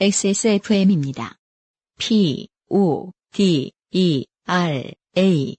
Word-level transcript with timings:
XSFM입니다. 0.00 1.38
P, 1.98 2.48
O, 2.70 3.10
D, 3.32 3.72
E, 3.90 4.26
R, 4.46 4.92
A. 5.16 5.56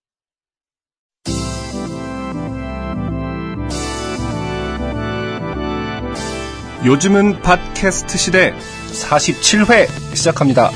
요즘은 6.86 7.42
팟캐스트 7.42 8.18
시대 8.18 8.54
47회 8.94 10.16
시작합니다. 10.16 10.72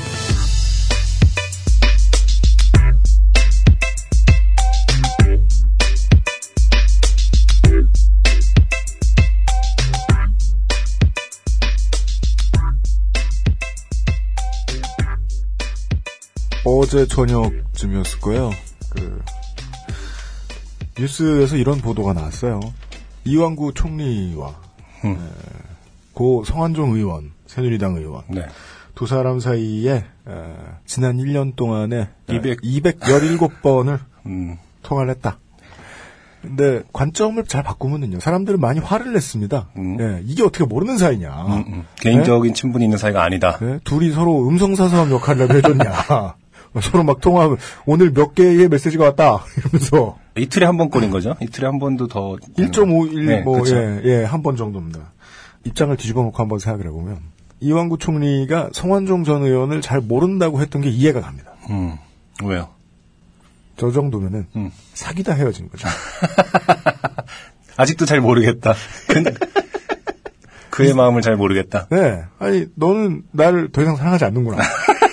어제 16.84 17.06
저녁쯤이었을 17.06 18.20
거예요. 18.20 18.50
그 18.90 19.22
뉴스에서 21.00 21.56
이런 21.56 21.78
보도가 21.78 22.12
나왔어요. 22.12 22.60
이완구 23.24 23.72
총리와 23.72 24.54
음. 25.06 25.12
에, 25.12 25.18
고 26.12 26.44
성한종 26.44 26.92
의원, 26.92 27.32
새누리당 27.46 27.96
의원 27.96 28.24
네. 28.28 28.44
두 28.94 29.06
사람 29.06 29.40
사이에 29.40 29.92
에, 29.94 30.04
지난 30.84 31.16
1년 31.16 31.56
동안에 31.56 32.10
200 32.28 32.60
217번을 32.60 34.00
음, 34.26 34.58
통화를 34.82 35.14
했다. 35.14 35.38
근데 36.42 36.82
관점을 36.92 37.42
잘 37.44 37.62
바꾸면은요, 37.62 38.20
사람들은 38.20 38.60
많이 38.60 38.78
화를 38.78 39.14
냈습니다. 39.14 39.70
음. 39.78 39.96
예, 40.00 40.22
이게 40.26 40.42
어떻게 40.42 40.66
모르는 40.66 40.98
사이냐. 40.98 41.30
음, 41.46 41.64
음. 41.66 41.84
개인적인 41.96 42.52
친분이 42.52 42.84
있는 42.84 42.98
사이가 42.98 43.22
아니다. 43.22 43.56
네? 43.62 43.78
둘이 43.84 44.10
서로 44.10 44.46
음성사서함 44.46 45.10
역할을 45.12 45.50
해줬냐. 45.50 46.34
서로 46.80 47.04
막 47.04 47.20
통화하면 47.20 47.56
오늘 47.86 48.12
몇 48.12 48.34
개의 48.34 48.68
메시지가 48.68 49.04
왔다 49.04 49.44
이러면서 49.56 50.18
이틀에 50.36 50.66
한 50.66 50.76
번 50.76 50.90
꼴인 50.90 51.10
거죠? 51.10 51.36
이틀에 51.40 51.66
한 51.66 51.78
번도 51.78 52.08
더. 52.08 52.36
되는 52.56 52.70
1.51 52.70 53.24
네, 53.26 53.40
뭐 53.42 53.60
그쵸. 53.62 53.76
예, 53.76 54.00
예, 54.04 54.24
한 54.24 54.42
번 54.42 54.56
정도입니다. 54.56 55.12
입장을 55.64 55.96
뒤집어 55.96 56.22
놓고 56.22 56.36
한번 56.42 56.58
생각을 56.58 56.86
해보면 56.86 57.18
이완구 57.60 57.98
총리가 57.98 58.70
성완종 58.72 59.24
전 59.24 59.42
의원을 59.44 59.80
잘 59.80 60.00
모른다고 60.00 60.60
했던 60.60 60.82
게 60.82 60.90
이해가 60.90 61.20
갑니다. 61.20 61.52
음, 61.70 61.96
왜요? 62.42 62.68
저 63.76 63.90
정도면은 63.90 64.46
음. 64.56 64.70
사귀다 64.94 65.32
헤어진 65.34 65.68
거죠. 65.70 65.88
아직도 67.76 68.04
잘 68.06 68.20
모르겠다. 68.20 68.74
그, 69.08 69.22
그의 70.70 70.94
마음을 70.94 71.22
잘 71.22 71.36
모르겠다. 71.36 71.86
네, 71.90 72.22
아니 72.38 72.66
너는 72.74 73.22
나를 73.32 73.70
더 73.72 73.82
이상 73.82 73.96
사랑하지 73.96 74.24
않는구나. 74.26 74.62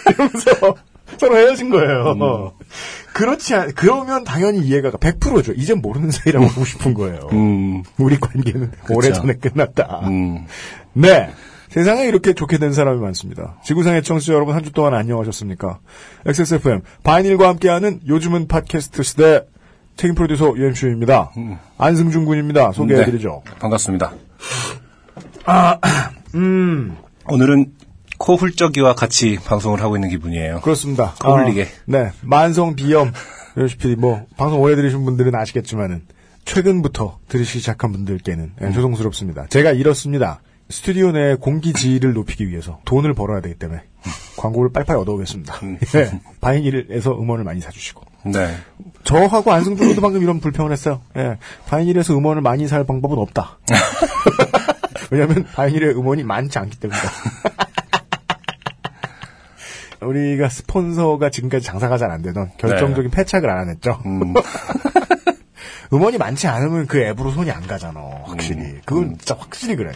이러면서 0.09 0.75
서로 1.21 1.37
헤어진 1.37 1.69
거예요. 1.69 2.13
음. 2.13 2.65
그렇지 3.13 3.53
않, 3.53 3.71
그러면 3.75 4.23
당연히 4.23 4.59
이해가 4.61 4.89
100%죠. 4.91 5.53
이젠 5.55 5.79
모르는 5.79 6.09
사이라고 6.09 6.47
하고 6.47 6.65
싶은 6.65 6.95
거예요. 6.95 7.29
음, 7.31 7.83
우리 7.99 8.17
관계는 8.19 8.71
오래전에 8.89 9.33
끝났다. 9.35 10.01
음. 10.05 10.45
네. 10.93 11.29
세상에 11.69 12.05
이렇게 12.05 12.33
좋게 12.33 12.57
된 12.57 12.73
사람이 12.73 12.99
많습니다. 12.99 13.57
지구상의 13.63 14.01
청취자 14.03 14.33
여러분 14.33 14.55
한 14.55 14.63
주 14.63 14.71
동안 14.73 14.93
안녕하셨습니까? 14.95 15.79
XSFM 16.25 16.81
바이닐과 17.03 17.47
함께하는 17.49 18.01
요즘은 18.07 18.47
팟캐스트 18.47 19.03
시대 19.03 19.45
책임 19.95 20.15
프로듀서 20.15 20.53
UMC입니다. 20.57 21.31
안승준 21.77 22.25
군입니다. 22.25 22.71
소개해드리죠. 22.73 23.43
네, 23.45 23.51
반갑습니다. 23.59 24.11
음, 26.35 26.97
오늘은 27.29 27.67
코 28.21 28.35
훌쩍이와 28.35 28.93
같이 28.93 29.39
방송을 29.43 29.81
하고 29.81 29.97
있는 29.97 30.07
기분이에요. 30.09 30.61
그렇습니다. 30.61 31.15
어울리게. 31.23 31.63
아, 31.63 31.67
네. 31.85 32.11
만성 32.21 32.75
비염. 32.75 33.11
요시피 33.57 33.95
뭐 33.95 34.27
방송 34.37 34.61
오래 34.61 34.75
들으신 34.75 35.03
분들은 35.05 35.33
아시겠지만은 35.33 36.03
최근부터 36.45 37.17
들으시기 37.27 37.59
시작한 37.59 37.91
분들께는 37.91 38.53
예, 38.61 38.71
죄송스럽습니다. 38.73 39.47
제가 39.47 39.71
이렇습니다. 39.71 40.41
스튜디오 40.69 41.11
내 41.11 41.33
공기질을 41.33 42.13
높이기 42.13 42.47
위해서 42.47 42.79
돈을 42.85 43.15
벌어야 43.15 43.41
되기 43.41 43.55
때문에 43.55 43.81
광고를 44.37 44.71
빨리빨리 44.71 44.99
얻어오겠습니다. 44.99 45.55
예, 45.95 46.11
바이닐에서 46.41 47.13
음원을 47.19 47.43
많이 47.43 47.59
사주시고 47.59 48.03
네. 48.25 48.55
저하고 49.03 49.51
안승준도 49.51 49.99
방금 49.99 50.21
이런 50.21 50.39
불평을 50.39 50.71
했어요. 50.71 51.01
예, 51.17 51.37
바이닐에서 51.67 52.15
음원을 52.15 52.43
많이 52.43 52.67
살 52.67 52.83
방법은 52.83 53.17
없다. 53.17 53.57
왜냐하면 55.09 55.43
바이닐의 55.55 55.95
음원이 55.95 56.23
많지 56.23 56.59
않기 56.59 56.79
때문이다. 56.79 57.09
우리가 60.01 60.49
스폰서가 60.49 61.29
지금까지 61.29 61.65
장사가 61.65 61.97
잘 61.97 62.11
안 62.11 62.21
되던 62.21 62.51
결정적인 62.57 63.09
패착을 63.11 63.49
알아냈죠. 63.49 64.01
음, 64.05 64.33
음원이 65.93 66.17
많지 66.17 66.47
않으면 66.47 66.87
그 66.87 66.99
앱으로 67.01 67.31
손이 67.31 67.51
안 67.51 67.67
가잖아. 67.67 67.99
확실히. 68.23 68.61
음. 68.61 68.81
그건 68.85 69.09
진짜 69.17 69.35
확실히 69.37 69.75
그래. 69.75 69.91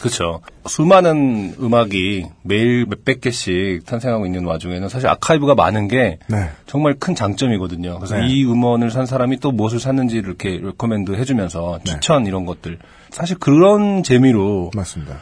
그렇죠. 0.00 0.40
수많은 0.66 1.56
음악이 1.60 2.26
매일 2.42 2.86
몇백 2.86 3.20
개씩 3.20 3.84
탄생하고 3.86 4.26
있는 4.26 4.44
와중에는 4.44 4.88
사실 4.88 5.08
아카이브가 5.08 5.54
많은 5.56 5.88
게 5.88 6.18
네. 6.28 6.50
정말 6.66 6.94
큰 6.98 7.14
장점이거든요. 7.16 7.98
그래서 7.98 8.16
네. 8.18 8.28
이 8.28 8.44
음원을 8.44 8.90
산 8.92 9.06
사람이 9.06 9.38
또 9.38 9.50
무엇을 9.52 9.80
샀는지 9.80 10.16
이렇게 10.16 10.58
recommend 10.62 11.12
해주면서 11.12 11.80
네. 11.84 11.92
추천 11.92 12.26
이런 12.26 12.46
것들 12.46 12.78
사실 13.10 13.36
그런 13.38 14.02
재미로 14.04 14.70
맞습니다. 14.74 15.16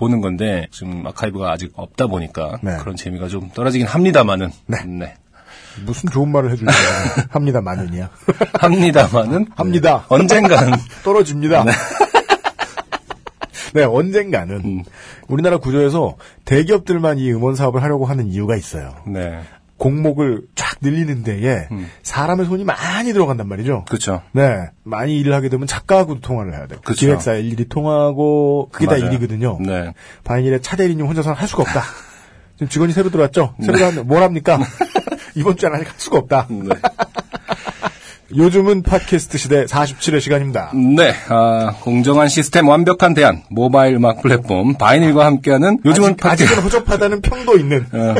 보는 0.00 0.22
건데 0.22 0.66
지금 0.70 1.06
아카이브가 1.06 1.52
아직 1.52 1.72
없다 1.76 2.06
보니까 2.06 2.58
네. 2.62 2.78
그런 2.80 2.96
재미가 2.96 3.28
좀 3.28 3.50
떨어지긴 3.50 3.86
합니다만은 3.86 4.50
네. 4.66 5.14
무슨 5.84 6.08
좋은 6.10 6.32
말을 6.32 6.50
해주려고 6.52 6.74
합니다, 7.28 7.60
마는이야. 7.60 8.08
합니다만은 8.54 9.46
합니다. 9.54 9.98
네. 9.98 10.04
언젠가는 10.08 10.72
떨어집니다. 11.04 11.64
네. 13.74 13.84
언젠가는 13.84 14.56
음. 14.56 14.82
우리나라 15.28 15.58
구조에서 15.58 16.16
대기업들만 16.46 17.18
이 17.18 17.30
음원 17.32 17.54
사업을 17.54 17.82
하려고 17.82 18.06
하는 18.06 18.28
이유가 18.28 18.56
있어요. 18.56 18.94
네 19.06 19.40
공목을 19.80 20.42
쫙 20.54 20.76
늘리는 20.82 21.22
데에 21.24 21.66
음. 21.72 21.90
사람의 22.02 22.44
손이 22.46 22.64
많이 22.64 23.12
들어간단 23.14 23.48
말이죠. 23.48 23.86
그렇죠. 23.88 24.20
네. 24.32 24.68
많이 24.84 25.18
일을 25.18 25.32
하게 25.32 25.48
되면 25.48 25.66
작가하고도 25.66 26.20
통화를 26.20 26.52
해야 26.52 26.66
돼요. 26.66 26.80
그쵸. 26.84 27.06
기획사 27.06 27.32
일일이 27.32 27.66
통화하고 27.66 28.68
그게 28.70 28.84
다 28.84 28.92
맞아요. 28.92 29.06
일이거든요. 29.06 29.58
네. 29.60 29.94
바이닐의 30.22 30.60
차 30.60 30.76
대리님 30.76 31.06
혼자서는 31.06 31.34
할 31.34 31.48
수가 31.48 31.62
없다. 31.62 31.82
지금 32.56 32.68
직원이 32.68 32.92
새로 32.92 33.10
들어왔죠? 33.10 33.54
새로 33.60 33.72
네. 33.72 33.78
들어왔는데 33.78 34.06
뭘 34.06 34.22
합니까? 34.22 34.58
이번 35.34 35.56
주에는 35.56 35.78
아직 35.78 35.88
할 35.88 35.94
수가 35.96 36.18
없다. 36.18 36.46
네. 36.50 36.68
요즘은 38.36 38.82
팟캐스트 38.82 39.38
시대 39.38 39.64
47회 39.64 40.20
시간입니다. 40.20 40.70
네, 40.72 41.12
아, 41.30 41.74
공정한 41.80 42.28
시스템 42.28 42.68
완벽한 42.68 43.12
대안 43.14 43.42
모바일 43.50 43.96
음악 43.96 44.22
플랫폼 44.22 44.74
바이닐과 44.74 45.24
함께하는 45.26 45.78
요즘은 45.84 46.10
아직, 46.20 46.26
아직은 46.26 46.54
팟캐 46.54 46.62
허접하다는 46.62 47.22
평도 47.22 47.56
있는 47.56 47.86
어, 47.92 48.14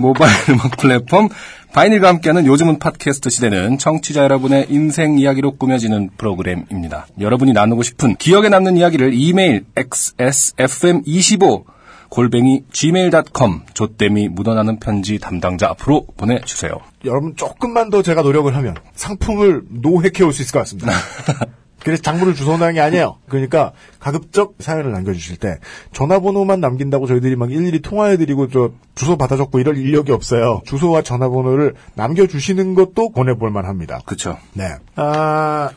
모바일 0.00 0.32
음악 0.50 0.76
플랫폼 0.76 1.28
바이닐과 1.72 2.08
함께하는 2.08 2.46
요즘은 2.46 2.78
팟캐스트 2.78 3.30
시대는 3.30 3.78
청취자 3.78 4.22
여러분의 4.22 4.66
인생 4.68 5.18
이야기로 5.18 5.56
꾸며지는 5.56 6.10
프로그램입니다. 6.16 7.06
여러분이 7.18 7.52
나누고 7.52 7.82
싶은 7.82 8.14
기억에 8.16 8.48
남는 8.48 8.76
이야기를 8.76 9.12
이메일 9.14 9.64
xsfm25 9.74 11.64
골뱅이 12.10 12.62
gmail.com 12.70 13.62
조땜이 13.74 14.28
묻어나는 14.28 14.78
편지 14.78 15.18
담당자 15.18 15.68
앞으로 15.70 16.06
보내주세요. 16.16 16.72
여러분 17.04 17.34
조금만 17.34 17.90
더 17.90 18.02
제가 18.02 18.22
노력을 18.22 18.54
하면 18.54 18.76
상품을 18.94 19.62
노획해 19.70 20.22
올 20.22 20.32
수 20.32 20.42
있을 20.42 20.52
것 20.52 20.60
같습니다. 20.60 20.92
그래서 21.84 22.02
작물을 22.02 22.34
주워온다는 22.34 22.74
게 22.74 22.80
아니에요. 22.80 23.18
그러니까 23.28 23.72
가급적 24.00 24.54
사연을 24.58 24.90
남겨주실 24.92 25.36
때 25.36 25.58
전화번호만 25.92 26.60
남긴다고 26.60 27.06
저희들이 27.06 27.36
막 27.36 27.52
일일이 27.52 27.80
통화해드리고 27.82 28.48
저 28.48 28.70
주소 28.94 29.16
받아줬고 29.18 29.60
이럴 29.60 29.76
인력이 29.76 30.10
없어요. 30.10 30.62
주소와 30.64 31.02
전화번호를 31.02 31.74
남겨주시는 31.94 32.74
것도 32.74 33.10
보내볼 33.12 33.50
만합니다. 33.50 34.00
그렇죠. 34.06 34.38
네. 34.54 34.74
아, 34.96 35.70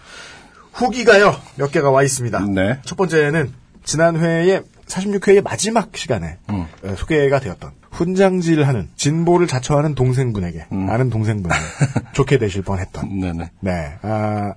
후기가요. 0.72 1.36
몇 1.56 1.72
개가 1.72 1.92
와 1.92 2.04
있습니다. 2.04 2.40
네. 2.48 2.80
첫 2.86 2.96
번째는 2.96 3.54
지난 3.84 4.18
회의 4.18 4.62
46회의 4.88 5.44
마지막 5.44 5.96
시간에 5.98 6.38
음. 6.50 6.66
에, 6.86 6.96
소개가 6.96 7.40
되었던 7.40 7.72
훈장질하는 7.92 8.90
진보를 8.96 9.48
자처하는 9.48 9.96
동생분에게 9.96 10.68
음. 10.72 10.90
아는 10.90 11.10
동생분에게 11.10 11.60
좋게 12.14 12.38
되실 12.38 12.62
뻔했던 12.62 13.20
네네. 13.20 13.52
네, 13.60 13.94
아, 14.02 14.54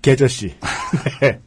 계저 0.00 0.28
씨. 0.28 0.54
네. 1.20 1.40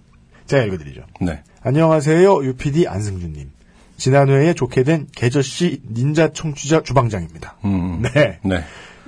제가 0.45 0.63
읽어드리죠. 0.63 1.01
네. 1.21 1.41
안녕하세요, 1.63 2.43
UPD 2.43 2.87
안승준님. 2.87 3.51
지난 3.97 4.29
회에 4.29 4.53
좋게 4.53 4.83
된 4.83 5.07
계저 5.15 5.41
씨 5.41 5.81
닌자 5.91 6.33
청취자 6.33 6.83
주방장입니다. 6.83 7.57
음. 7.65 8.01
네. 8.01 8.39
네. 8.43 8.63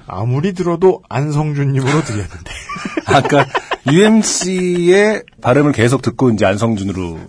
아무리 0.08 0.54
들어도 0.54 1.04
안성준님으로 1.10 2.04
들렸는데. 2.04 2.52
아까 3.06 3.46
UMC의 3.92 5.24
발음을 5.42 5.74
계속 5.74 6.02
듣고 6.02 6.32
이제 6.32 6.46
안성준으로 6.46 7.20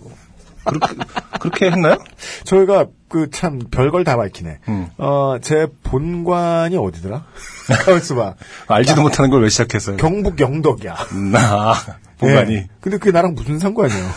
그렇게 0.65 0.95
그렇게 1.39 1.65
했나요? 1.71 1.97
저희가 2.45 2.87
그 3.09 3.29
참 3.31 3.59
별걸 3.71 4.03
다 4.03 4.17
밝히네. 4.17 4.59
음. 4.67 4.87
어, 4.97 5.37
제 5.41 5.67
본관이 5.83 6.77
어디더라? 6.77 7.25
가만있어 7.85 8.15
봐. 8.15 8.35
알지도 8.67 9.01
못하는 9.01 9.29
걸 9.31 9.41
왜 9.43 9.49
시작했어요? 9.49 9.97
경북 9.97 10.39
영덕이야. 10.39 10.95
나 11.31 11.73
보관이 12.17 12.53
예. 12.55 12.67
근데 12.81 12.97
그게 12.97 13.11
나랑 13.11 13.33
무슨 13.35 13.57
상관이에요? 13.59 14.05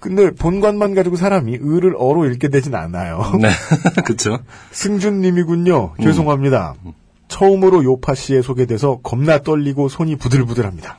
근데 0.00 0.30
본관만 0.32 0.94
가지고 0.94 1.14
사람이 1.16 1.58
을을 1.62 1.94
어로 1.96 2.24
읽게 2.26 2.48
되진 2.48 2.74
않아요. 2.74 3.22
네, 3.40 3.50
그쵸. 4.04 4.38
승준님이군요. 4.72 5.94
죄송합니다. 6.02 6.74
처음으로 7.28 7.84
요파 7.84 8.14
씨에 8.16 8.42
소개돼서 8.42 8.98
겁나 9.02 9.38
떨리고 9.38 9.88
손이 9.88 10.16
부들부들합니다. 10.16 10.98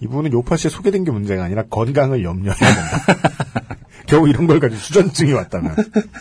이분은 0.00 0.32
요파 0.32 0.56
씨에 0.56 0.70
소개된 0.70 1.04
게 1.04 1.10
문제가 1.10 1.44
아니라 1.44 1.64
건강을 1.64 2.22
염려해야 2.22 2.74
된다. 2.74 3.04
겨우 4.06 4.28
이런 4.28 4.46
걸 4.46 4.60
가지고 4.60 4.80
수전증이 4.80 5.32
왔다면. 5.32 5.74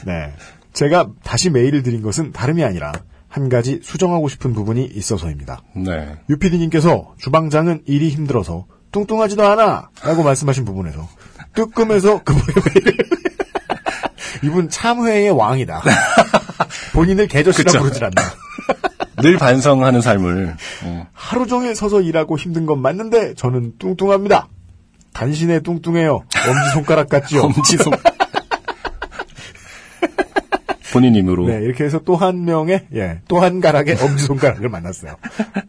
네. 0.06 0.34
제가 0.74 1.10
다시 1.24 1.50
메일을 1.50 1.84
드린 1.84 2.02
것은 2.02 2.32
다름이 2.32 2.64
아니라 2.64 2.92
한 3.28 3.50
가지 3.50 3.80
수정하고 3.84 4.30
싶은 4.30 4.54
부분이 4.54 4.86
있어서입니다. 4.86 5.62
네. 5.76 6.18
유피디님께서 6.30 7.16
주방장은 7.18 7.84
일이 7.86 8.10
힘들어서 8.10 8.66
뚱뚱하지도 8.92 9.46
않아! 9.46 9.90
라고 10.04 10.24
말씀하신 10.24 10.64
부분에서 10.64 11.08
뜨끔해서 11.54 12.24
그분의 12.24 12.48
메일을 12.74 12.98
이분 14.44 14.70
참회의 14.70 15.30
왕이다. 15.32 15.82
본인을 16.94 17.28
그쵸. 17.72 17.80
부르질 17.80 18.06
않나. 18.06 18.22
늘 19.22 19.38
반성하는 19.38 20.02
삶을. 20.02 20.56
어. 20.86 21.08
하루 21.14 21.48
종일 21.48 21.76
서서 21.76 22.02
일하고 22.02 22.38
힘든 22.38 22.66
건 22.66 22.80
맞는데 22.82 23.34
저는 23.36 23.74
뚱뚱합니다. 23.80 24.48
단신에 25.14 25.62
뚱뚱해요. 25.62 26.24
엄지손가락 26.48 27.10
같지요. 27.10 27.42
엄지손. 27.56 27.94
본인 30.94 31.14
힘으로. 31.16 31.46
네, 31.48 31.56
이렇게 31.62 31.84
해서 31.84 32.00
또 32.00 32.16
한 32.16 32.46
명의, 32.46 32.86
예, 32.96 33.20
또 33.28 33.40
한 33.42 33.60
가락의 33.60 33.98
엄지손가락을 34.02 34.70
만났어요. 34.70 35.16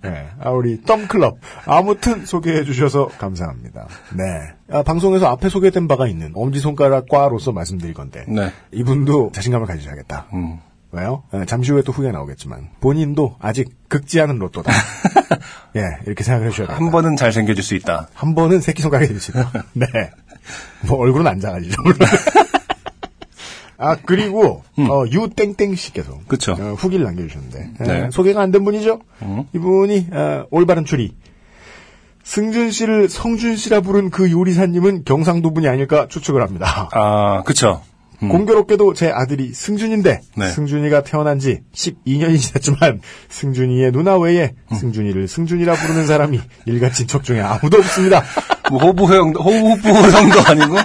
네, 0.02 0.28
아, 0.40 0.50
우리 0.50 0.80
덤클럽. 0.82 1.38
아무튼 1.64 2.24
소개해 2.24 2.62
주셔서 2.62 3.08
감사합니다. 3.18 3.88
네. 4.14 4.24
아, 4.70 4.84
방송에서 4.84 5.26
앞에 5.26 5.48
소개된 5.48 5.88
바가 5.88 6.06
있는 6.06 6.30
엄지손가락과로서 6.34 7.50
말씀드릴 7.50 7.92
건데. 7.92 8.24
네. 8.28 8.52
이분도 8.72 9.32
자신감을 9.32 9.66
가지셔야겠다. 9.66 10.26
음. 10.34 10.58
왜요? 10.96 11.24
예, 11.34 11.44
잠시 11.46 11.72
후에 11.72 11.82
또 11.82 11.92
후기가 11.92 12.12
나오겠지만. 12.12 12.70
본인도 12.80 13.36
아직 13.40 13.68
극지 13.88 14.20
않은 14.20 14.38
로또다. 14.38 14.72
예, 15.76 15.82
이렇게 16.06 16.24
생각을 16.24 16.46
해주셔야겠다. 16.48 16.78
한 16.80 16.90
번은 16.90 17.16
잘 17.16 17.32
생겨줄 17.32 17.62
수 17.62 17.74
있다. 17.74 18.08
한 18.14 18.34
번은 18.34 18.60
새끼 18.60 18.82
손가락이 18.82 19.12
되시다. 19.12 19.52
네. 19.74 19.86
뭐 20.88 20.98
얼굴은 20.98 21.26
안 21.26 21.38
작아지죠. 21.40 21.82
아 23.78 23.94
그리고 24.06 24.62
어, 24.78 25.04
유땡땡 25.10 25.74
씨께서 25.74 26.12
음. 26.14 26.20
그쵸. 26.28 26.52
어, 26.52 26.72
후기를 26.78 27.04
남겨주셨는데 27.04 27.58
에, 27.80 27.84
네. 27.84 28.10
소개가 28.10 28.40
안 28.40 28.50
된 28.50 28.64
분이죠. 28.64 29.00
음. 29.22 29.44
이분이 29.54 30.08
어, 30.12 30.44
올바른 30.50 30.84
추리. 30.86 31.14
승준 32.24 32.70
씨를 32.72 33.08
성준 33.08 33.56
씨라 33.56 33.82
부른 33.82 34.10
그 34.10 34.30
요리사님은 34.32 35.04
경상도 35.04 35.52
분이 35.52 35.68
아닐까 35.68 36.06
추측을 36.08 36.42
합니다. 36.42 36.88
아, 36.92 37.42
그쵸. 37.42 37.82
음. 38.22 38.28
공교롭게도 38.28 38.94
제 38.94 39.10
아들이 39.10 39.52
승준인데 39.52 40.20
네. 40.36 40.48
승준이가 40.50 41.02
태어난 41.02 41.38
지 41.38 41.60
12년이 41.74 42.40
지났지만 42.40 43.00
승준이의 43.28 43.92
누나 43.92 44.16
외에 44.18 44.54
음. 44.72 44.76
승준이를 44.76 45.28
승준이라 45.28 45.74
부르는 45.74 46.06
사람이 46.06 46.40
일가 46.66 46.90
친척 46.90 47.24
중에 47.24 47.40
아무도 47.40 47.78
없습니다. 47.78 48.22
뭐 48.70 48.80
호부호형, 48.80 49.34
호부호형도 49.34 50.40
아니고, 50.46 50.76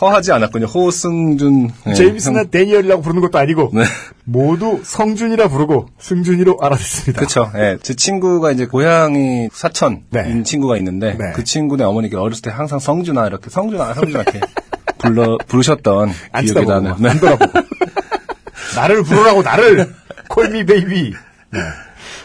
허하지 0.00 0.32
않았군요. 0.32 0.66
호승준. 0.66 1.70
네, 1.86 1.94
제임스나 1.94 2.40
형. 2.40 2.50
데니얼이라고 2.50 3.02
부르는 3.02 3.22
것도 3.22 3.38
아니고 3.38 3.70
네. 3.72 3.84
모두 4.24 4.80
성준이라 4.82 5.48
부르고 5.48 5.86
승준이로 5.98 6.58
알아듣습니다. 6.60 7.20
그쵸. 7.20 7.50
예. 7.56 7.78
제 7.82 7.94
친구가 7.94 8.50
이제 8.50 8.66
고향이 8.66 9.50
사천인 9.52 10.02
네. 10.10 10.42
친구가 10.42 10.76
있는데, 10.78 11.16
네. 11.18 11.32
그 11.34 11.44
친구네 11.44 11.84
어머니가 11.84 12.20
어렸을 12.20 12.42
때 12.42 12.50
항상 12.50 12.78
성준아, 12.78 13.26
이렇게 13.28 13.50
성준아, 13.50 13.94
성준아, 13.94 14.22
이렇게 14.22 14.40
불러, 15.04 15.38
부르셨던 15.46 16.10
안 16.32 16.44
기억이 16.44 16.66
나는. 16.66 16.94
막, 16.98 17.10
안 17.10 17.20
돌아보고 17.20 17.52
나를 18.76 19.02
부르라고 19.02 19.42
나를 19.42 19.94
call 20.28 20.52
me 20.52 20.64
baby. 20.66 21.14
네. 21.50 21.60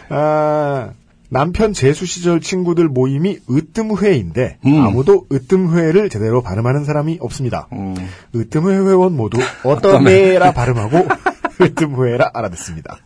아, 0.10 0.90
남편 1.30 1.74
재수 1.74 2.06
시절 2.06 2.42
친구들 2.42 2.88
모임이 2.88 3.40
으뜸회인데 3.50 4.58
음. 4.66 4.84
아무도 4.84 5.28
으뜸회를 5.32 6.10
제대로 6.10 6.42
발음하는 6.42 6.86
사람이 6.86 7.20
없습니다. 7.22 7.68
음. 7.74 7.96
으뜸회 8.36 8.74
회원 8.74 9.16
모두 9.16 9.38
어떤 9.64 10.08
회라 10.08 10.52
발음하고 10.54 11.08
으뜸회라 11.62 12.32
알아듣습니다. 12.34 12.98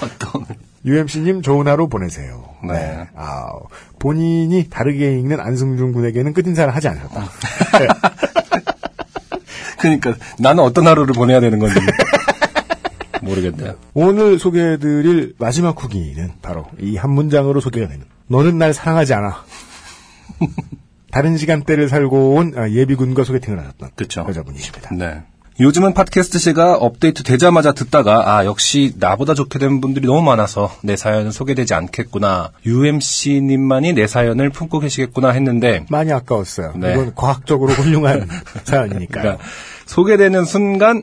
어떤. 0.00 0.46
UMC님 0.84 1.42
좋은 1.42 1.68
하루 1.68 1.88
보내세요. 1.88 2.44
네. 2.64 3.08
아, 3.14 3.52
본인이 3.98 4.68
다르게 4.68 5.16
읽는 5.18 5.40
안승준 5.40 5.92
군에게는 5.92 6.32
끝인사를 6.34 6.74
하지 6.74 6.88
않으셨다. 6.88 7.20
네. 7.78 7.86
그니까, 9.82 10.14
나는 10.38 10.62
어떤 10.64 10.86
하루를 10.86 11.12
보내야 11.12 11.40
되는 11.40 11.58
건지. 11.58 11.74
모르겠네요. 13.22 13.74
오늘 13.94 14.38
소개해드릴 14.38 15.34
마지막 15.38 15.80
후기는 15.82 16.32
바로 16.42 16.66
이 16.80 16.96
한 16.96 17.10
문장으로 17.10 17.60
소개가 17.60 17.88
되는 17.88 18.04
너는 18.28 18.58
날 18.58 18.72
사랑하지 18.74 19.14
않아. 19.14 19.44
다른 21.12 21.36
시간대를 21.36 21.88
살고 21.88 22.34
온 22.34 22.52
아, 22.56 22.68
예비군과 22.70 23.24
소개팅을 23.24 23.58
하셨던 23.60 23.90
그쵸. 23.96 24.24
여자분이십니다. 24.28 24.94
네. 24.94 25.22
요즘은 25.60 25.92
팟캐스트 25.92 26.38
시가 26.38 26.76
업데이트 26.78 27.22
되자마자 27.22 27.72
듣다가 27.72 28.36
아 28.38 28.46
역시 28.46 28.94
나보다 28.98 29.34
좋게 29.34 29.58
된 29.58 29.82
분들이 29.82 30.06
너무 30.06 30.22
많아서 30.22 30.72
내 30.82 30.96
사연은 30.96 31.30
소개되지 31.30 31.74
않겠구나. 31.74 32.50
UMC님만이 32.64 33.92
내 33.92 34.06
사연을 34.06 34.48
품고 34.48 34.80
계시겠구나 34.80 35.28
했는데 35.28 35.84
많이 35.90 36.10
아까웠어요. 36.10 36.72
네. 36.76 36.92
이건 36.94 37.14
과학적으로 37.14 37.72
훌륭한 37.74 38.26
사연이니까요. 38.64 39.22
그러니까 39.22 39.44
소개되는 39.86 40.44
순간 40.44 41.02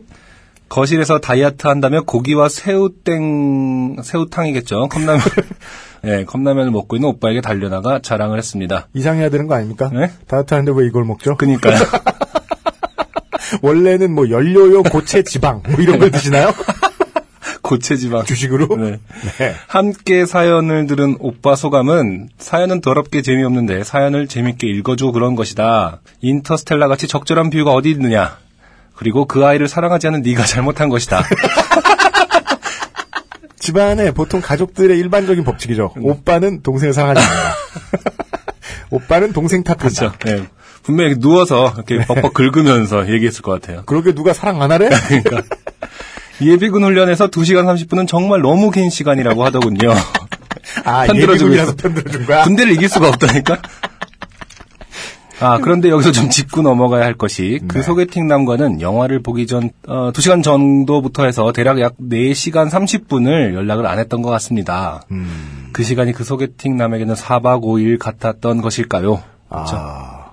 거실에서 0.70 1.20
다이어트 1.20 1.68
한다며 1.68 2.04
고기와 2.04 2.48
새우땡 2.48 3.98
새우탕이겠죠. 4.04 4.90
컵라면 4.90 5.20
예, 6.06 6.24
컵라면을 6.26 6.72
먹고 6.72 6.96
있는 6.96 7.10
오빠에게 7.10 7.42
달려나가 7.42 8.00
자랑을 8.00 8.38
했습니다. 8.38 8.88
이상해야 8.94 9.30
되는 9.30 9.48
거 9.48 9.56
아닙니까? 9.56 9.90
네? 9.92 10.12
다이어트 10.28 10.54
하는데 10.54 10.72
왜 10.80 10.86
이걸 10.86 11.04
먹죠? 11.04 11.36
그니까요. 11.36 11.78
원래는 13.62 14.14
뭐 14.14 14.30
연료요, 14.30 14.84
고체, 14.84 15.24
지방 15.24 15.64
뭐 15.68 15.82
이런 15.82 16.00
걸 16.00 16.12
드시나요? 16.12 16.54
고체 17.62 17.98
지방 17.98 18.24
주식으로? 18.24 18.78
네. 18.78 19.00
네. 19.38 19.56
함께 19.68 20.26
사연을 20.26 20.88
들은 20.88 21.18
오빠 21.20 21.56
소감은 21.56 22.30
사연은 22.38 22.82
더럽게 22.82 23.22
재미없는데 23.22 23.84
사연을 23.84 24.28
재밌게 24.28 24.68
읽어줘 24.68 25.12
그런 25.12 25.36
것이다. 25.36 26.00
인터스텔라 26.22 26.88
같이 26.88 27.08
적절한 27.08 27.50
비유가 27.50 27.74
어디 27.74 27.92
있느냐. 27.92 28.38
그리고 29.00 29.24
그 29.26 29.46
아이를 29.46 29.68
사랑하지 29.70 30.08
않은 30.08 30.22
네가 30.22 30.44
잘못한 30.46 30.90
것이다. 30.90 31.24
집안에 33.58 34.12
보통 34.12 34.42
가족들의 34.42 34.98
일반적인 34.98 35.44
법칙이죠. 35.44 35.94
음. 35.98 36.06
오빠는 36.06 36.62
동생을 36.64 36.94
사랑하지 36.94 37.22
않는다. 37.22 37.56
오빠는 38.92 39.34
동생 39.34 39.64
탓한다. 39.64 39.78
그렇죠. 39.90 40.14
예. 40.28 40.44
분명히 40.84 41.16
누워서 41.20 41.74
이렇게 41.76 42.06
벅벅 42.06 42.34
긁으면서 42.34 43.10
얘기했을 43.12 43.42
것 43.42 43.52
같아요. 43.52 43.84
그러게 43.86 44.14
누가 44.14 44.34
사랑 44.34 44.62
안 44.62 44.72
하래? 44.72 44.90
그러니까 44.90 45.42
예비군 46.42 46.84
훈련에서 46.84 47.28
2시간 47.30 47.66
30분은 47.66 48.08
정말 48.08 48.42
너무 48.42 48.72
긴 48.72 48.90
시간이라고 48.90 49.46
하더군요. 49.46 49.94
아, 50.86 51.06
편들어주고 51.06 51.52
예비군이라서. 51.52 51.76
편들어준 51.76 52.26
거야? 52.26 52.44
군대를 52.44 52.72
이길 52.74 52.90
수가 52.90 53.10
없다니까. 53.10 53.62
아, 55.42 55.58
그런데 55.60 55.90
여기서 55.90 56.12
좀 56.12 56.30
짚고 56.30 56.62
넘어가야 56.62 57.04
할 57.04 57.14
것이 57.14 57.60
그 57.68 57.78
네. 57.78 57.84
소개팅 57.84 58.28
남과는 58.28 58.82
영화를 58.82 59.22
보기 59.22 59.48
전 59.48 59.70
어, 59.88 60.12
2시간 60.12 60.44
정도부터 60.44 61.26
해서 61.26 61.52
대략 61.52 61.80
약 61.80 61.96
4시간 61.98 62.70
30분을 62.70 63.54
연락을 63.54 63.86
안 63.86 64.00
했던 64.00 64.22
것 64.22 64.30
같습니다. 64.32 65.02
음. 65.12 65.70
그 65.72 65.84
시간이 65.84 66.12
그 66.14 66.24
소개팅 66.24 66.78
남에게는 66.78 67.16
4박 67.16 67.62
5일 67.62 67.98
같았던 68.00 68.62
것일까요? 68.62 69.22
그렇죠. 69.50 69.76
아, 69.78 70.32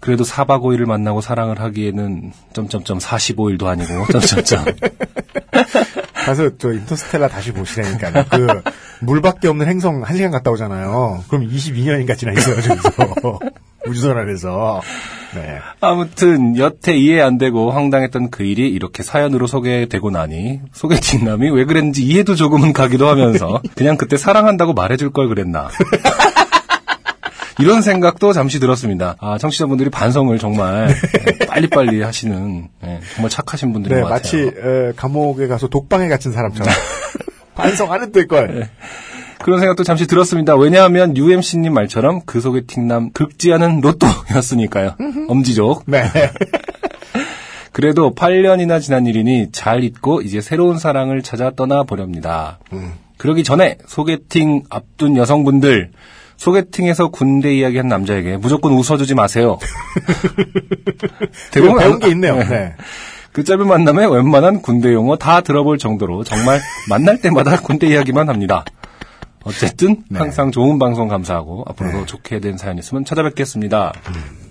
그래도 0.00 0.24
4박 0.24 0.60
5일을 0.62 0.86
만나고 0.86 1.20
사랑을 1.20 1.60
하기에는 1.60 2.32
점점점 2.52 2.98
45일도 2.98 3.66
아니고 3.66 4.06
점점점. 4.12 4.64
가서 6.14 6.50
저 6.58 6.72
인터스텔라 6.72 7.28
다시 7.28 7.52
보시라니까. 7.52 8.24
그 8.24 8.62
물밖에 9.00 9.48
없는 9.48 9.66
행성 9.66 10.02
한 10.02 10.16
시간 10.16 10.30
갔다 10.30 10.50
오잖아요. 10.50 11.24
그럼 11.28 11.48
22년인가 11.48 12.16
지나 12.16 12.32
있어요, 12.32 12.60
저기서. 12.60 12.90
우주선 13.88 14.16
안에서. 14.18 14.80
네. 15.34 15.58
아무튼 15.80 16.56
여태 16.56 16.94
이해 16.96 17.20
안 17.20 17.36
되고 17.38 17.70
황당했던 17.70 18.30
그 18.30 18.44
일이 18.44 18.68
이렇게 18.68 19.02
사연으로 19.02 19.46
소개되고 19.46 20.10
나니 20.10 20.60
소개팅 20.72 21.24
남이 21.24 21.50
왜 21.50 21.64
그랬는지 21.64 22.02
이해도 22.04 22.34
조금은 22.34 22.72
가기도 22.72 23.08
하면서 23.08 23.60
그냥 23.76 23.96
그때 23.96 24.16
사랑한다고 24.16 24.72
말해줄 24.72 25.10
걸 25.12 25.28
그랬나. 25.28 25.68
이런 27.60 27.82
생각도 27.82 28.32
잠시 28.32 28.60
들었습니다. 28.60 29.16
아, 29.18 29.36
청취자분들이 29.36 29.90
반성을 29.90 30.36
정말 30.38 30.86
네, 30.86 31.46
빨리빨리 31.46 32.02
하시는 32.02 32.68
네, 32.80 33.00
정말 33.14 33.30
착하신 33.30 33.72
분들인 33.72 33.96
네, 33.96 34.02
것 34.04 34.08
마치 34.08 34.44
같아요. 34.46 34.88
에, 34.90 34.92
감옥에 34.94 35.48
가서 35.48 35.66
독방에 35.66 36.06
갇힌 36.08 36.30
사람처럼 36.30 36.72
반성 37.56 37.92
안 37.92 38.02
했을 38.02 38.28
걸. 38.28 38.68
그런 39.42 39.60
생각도 39.60 39.84
잠시 39.84 40.06
들었습니다. 40.06 40.56
왜냐하면 40.56 41.16
UMC님 41.16 41.72
말처럼 41.72 42.22
그 42.26 42.40
소개팅남 42.40 43.10
극지 43.12 43.52
않은 43.52 43.80
로또였으니까요. 43.80 44.96
엄지족. 45.28 45.84
네. 45.86 46.04
그래도 47.72 48.14
8년이나 48.14 48.80
지난 48.80 49.06
일이니 49.06 49.48
잘 49.52 49.84
잊고 49.84 50.20
이제 50.20 50.40
새로운 50.40 50.78
사랑을 50.78 51.22
찾아 51.22 51.52
떠나 51.54 51.84
보렵니다. 51.84 52.58
그러기 53.16 53.44
전에 53.44 53.78
소개팅 53.86 54.62
앞둔 54.70 55.16
여성분들 55.16 55.90
소개팅에서 56.36 57.08
군대 57.08 57.54
이야기한 57.54 57.86
남자에게 57.88 58.36
무조건 58.36 58.72
웃어주지 58.72 59.14
마세요. 59.14 59.58
배운 61.52 61.80
안- 61.80 61.98
게 62.00 62.08
있네요. 62.08 62.36
네. 62.36 62.44
네. 62.44 62.74
그 63.32 63.44
짧은 63.44 63.66
만남에 63.68 64.06
웬만한 64.06 64.62
군대 64.62 64.92
용어 64.92 65.16
다 65.16 65.40
들어볼 65.42 65.78
정도로 65.78 66.24
정말 66.24 66.60
만날 66.88 67.20
때마다 67.20 67.60
군대 67.60 67.86
이야기만 67.88 68.28
합니다. 68.28 68.64
어쨌든 69.48 70.04
네. 70.08 70.18
항상 70.18 70.50
좋은 70.50 70.78
방송 70.78 71.08
감사하고 71.08 71.64
앞으로도 71.68 72.06
좋게 72.06 72.40
된 72.40 72.56
사연 72.56 72.78
있으면 72.78 73.04
찾아뵙겠습니다. 73.04 73.92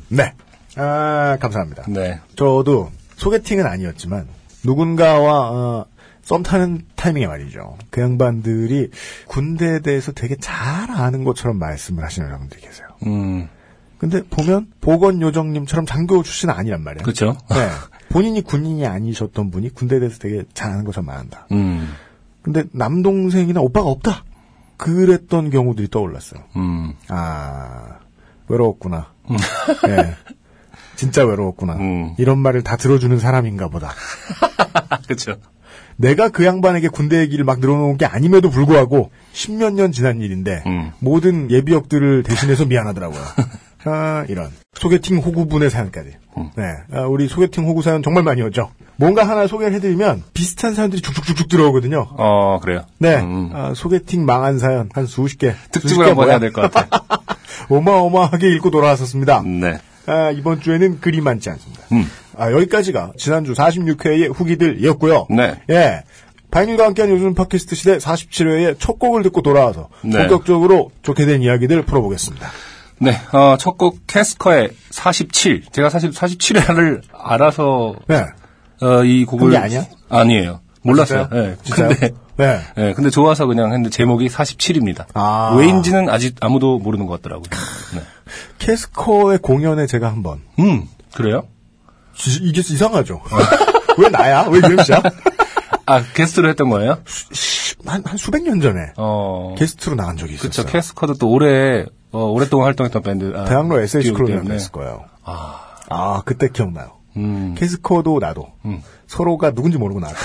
네. 0.10 0.34
아, 0.75 1.38
감사합니다. 1.39 1.84
네. 1.88 2.20
저도 2.36 2.92
소개팅은 3.16 3.66
아니었지만 3.66 4.27
누군가와 4.63 5.51
어, 5.51 5.86
썸 6.22 6.44
타는 6.44 6.82
타이밍에 6.96 7.25
말이죠. 7.25 7.77
그 7.89 8.01
양반들이 8.01 8.92
군대에 9.27 9.80
대해서 9.80 10.12
되게 10.12 10.36
잘 10.36 10.92
아는 10.92 11.24
것처럼 11.24 11.58
말씀을 11.58 12.04
하시는 12.04 12.27
여러분들이 12.27 12.62
계세요. 12.62 12.88
음, 13.06 13.48
근데 13.98 14.22
보면 14.24 14.68
보건 14.82 15.22
요정님처럼 15.22 15.86
장교 15.86 16.22
출신은 16.22 16.54
아니란 16.54 16.84
말이에요. 16.84 17.04
그렇죠. 17.04 17.38
네. 17.50 17.70
본인이 18.10 18.42
군인이 18.42 18.86
아니셨던 18.86 19.51
분이 19.51 19.70
군대에 19.74 20.00
대해서 20.00 20.20
되게 20.20 20.44
잘 20.54 20.72
아는 20.72 20.84
것처럼 20.84 21.06
말한다. 21.08 21.48
음, 21.54 21.94
근데 22.42 22.63
남동생이나 22.72 23.62
오빠가 23.62 23.89
없다. 23.89 24.24
그랬던 24.77 25.50
경우들이 25.50 25.89
떠올랐어요. 25.89 26.43
음, 26.55 26.93
아, 27.10 28.00
외로웠구나. 28.48 29.07
예. 29.89 30.15
진짜 30.96 31.25
외로웠구나. 31.25 31.75
음. 31.75 32.15
이런 32.17 32.39
말을 32.39 32.63
다 32.63 32.75
들어주는 32.75 33.17
사람인가 33.19 33.67
보다. 33.67 33.91
그렇죠. 35.05 35.36
내가 35.96 36.29
그 36.29 36.46
양반에게 36.46 36.89
군대 36.89 37.19
얘기를 37.19 37.43
막 37.46 37.60
늘어놓은 37.60 37.98
게 37.98 38.05
아님에도 38.05 38.50
불구하고 38.50 39.12
십몇 39.31 39.74
년 39.74 39.91
지난 39.91 40.22
일인데 40.22 40.63
음. 40.65 40.91
모든 41.00 41.50
예비역들을 41.51 42.24
대신해서 42.24 42.65
미안하더라고요. 42.65 43.19
아, 43.88 44.25
이런 44.29 44.50
소개팅 44.74 45.17
호구분의 45.17 45.70
사연까지. 45.70 46.10
음. 46.38 46.50
네, 46.56 46.63
아, 46.94 47.01
우리 47.01 47.27
소개팅 47.27 47.65
호구 47.65 47.82
사연 47.82 48.03
정말 48.03 48.24
많이 48.24 48.41
오죠. 48.41 48.70
뭔가 48.98 49.27
하나 49.27 49.48
소개를 49.48 49.74
해드리면 49.75 50.24
비슷한 50.34 50.74
사연들이 50.74 51.01
쭉쭉쭉쭉 51.01 51.50
들어오거든요. 51.50 52.08
어, 52.17 52.60
그래요. 52.62 52.84
네, 53.00 53.15
음, 53.17 53.51
아, 53.53 53.74
소개팅 53.75 54.25
망한 54.25 54.60
사연 54.60 54.89
한 54.94 55.06
수십 55.06 55.38
개. 55.38 55.53
특집을 55.72 56.03
개 56.06 56.10
한번? 56.10 56.29
해야 56.29 56.39
될 56.39 56.51
것 56.51 56.72
같아요. 56.72 57.01
어마어마하게 57.70 58.50
읽고 58.56 58.70
돌아왔었습니다. 58.72 59.41
네. 59.44 59.77
아, 60.06 60.32
이번 60.32 60.62
주에는 60.62 61.00
그리 61.01 61.22
많지 61.22 61.50
않습니다. 61.50 61.84
음. 61.91 62.10
아, 62.38 62.51
여기까지가 62.51 63.13
지난주 63.17 63.53
46회의 63.53 64.34
후기들이었고요. 64.34 65.27
네. 65.32 65.56
예. 65.70 66.03
바이닐과 66.50 66.86
함께한 66.86 67.12
요즘 67.12 67.34
팟캐스트 67.34 67.75
시대 67.75 67.98
47회의 67.98 68.77
첫 68.79 69.00
곡을 69.00 69.22
듣고 69.24 69.41
돌아와서 69.41 69.89
네. 70.03 70.17
본격적으로 70.20 70.91
좋게 71.01 71.25
된 71.25 71.41
이야기들 71.41 71.82
풀어보겠습니다. 71.84 72.48
네, 73.00 73.12
어, 73.32 73.58
첫 73.58 73.77
곡 73.77 74.00
캐스커의 74.08 74.72
47. 74.89 75.66
제가 75.72 75.89
사실 75.89 76.10
47회를 76.12 77.01
알아서 77.13 77.96
네. 78.08 78.24
어, 78.82 79.04
이 79.04 79.25
곡을 79.25 79.48
그게 79.48 79.58
아니야? 79.58 79.86
아니에요. 80.10 80.62
몰랐어요. 80.82 81.27
진짜요? 81.30 81.44
네. 81.44 81.56
진짜요? 81.63 81.88
근데 81.89 82.12
네. 82.38 82.60
네, 82.75 82.94
근데 82.94 83.10
좋아서 83.10 83.46
그냥 83.46 83.68
했는데 83.68 83.89
제목이 83.89 84.27
47입니다. 84.30 85.06
아. 85.16 85.56
왜인지는 85.58 86.10
아직 86.10 86.36
아무도 86.39 86.80
모르는 86.80 87.06
것 87.08 87.22
같더라고요. 87.22 87.48
네. 87.96 88.01
캐스커의 88.60 89.39
공연에 89.39 89.86
제가 89.88 90.08
한번 90.08 90.42
음, 90.60 90.84
그래요? 91.13 91.48
지- 92.16 92.39
이게 92.44 92.62
이상하죠. 92.62 93.22
왜 94.00 94.10
나야? 94.10 94.44
왜 94.50 94.58
이름 94.60 94.82
씨야? 94.84 95.01
아, 95.86 96.04
게스트로 96.13 96.50
했던 96.50 96.70
거예요? 96.70 96.98
한, 97.86 98.04
한 98.06 98.18
수백 98.18 98.44
년 98.44 98.60
전에 98.62 98.80
어. 98.98 99.56
게스트로 99.58 99.96
나간 99.96 100.18
적이 100.18 100.34
있었어요. 100.36 100.66
캐스커도 100.68 101.16
또 101.16 101.30
오래, 101.30 101.86
어, 102.18 102.32
오랫동안 102.32 102.66
활동했던 102.68 103.04
밴드. 103.04 103.32
아, 103.36 103.46
대학로 103.46 103.80
SH 103.80 104.12
때문에. 104.12 104.56
했을 104.56 104.72
거예요. 104.72 105.06
아, 105.24 105.76
아, 105.88 106.24
그때 106.26 106.50
기억나요. 106.50 106.94
음. 107.16 107.54
캐스커도 107.56 108.18
나도 108.20 108.48
음. 108.66 108.82
서로가 109.06 109.52
누군지 109.52 109.78
모르고 109.78 110.00
나왔다. 110.00 110.20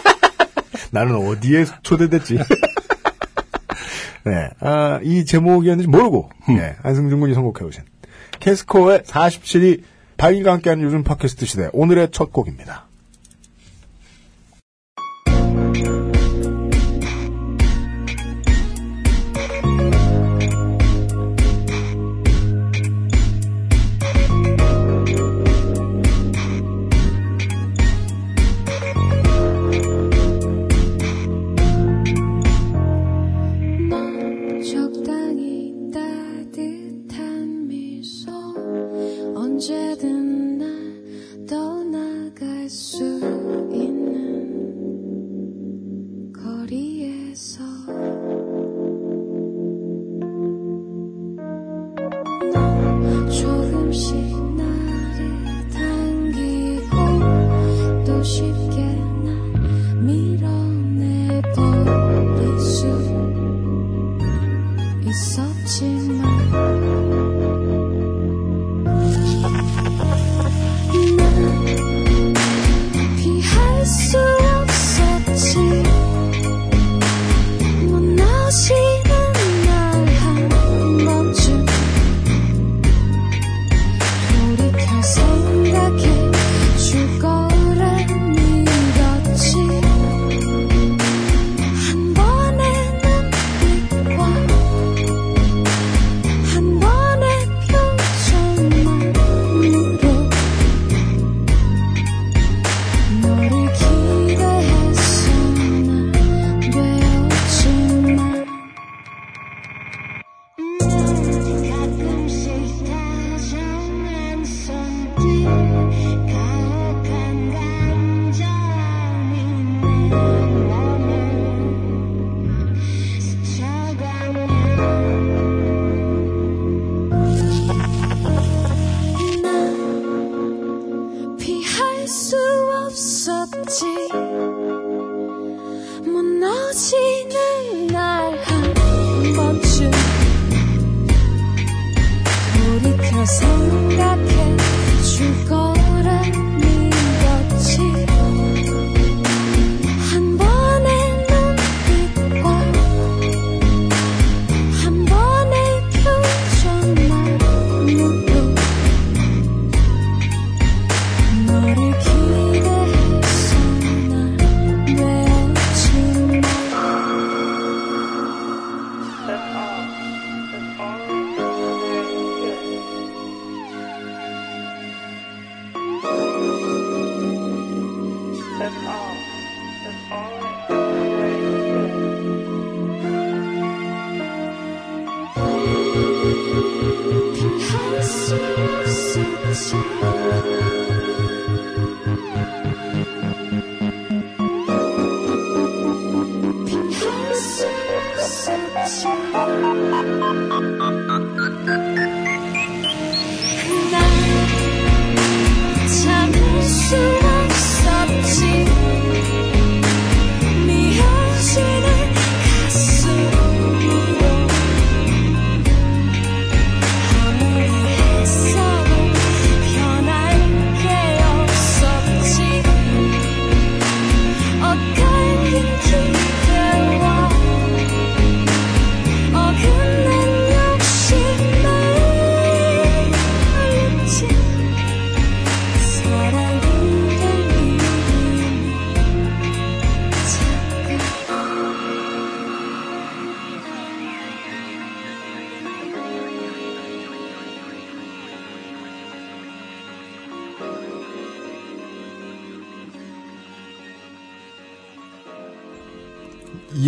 나는 0.90 1.16
어디에 1.16 1.66
초대됐지? 1.82 2.38
네, 4.24 4.50
아, 4.60 5.00
이 5.02 5.26
제목이었는지 5.26 5.88
모르고 5.88 6.30
네, 6.48 6.76
안승준 6.82 7.20
군이 7.20 7.34
선곡해오신 7.34 7.82
캐스커의 8.40 9.00
47이 9.00 9.82
바인과 10.16 10.52
함께하는 10.52 10.84
요즘 10.84 11.04
팟캐스트 11.04 11.44
시대 11.44 11.68
오늘의 11.72 12.08
첫 12.10 12.32
곡입니다. 12.32 12.87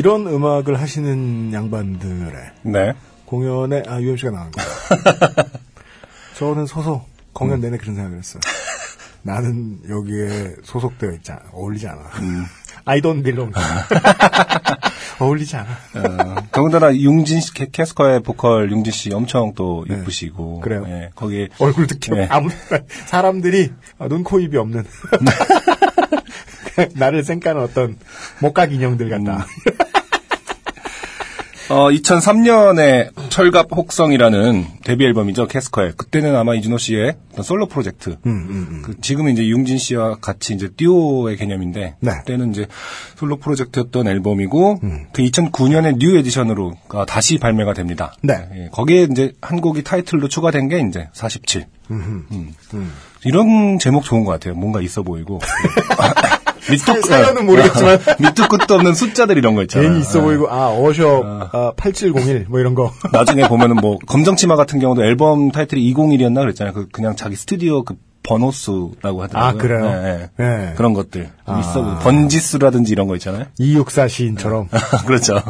이런 0.00 0.26
음악을 0.26 0.80
하시는 0.80 1.52
양반들의 1.52 2.32
네. 2.62 2.94
공연에 3.26 3.82
아 3.86 4.00
UMC가 4.00 4.30
나온 4.30 4.50
거예요. 4.50 4.70
저는 6.38 6.64
서서 6.64 7.04
공연 7.34 7.60
내내 7.60 7.76
그런 7.76 7.96
생각을 7.96 8.16
했어요. 8.16 8.40
나는 9.20 9.78
여기에 9.90 10.54
소속되어 10.64 11.10
있지 11.16 11.32
않아. 11.32 11.42
어울리지 11.52 11.86
않아. 11.86 12.00
I 12.86 13.02
don't 13.02 13.22
belong. 13.22 13.52
어울리지 15.18 15.56
않아. 15.56 15.68
어, 15.68 16.34
더군다나 16.50 16.96
융진 16.96 17.42
씨, 17.42 17.52
캐- 17.52 17.68
캐스커의 17.70 18.22
보컬 18.22 18.72
융진 18.72 18.94
씨 18.94 19.12
엄청 19.12 19.52
또 19.54 19.84
이쁘시고. 19.86 20.60
그래요? 20.60 20.86
예, 20.88 21.10
거기에 21.14 21.48
얼굴도 21.58 21.96
기 21.98 22.10
네. 22.12 22.26
아무 22.30 22.48
사람들이 23.04 23.70
아, 23.98 24.08
눈, 24.08 24.24
코, 24.24 24.40
입이 24.40 24.56
없는 24.56 24.82
나를 26.94 27.22
쌩까는 27.22 27.60
어떤 27.60 27.98
목각 28.40 28.72
인형들 28.72 29.10
같다. 29.10 29.44
어, 31.70 31.88
2003년에 31.88 33.30
철갑 33.30 33.68
혹성이라는 33.70 34.66
데뷔 34.82 35.04
앨범이죠, 35.04 35.46
캐스커의. 35.46 35.92
그때는 35.96 36.34
아마 36.34 36.56
이준호 36.56 36.78
씨의 36.78 37.14
솔로 37.42 37.66
프로젝트. 37.66 38.16
음, 38.26 38.82
그 38.84 39.00
지금은 39.00 39.32
이제 39.32 39.46
융진 39.46 39.78
씨와 39.78 40.16
같이 40.16 40.52
이제 40.52 40.68
듀오의 40.76 41.36
개념인데. 41.36 41.94
네. 42.00 42.10
그때는 42.18 42.50
이제 42.50 42.66
솔로 43.14 43.36
프로젝트였던 43.36 44.08
앨범이고, 44.08 44.80
음. 44.82 45.06
그 45.12 45.22
2009년에 45.22 45.98
new 45.98 46.18
edition으로 46.18 46.72
어, 46.88 47.06
다시 47.06 47.38
발매가 47.38 47.72
됩니다. 47.72 48.14
네. 48.22 48.34
예, 48.56 48.68
거기에 48.72 49.06
이제 49.08 49.32
한 49.40 49.60
곡이 49.60 49.84
타이틀로 49.84 50.26
추가된 50.26 50.68
게 50.68 50.80
이제 50.80 51.08
47. 51.12 51.66
음. 51.92 52.54
이런 53.24 53.78
제목 53.78 54.02
좋은 54.02 54.24
것 54.24 54.32
같아요. 54.32 54.54
뭔가 54.54 54.80
있어 54.80 55.02
보이고. 55.02 55.38
밑도, 56.70 57.02
사연은 57.02 57.46
모르겠지만. 57.46 57.98
밑도 58.20 58.48
끝도 58.48 58.74
없는 58.74 58.94
숫자들 58.94 59.36
이런 59.38 59.54
거 59.54 59.62
있잖아요. 59.62 59.88
괜히 59.88 60.00
있어 60.00 60.18
예. 60.20 60.22
보이고 60.22 60.50
아 60.50 60.68
어셔 60.68 61.48
아, 61.52 61.72
8701 61.76 62.46
뭐 62.48 62.60
이런 62.60 62.74
거. 62.74 62.92
나중에 63.12 63.48
보면은 63.48 63.76
뭐 63.76 63.98
검정치마 64.06 64.56
같은 64.56 64.78
경우도 64.80 65.04
앨범 65.04 65.50
타이틀이 65.52 65.92
201이었나 65.94 66.40
그랬잖아요. 66.40 66.72
그 66.74 66.88
그냥 66.90 67.16
자기 67.16 67.36
스튜디오 67.36 67.82
그 67.84 67.94
번호 68.22 68.50
수라고 68.50 69.22
하더라고요. 69.22 69.42
아, 69.42 69.52
그래요? 69.54 69.86
예, 69.86 70.28
예. 70.40 70.44
예. 70.70 70.74
그런 70.76 70.92
것들 70.92 71.30
아. 71.46 71.58
있어. 71.60 71.82
보여요. 71.82 71.98
번지 72.02 72.38
수라든지 72.38 72.92
이런 72.92 73.06
거 73.08 73.16
있잖아요. 73.16 73.46
264 73.58 74.08
시인처럼. 74.08 74.68
그렇죠. 75.06 75.40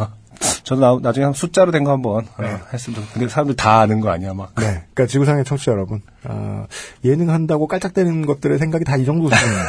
저도 0.64 0.80
나, 0.80 0.98
나중에 1.02 1.24
한 1.24 1.34
숫자로 1.34 1.70
된 1.72 1.84
거 1.84 1.90
한번 1.92 2.24
어, 2.38 2.42
네. 2.42 2.56
했으면 2.72 3.00
좋 3.00 3.12
근데 3.12 3.28
사람들 3.28 3.56
다 3.56 3.80
아는 3.80 4.00
거 4.00 4.08
아니야 4.10 4.32
막. 4.32 4.54
네. 4.56 4.84
그러니까 4.94 5.06
지구상의 5.06 5.44
청취자 5.44 5.72
여러분, 5.72 6.00
아, 6.24 6.64
예능 7.04 7.28
한다고 7.28 7.66
깔짝대는 7.66 8.24
것들의 8.24 8.56
생각이 8.58 8.84
다 8.84 8.96
이 8.96 9.04
정도 9.04 9.28
수준이에요. 9.28 9.62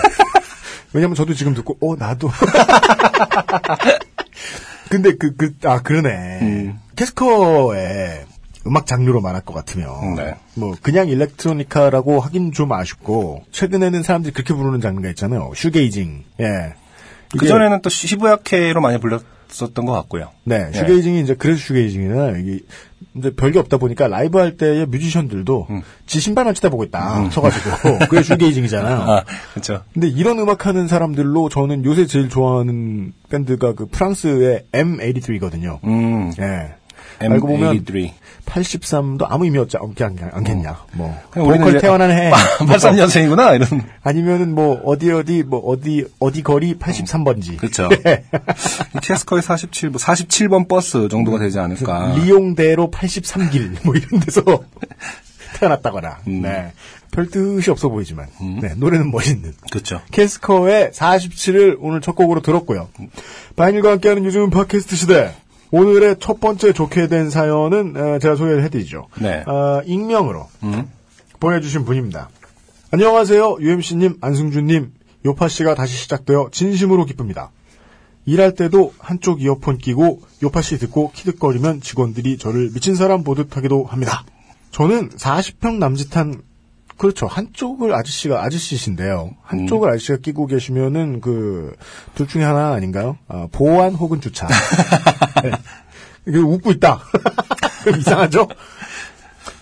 왜냐면 0.93 1.15
저도 1.15 1.33
지금 1.33 1.53
듣고, 1.53 1.77
어, 1.81 1.95
나도. 1.95 2.29
근데 4.89 5.15
그, 5.15 5.35
그, 5.35 5.53
아, 5.63 5.81
그러네. 5.81 6.75
캐스커의 6.95 8.25
음악 8.67 8.85
장르로 8.85 9.21
말할 9.21 9.41
것 9.41 9.53
같으면, 9.53 10.15
네. 10.15 10.35
뭐, 10.55 10.75
그냥 10.81 11.07
일렉트로니카라고 11.07 12.19
하긴 12.19 12.51
좀 12.51 12.71
아쉽고, 12.73 13.43
최근에는 13.51 14.03
사람들이 14.03 14.33
그렇게 14.33 14.53
부르는 14.53 14.81
장르가 14.81 15.09
있잖아요. 15.09 15.51
슈게이징. 15.55 16.23
예. 16.41 16.73
그 17.31 17.37
이게- 17.37 17.47
전에는 17.47 17.81
또 17.81 17.89
시부야케로 17.89 18.81
많이 18.81 18.99
불렸 18.99 19.23
었던 19.61 19.85
것 19.85 19.93
같고요. 19.93 20.29
네, 20.43 20.69
예. 20.73 20.77
shoegazing이 20.77 21.21
이제 21.21 21.35
그래서 21.35 21.59
shoegazing이나 21.59 22.37
이게 22.37 22.59
이제 23.15 23.33
별게 23.35 23.59
없다 23.59 23.77
보니까 23.77 24.07
라이브 24.07 24.37
할 24.37 24.57
때의 24.57 24.85
뮤지션들도 24.85 25.67
음. 25.69 25.81
지 26.05 26.19
신발만 26.19 26.53
쳐다보고 26.53 26.83
있다 26.85 27.29
서가지고 27.29 27.99
그게 28.09 28.23
shoegazing이잖아요. 28.23 28.95
아, 28.95 29.23
그렇죠. 29.53 29.83
근데 29.93 30.07
이런 30.07 30.39
음악 30.39 30.65
하는 30.65 30.87
사람들로 30.87 31.49
저는 31.49 31.83
요새 31.85 32.05
제일 32.07 32.29
좋아하는 32.29 33.13
밴드가 33.29 33.73
그 33.73 33.87
프랑스의 33.87 34.65
M83거든요. 34.71 35.83
음. 35.83 36.31
예. 37.23 37.27
알고 37.27 37.47
보면 37.47 37.83
M83. 37.83 38.11
83도 38.45 39.25
아무 39.29 39.45
의미 39.45 39.57
없지 39.59 39.77
않, 39.77 39.93
않겠냐. 40.33 40.77
뭐 40.93 41.07
어. 41.07 41.21
그냥 41.31 41.47
우리는 41.47 41.65
보컬 41.65 41.81
태어난 41.81 42.11
해. 42.11 42.31
83년생이구나 42.31 43.55
이런. 43.55 43.83
아니면은 44.03 44.53
뭐 44.53 44.81
어디 44.85 45.11
어디 45.11 45.43
뭐 45.43 45.59
어디 45.59 46.05
어디 46.19 46.43
거리 46.43 46.75
83번지. 46.77 47.57
그렇죠. 47.57 47.87
캐스커의 49.01 49.41
47, 49.41 49.89
뭐 49.91 49.99
47번 49.99 50.67
버스 50.67 51.07
정도가 51.07 51.39
되지 51.39 51.59
않을까. 51.59 52.15
리용대로 52.17 52.91
83길 52.91 53.77
뭐 53.85 53.95
이런 53.95 54.19
데서 54.19 54.43
태어났다거나 55.59 56.19
음. 56.27 56.41
네. 56.41 56.71
별 57.11 57.27
뜻이 57.27 57.69
없어 57.69 57.89
보이지만 57.89 58.27
네, 58.61 58.73
노래는 58.77 59.11
멋있는 59.11 59.53
그렇죠. 59.69 60.01
캐스커의 60.11 60.91
47을 60.91 61.75
오늘 61.81 61.99
첫 61.99 62.15
곡으로 62.15 62.41
들었고요. 62.41 62.87
바인일과 63.57 63.91
함께하는 63.91 64.23
요즘 64.23 64.49
팟캐스트 64.49 64.95
시대 64.95 65.33
오늘의 65.71 66.17
첫 66.19 66.39
번째 66.39 66.73
좋게 66.73 67.07
된 67.07 67.29
사연은 67.29 67.95
어, 67.95 68.19
제가 68.19 68.35
소개를 68.35 68.63
해드리죠. 68.65 69.07
네. 69.19 69.43
어, 69.47 69.81
익명으로 69.85 70.47
음. 70.63 70.89
보내주신 71.39 71.85
분입니다. 71.85 72.29
안녕하세요. 72.91 73.57
UMC님, 73.61 74.17
안승준님, 74.19 74.91
요파씨가 75.25 75.75
다시 75.75 75.95
시작되어 75.95 76.49
진심으로 76.51 77.05
기쁩니다. 77.05 77.51
일할 78.25 78.53
때도 78.53 78.93
한쪽 78.99 79.41
이어폰 79.41 79.77
끼고 79.77 80.21
요파씨 80.43 80.77
듣고 80.77 81.11
키득거리면 81.13 81.81
직원들이 81.81 82.37
저를 82.37 82.69
미친 82.73 82.95
사람 82.95 83.23
보듯 83.23 83.55
하기도 83.55 83.85
합니다. 83.85 84.25
저는 84.71 85.09
40평 85.09 85.77
남짓한 85.77 86.41
그렇죠. 87.01 87.25
한쪽을 87.25 87.95
아저씨가 87.95 88.43
아저씨신데요. 88.43 89.31
한쪽을 89.41 89.89
아저씨가 89.89 90.19
끼고 90.19 90.45
계시면은 90.45 91.19
그 91.19 91.73
둘 92.13 92.27
중에 92.27 92.43
하나 92.43 92.73
아닌가요? 92.73 93.17
아, 93.27 93.47
보안 93.51 93.95
혹은 93.95 94.21
주차. 94.21 94.47
네. 95.41 95.49
이게 96.27 96.37
웃고 96.37 96.71
있다. 96.73 96.99
이상하죠? 97.97 98.47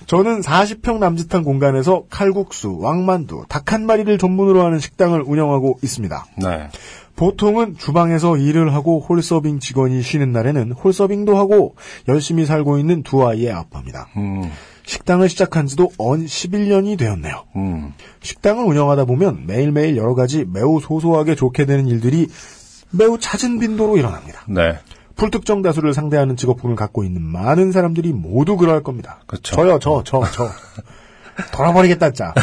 저는 0.08 0.42
40평 0.42 0.98
남짓한 0.98 1.46
공간에서 1.46 2.04
칼국수, 2.10 2.78
왕만두, 2.80 3.46
닭 3.48 3.72
한 3.72 3.86
마리를 3.86 4.18
전문으로 4.18 4.66
하는 4.66 4.80
식당을 4.80 5.22
운영하고 5.22 5.80
있습니다. 5.82 6.26
네. 6.40 6.68
보통은 7.16 7.78
주방에서 7.78 8.36
일을 8.36 8.74
하고 8.74 9.00
홀서빙 9.00 9.60
직원이 9.60 10.02
쉬는 10.02 10.34
날에는 10.34 10.74
홀서빙도 10.74 11.38
하고 11.38 11.76
열심히 12.10 12.46
살고 12.46 12.80
있는 12.80 13.04
두 13.04 13.26
아이의 13.26 13.52
아빠입니다. 13.52 14.08
음. 14.18 14.50
식당을 14.90 15.30
시작한 15.30 15.68
지도 15.68 15.92
언 16.00 16.26
11년이 16.26 16.98
되었네요. 16.98 17.44
음. 17.56 17.94
식당을 18.22 18.66
운영하다 18.66 19.06
보면 19.06 19.46
매일매일 19.46 19.96
여러 19.98 20.16
가지 20.16 20.46
매우 20.46 20.80
소소하게 20.82 21.36
좋게 21.36 21.66
되는 21.66 21.88
일들이 21.88 22.28
매우 22.90 23.20
잦은 23.20 23.60
빈도로 23.60 23.98
일어납니다. 23.98 24.42
네. 24.48 24.80
불특정 25.16 25.62
다수를 25.62 25.94
상대하는 25.94 26.36
직업군을 26.36 26.76
갖고 26.76 27.04
있는 27.04 27.22
많은 27.22 27.72
사람들이 27.72 28.14
모두 28.14 28.58
그러할 28.58 28.82
겁니다. 28.82 29.20
그쵸. 29.28 29.56
저요, 29.56 29.78
저, 29.80 30.02
저, 30.04 30.24
저. 30.32 30.50
돌아버리겠다, 31.54 32.12
짜. 32.12 32.34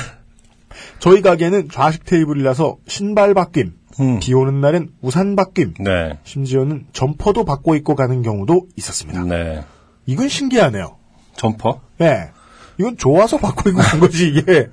저희 1.01 1.23
가게는 1.23 1.69
좌식 1.71 2.05
테이블이라서 2.05 2.77
신발 2.87 3.35
바뀜, 3.35 3.73
음. 3.99 4.21
비 4.21 4.35
오는 4.35 4.61
날엔 4.61 4.91
우산 5.01 5.35
바뀜, 5.35 5.75
네. 5.81 6.19
심지어는 6.23 6.87
점퍼도 6.93 7.45
바꿔 7.45 7.75
입고 7.75 7.97
가는 7.97 8.23
경우도 8.23 8.69
있었습니다. 8.77 9.25
네. 9.25 9.65
이건 10.05 10.29
신기하네요. 10.29 10.97
점퍼? 11.35 11.81
예. 12.03 12.36
이건 12.79 12.97
좋아서 12.97 13.37
바꿔 13.39 13.71
입고 13.71 13.81
간 13.81 14.01
거지, 14.01 14.29
이게. 14.29 14.69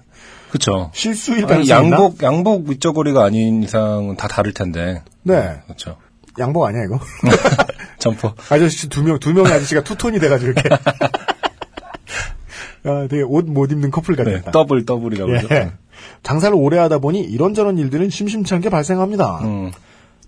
그쵸. 0.51 0.91
실수일 0.93 1.47
가능성이 1.47 1.85
있나? 1.87 1.95
양복, 1.97 2.21
양복 2.21 2.69
밑저고리가 2.69 3.23
아닌 3.23 3.63
이상은 3.63 4.15
다 4.17 4.27
다를 4.27 4.53
텐데. 4.53 5.01
네. 5.23 5.59
그렇죠. 5.65 5.97
양복 6.39 6.65
아니야 6.65 6.83
이거? 6.83 6.99
점퍼. 7.99 8.35
아저씨 8.49 8.89
두 8.89 9.03
명, 9.03 9.19
두 9.19 9.33
명의 9.33 9.51
아저씨가 9.51 9.83
two-tone이 9.83 10.19
돼가지고 10.19 10.51
이렇게. 10.51 10.69
아, 12.85 13.07
되게 13.09 13.21
옷 13.23 13.45
못 13.47 13.71
입는 13.71 13.91
커플 13.91 14.15
네, 14.15 14.23
같았다. 14.23 14.51
더블, 14.51 14.85
더블이라고 14.85 15.29
그러죠. 15.31 15.47
예. 15.51 15.71
장사를 16.21 16.55
오래 16.55 16.77
하다 16.79 16.99
보니 16.99 17.21
이런저런 17.21 17.77
일들은 17.77 18.09
심심치 18.09 18.53
않게 18.55 18.69
발생합니다. 18.69 19.39
음, 19.43 19.71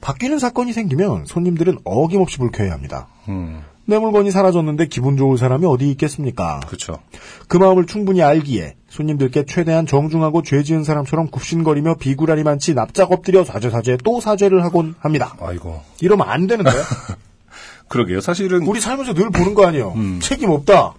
바뀌는 0.02 0.40
사건이 0.40 0.72
생기면 0.74 1.26
손님들은 1.26 1.80
어김없이 1.84 2.38
불쾌해합니다. 2.38 3.08
음, 3.28 3.62
내 3.86 4.00
물건이 4.00 4.32
사라졌는데 4.32 4.88
기분 4.88 5.16
좋을 5.16 5.38
사람이 5.38 5.66
어디 5.66 5.90
있겠습니까? 5.92 6.60
그쵸. 6.68 7.00
그 7.48 7.58
마음을 7.58 7.86
충분히 7.86 8.22
알기에 8.24 8.76
손님들께 8.90 9.46
최대한 9.46 9.86
정중하고 9.86 10.42
죄 10.42 10.64
지은 10.64 10.84
사람처럼 10.84 11.28
굽신거리며 11.28 11.96
비굴하리만치 11.96 12.74
납작 12.74 13.12
엎드려 13.12 13.44
사죄 13.44 13.70
사죄 13.70 13.98
또 14.04 14.20
사죄를 14.20 14.64
하곤 14.64 14.96
합니다. 15.00 15.36
아이고. 15.40 15.82
이러면 16.02 16.28
안 16.28 16.48
되는 16.48 16.64
거예요. 16.66 16.82
그러게요. 17.88 18.22
사실은. 18.22 18.66
우리 18.66 18.82
살면서 18.82 19.14
늘 19.14 19.30
보는 19.30 19.54
거 19.54 19.68
아니에요. 19.68 19.94
음. 19.96 20.20
책임 20.22 20.50
없다. 20.50 20.96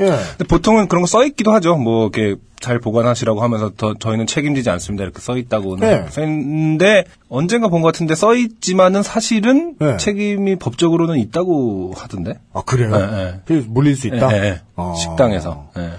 예. 0.00 0.06
근데 0.06 0.44
보통은 0.48 0.88
그런 0.88 1.02
거 1.02 1.06
써 1.06 1.24
있기도 1.24 1.52
하죠. 1.52 1.76
뭐, 1.76 2.10
이렇게 2.12 2.36
잘 2.60 2.78
보관하시라고 2.78 3.42
하면서 3.42 3.70
더, 3.76 3.94
저희는 3.94 4.26
책임지지 4.26 4.70
않습니다. 4.70 5.04
이렇게 5.04 5.20
써 5.20 5.36
있다고. 5.36 5.76
네. 5.76 6.06
써있는데, 6.08 7.04
언젠가 7.28 7.68
본 7.68 7.82
것 7.82 7.92
같은데 7.92 8.14
써 8.14 8.34
있지만은 8.34 9.02
사실은 9.02 9.74
네. 9.78 9.96
책임이 9.98 10.56
법적으로는 10.56 11.18
있다고 11.18 11.92
하던데. 11.96 12.34
아 12.52 12.62
그래요? 12.62 12.90
네, 12.96 13.06
네. 13.06 13.40
그래서 13.44 13.66
물릴 13.68 13.96
수 13.96 14.06
있다. 14.08 14.32
예, 14.36 14.42
예. 14.44 14.60
어. 14.76 14.94
식당에서. 14.96 15.70
예. 15.78 15.90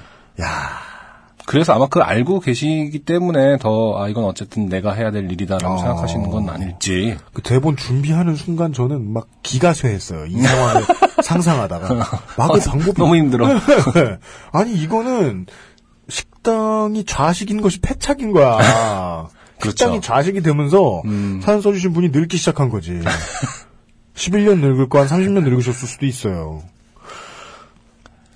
야. 0.43 0.85
그래서 1.45 1.73
아마 1.73 1.86
그걸 1.86 2.03
알고 2.03 2.39
계시기 2.39 2.99
때문에 2.99 3.58
더, 3.58 4.01
아, 4.01 4.08
이건 4.10 4.23
어쨌든 4.25 4.67
내가 4.67 4.93
해야 4.93 5.12
될 5.12 5.31
일이다라고 5.31 5.75
어. 5.75 5.77
생각하시는 5.77 6.29
건 6.31 6.49
아닐지. 6.49 7.17
그 7.34 7.41
대본 7.41 7.77
준비하는 7.77 8.36
순간 8.36 8.73
저는 8.73 9.13
막 9.13 9.27
기가 9.43 9.73
쇠했어요. 9.73 10.25
이 10.25 10.41
상황을 10.41 10.84
상상하다가 11.23 11.88
막의 12.38 12.62
방법이 12.62 12.91
아, 12.91 12.93
너무 12.97 13.15
힘들어. 13.15 13.47
아니 14.51 14.73
이거는 14.73 15.45
식당이 16.10 17.05
좌식인 17.05 17.62
것이 17.62 17.79
패착인 17.79 18.31
거야. 18.31 18.58
그렇죠. 19.60 19.77
식당이 19.77 20.01
좌식이 20.01 20.41
되면서 20.41 21.01
음. 21.05 21.41
사연 21.43 21.62
써주신 21.62 21.93
분이 21.93 22.10
늙기 22.10 22.38
시작한 22.38 22.69
거지. 22.69 22.99
11년 24.15 24.60
늙을 24.60 24.89
거 24.89 24.99
한 24.99 25.08
30년 25.08 25.43
늙으셨을 25.43 25.88
수도 25.88 26.05
있어요. 26.05 26.62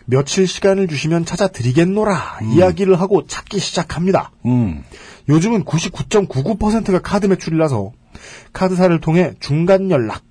며칠 0.09 0.47
시간을 0.47 0.87
주시면 0.87 1.25
찾아드리겠노라 1.25 2.39
이야기를 2.55 2.99
하고 2.99 3.27
찾기 3.27 3.59
시작합니다. 3.59 4.31
음. 4.45 4.83
요즘은 5.29 5.65
99.99%가 5.65 6.99
카드 6.99 7.27
매출이라서 7.27 7.91
카드사를 8.51 8.99
통해 9.01 9.33
중간 9.39 9.91
연락 9.91 10.23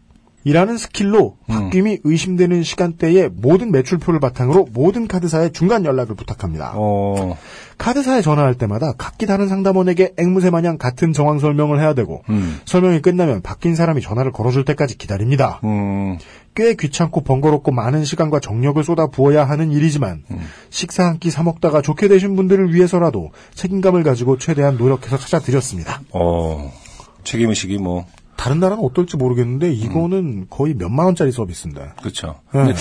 이라는 0.44 0.78
스킬로 0.78 1.36
바뀜이 1.48 1.98
의심되는 2.04 2.62
시간대에 2.62 3.28
모든 3.28 3.70
매출표를 3.72 4.20
바탕으로 4.20 4.68
모든 4.72 5.06
카드사에 5.08 5.50
중간 5.50 5.84
연락을 5.84 6.14
부탁합니다. 6.14 6.72
어, 6.76 7.36
카드사에 7.76 8.22
전화할 8.22 8.54
때마다 8.54 8.92
각기 8.96 9.26
다른 9.26 9.48
상담원에게 9.48 10.14
앵무새 10.16 10.50
마냥 10.50 10.78
같은 10.78 11.12
정황 11.12 11.38
설명을 11.38 11.80
해야 11.80 11.92
되고 11.92 12.22
음. 12.30 12.60
설명이 12.64 13.02
끝나면 13.02 13.42
바뀐 13.42 13.74
사람이 13.74 14.00
전화를 14.00 14.32
걸어줄 14.32 14.64
때까지 14.64 14.96
기다립니다. 14.96 15.60
음. 15.64 16.18
꽤 16.54 16.74
귀찮고 16.74 17.22
번거롭고 17.22 17.70
많은 17.72 18.04
시간과 18.04 18.40
정력을 18.40 18.82
쏟아 18.82 19.06
부어야 19.08 19.44
하는 19.44 19.70
일이지만 19.70 20.22
식사 20.70 21.04
한 21.04 21.18
끼 21.18 21.30
사 21.30 21.42
먹다가 21.42 21.82
좋게 21.82 22.08
되신 22.08 22.36
분들을 22.36 22.72
위해서라도 22.74 23.30
책임감을 23.54 24.02
가지고 24.02 24.38
최대한 24.38 24.76
노력해서 24.76 25.18
찾아드렸습니다. 25.18 26.00
어, 26.12 26.72
책임의식이 27.24 27.78
뭐, 27.78 28.06
다른 28.38 28.60
나라는 28.60 28.82
어떨지 28.84 29.16
모르겠는데 29.16 29.72
이거는 29.72 30.46
거의 30.48 30.72
몇만 30.72 31.06
원짜리 31.06 31.32
서비스인데. 31.32 31.90
그쵸. 32.00 32.36
네. 32.54 32.72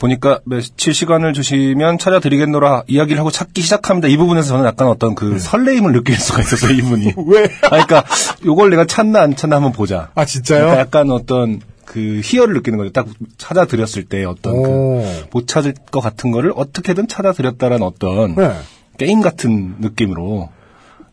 보니까 0.00 0.40
며칠 0.44 0.92
시간을 0.92 1.32
주시면 1.34 1.98
찾아드리겠노라 1.98 2.82
이야기를 2.88 3.20
하고 3.20 3.30
찾기 3.30 3.62
시작합니다. 3.62 4.08
이 4.08 4.16
부분에서 4.16 4.48
저는 4.48 4.64
약간 4.66 4.88
어떤 4.88 5.14
그 5.14 5.38
설레임을 5.38 5.92
느낄 5.92 6.16
수가 6.16 6.40
있었어요, 6.40 6.72
이분이. 6.76 7.12
왜? 7.28 7.44
아, 7.62 7.68
그러니까 7.68 8.04
요걸 8.44 8.70
내가 8.70 8.86
찾나 8.86 9.22
안 9.22 9.36
찾나 9.36 9.56
한번 9.56 9.70
보자. 9.70 10.10
아 10.16 10.24
진짜요? 10.24 10.62
그러니까 10.62 10.80
약간 10.80 11.10
어떤 11.12 11.60
그 11.84 12.20
희열을 12.24 12.54
느끼는 12.54 12.78
거죠. 12.78 12.90
딱 12.90 13.06
찾아드렸을 13.38 14.06
때 14.06 14.24
어떤 14.24 14.62
그 14.62 14.68
오. 14.68 15.04
못 15.30 15.46
찾을 15.46 15.74
것 15.92 16.00
같은 16.00 16.32
거를 16.32 16.52
어떻게든 16.56 17.06
찾아드렸다라는 17.06 17.86
어떤 17.86 18.34
네. 18.34 18.52
게임 18.98 19.20
같은 19.20 19.76
느낌으로 19.78 20.48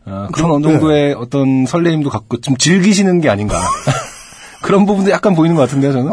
아, 0.04 0.28
그런 0.32 0.48
저- 0.50 0.54
어느 0.54 0.62
정도의 0.64 1.14
어떤 1.14 1.66
설레임도 1.66 2.10
갖고 2.10 2.40
좀 2.40 2.56
즐기시는 2.56 3.20
게 3.20 3.28
아닌가. 3.28 3.60
그런 4.62 4.86
부분도 4.86 5.10
약간 5.10 5.34
보이는 5.34 5.56
것 5.56 5.62
같은데요, 5.62 5.92
저는. 5.92 6.10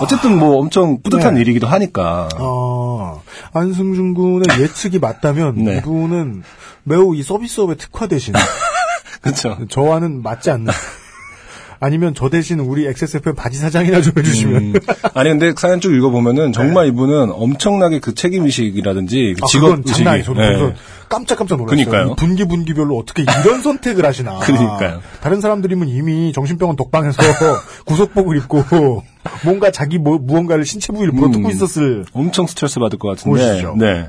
어쨌든 0.00 0.38
뭐 0.38 0.58
엄청 0.60 1.02
뿌듯한 1.02 1.34
네. 1.34 1.40
일이기도 1.40 1.66
하니까. 1.66 2.28
아, 2.38 3.16
안승준 3.52 4.14
군의 4.14 4.44
예측이 4.60 5.00
맞다면 5.00 5.56
네. 5.64 5.78
이분은 5.78 6.44
매우 6.84 7.16
이 7.16 7.22
서비스업에 7.24 7.74
특화되신 7.74 8.34
그렇죠. 9.22 9.58
저와는 9.68 10.22
맞지 10.22 10.50
않는 10.50 10.72
아니면 11.84 12.14
저 12.14 12.30
대신 12.30 12.60
우리 12.60 12.86
XSFM 12.86 13.34
바지 13.34 13.58
사장이나 13.58 14.00
좀 14.00 14.14
해주시면 14.16 14.62
음. 14.62 14.72
아니 15.12 15.28
근데 15.28 15.52
사연 15.54 15.80
쭉 15.80 15.94
읽어보면은 15.94 16.52
정말 16.52 16.86
이분은 16.88 17.30
엄청나게 17.30 17.98
그 18.00 18.14
책임 18.14 18.46
의식이라든지 18.46 19.34
그 19.36 19.40
아, 19.42 19.46
직업 19.48 19.66
그건 19.66 19.82
의식이 19.86 20.04
장난. 20.04 20.22
저는 20.22 20.42
예. 20.42 20.46
그래서 20.46 20.72
깜짝깜짝 21.10 21.58
놀랐어요. 21.58 21.84
그러니까요. 21.84 22.12
이 22.12 22.16
분기 22.16 22.44
분기별로 22.46 22.96
어떻게 22.96 23.22
이런 23.22 23.60
선택을 23.60 24.06
하시나. 24.06 24.38
그러니까요. 24.44 25.02
다른 25.20 25.42
사람들이면 25.42 25.88
이미 25.88 26.32
정신병원 26.32 26.76
독방에서 26.76 27.18
구속복을 27.84 28.38
입고 28.38 28.64
뭔가 29.44 29.70
자기 29.70 29.98
뭐, 29.98 30.16
무언가를 30.18 30.64
신체 30.64 30.90
부위를 30.90 31.12
물어뜯고 31.12 31.48
음. 31.48 31.50
있었을 31.50 32.06
엄청 32.14 32.46
스트레스 32.46 32.80
받을 32.80 32.98
것 32.98 33.08
같은데. 33.08 33.50
보시죠. 33.50 33.76
네. 33.78 34.08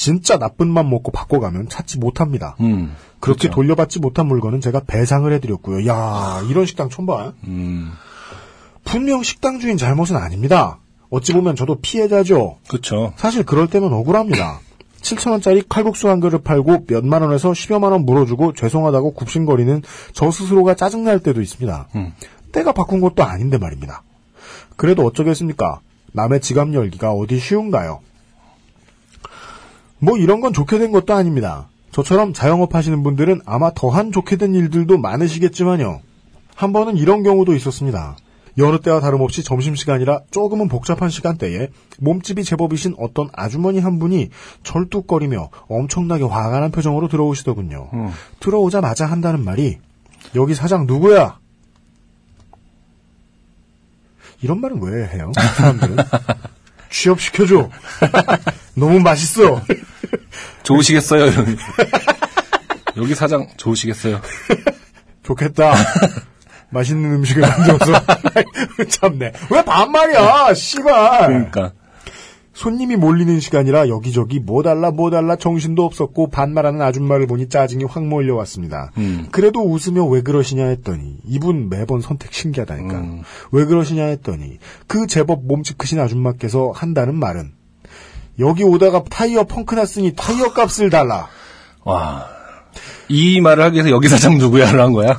진짜 0.00 0.38
나쁜 0.38 0.70
맘 0.70 0.88
먹고 0.88 1.12
바꿔가면 1.12 1.68
찾지 1.68 1.98
못합니다. 1.98 2.56
음. 2.60 2.96
그렇게 3.20 3.48
그렇죠. 3.48 3.54
돌려받지 3.54 3.98
못한 4.00 4.28
물건은 4.28 4.62
제가 4.62 4.80
배상을 4.86 5.30
해드렸고요. 5.30 5.86
야 5.86 6.40
이런 6.48 6.64
식당 6.64 6.88
처음 6.88 7.04
봐. 7.04 7.34
음. 7.44 7.90
분명 8.82 9.22
식당 9.22 9.60
주인 9.60 9.76
잘못은 9.76 10.16
아닙니다. 10.16 10.78
어찌 11.10 11.34
보면 11.34 11.54
저도 11.54 11.80
피해자죠. 11.82 12.56
그렇죠. 12.66 13.12
사실 13.16 13.44
그럴 13.44 13.66
때면 13.66 13.92
억울합니다. 13.92 14.60
7천원짜리 15.02 15.66
칼국수 15.68 16.08
한 16.08 16.20
그릇 16.20 16.42
팔고 16.44 16.86
몇만 16.88 17.20
원에서 17.20 17.50
10여만 17.50 17.92
원 17.92 18.06
물어주고 18.06 18.54
죄송하다고 18.54 19.12
굽신거리는 19.12 19.82
저 20.14 20.30
스스로가 20.30 20.76
짜증날 20.76 21.20
때도 21.20 21.42
있습니다. 21.42 21.88
음. 21.96 22.14
때가 22.52 22.72
바꾼 22.72 23.02
것도 23.02 23.22
아닌데 23.22 23.58
말입니다. 23.58 24.02
그래도 24.76 25.04
어쩌겠습니까? 25.04 25.80
남의 26.12 26.40
지갑 26.40 26.72
열기가 26.72 27.12
어디 27.12 27.38
쉬운가요? 27.38 28.00
뭐 30.00 30.16
이런 30.18 30.40
건 30.40 30.52
좋게 30.52 30.78
된 30.78 30.92
것도 30.92 31.14
아닙니다. 31.14 31.68
저처럼 31.92 32.32
자영업 32.32 32.74
하시는 32.74 33.02
분들은 33.02 33.42
아마 33.44 33.70
더한 33.74 34.12
좋게 34.12 34.36
된 34.36 34.54
일들도 34.54 34.98
많으시겠지만요. 34.98 36.00
한 36.54 36.72
번은 36.72 36.96
이런 36.96 37.22
경우도 37.22 37.54
있었습니다. 37.54 38.16
여느 38.58 38.80
때와 38.80 39.00
다름없이 39.00 39.42
점심시간이라 39.42 40.22
조금은 40.30 40.68
복잡한 40.68 41.08
시간대에 41.08 41.68
몸집이 41.98 42.44
제법이신 42.44 42.96
어떤 42.98 43.28
아주머니 43.32 43.78
한 43.78 43.98
분이 43.98 44.30
절뚝거리며 44.64 45.50
엄청나게 45.68 46.24
화가 46.24 46.60
난 46.60 46.70
표정으로 46.70 47.08
들어오시더군요. 47.08 47.90
음. 47.92 48.10
들어오자마자 48.40 49.06
한다는 49.06 49.44
말이 49.44 49.78
여기 50.34 50.54
사장 50.54 50.86
누구야? 50.86 51.38
이런 54.42 54.60
말은 54.60 54.82
왜 54.82 55.06
해요? 55.08 55.32
사람들은 55.56 55.96
취업시켜줘. 56.90 57.68
너무 58.74 59.00
맛있어. 59.00 59.60
좋으시겠어요? 60.74 61.24
여기 62.96 63.14
사장 63.14 63.46
좋으시겠어요? 63.56 64.20
좋겠다. 65.22 65.74
맛있는 66.70 67.12
음식을 67.16 67.42
만들어서 67.42 67.92
참네. 68.88 69.32
왜 69.50 69.64
반말이야, 69.64 70.54
씨발. 70.54 71.26
그러니까. 71.26 71.72
손님이 72.52 72.96
몰리는 72.96 73.40
시간이라 73.40 73.88
여기저기 73.88 74.38
뭐 74.38 74.62
달라 74.62 74.90
뭐 74.90 75.08
달라 75.10 75.36
정신도 75.36 75.82
없었고 75.84 76.28
반말하는 76.28 76.82
아줌마를 76.82 77.26
보니 77.26 77.48
짜증이 77.48 77.84
확 77.84 78.04
몰려왔습니다. 78.06 78.90
음. 78.98 79.28
그래도 79.30 79.62
웃으며 79.62 80.04
왜 80.04 80.20
그러시냐 80.20 80.66
했더니 80.66 81.16
이분 81.24 81.70
매번 81.70 82.02
선택 82.02 82.34
신기하다니까. 82.34 82.98
음. 82.98 83.22
왜 83.52 83.64
그러시냐 83.64 84.04
했더니 84.04 84.58
그 84.86 85.06
제법 85.06 85.46
몸집 85.46 85.78
크신 85.78 86.00
아줌마께서 86.00 86.72
한다는 86.74 87.14
말은 87.14 87.52
여기 88.38 88.64
오다가 88.64 89.02
타이어 89.10 89.44
펑크 89.44 89.74
났으니 89.74 90.14
타이어 90.16 90.52
값을 90.52 90.90
달라. 90.90 91.28
와. 91.84 92.26
이 93.08 93.40
말을 93.40 93.64
하기 93.64 93.74
위해서 93.76 93.90
여기 93.90 94.08
사장 94.08 94.38
누구야를 94.38 94.80
한 94.80 94.92
거야? 94.92 95.18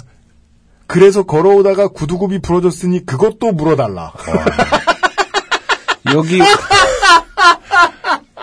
그래서 0.88 1.24
걸어오다가 1.24 1.90
구두굽이 1.90 2.40
부러졌으니 2.40 3.06
그것도 3.06 3.52
물어달라. 3.54 4.14
여기 6.14 6.42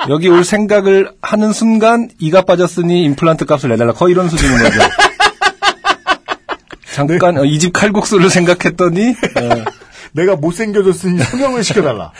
여기 0.08 0.28
올 0.28 0.44
생각을 0.44 1.12
하는 1.20 1.52
순간 1.52 2.08
이가 2.18 2.42
빠졌으니 2.42 3.04
임플란트 3.04 3.44
값을 3.46 3.70
내달라. 3.70 3.92
거의 3.92 4.12
이런 4.12 4.28
수준인 4.28 4.58
거죠. 4.58 4.80
잠깐 6.94 7.34
네. 7.36 7.48
이집 7.48 7.72
칼국수를 7.72 8.30
생각했더니 8.30 9.10
어, 9.10 9.64
내가 10.12 10.36
못생겨졌으니 10.36 11.22
성형을 11.22 11.62
시켜달라. 11.62 12.12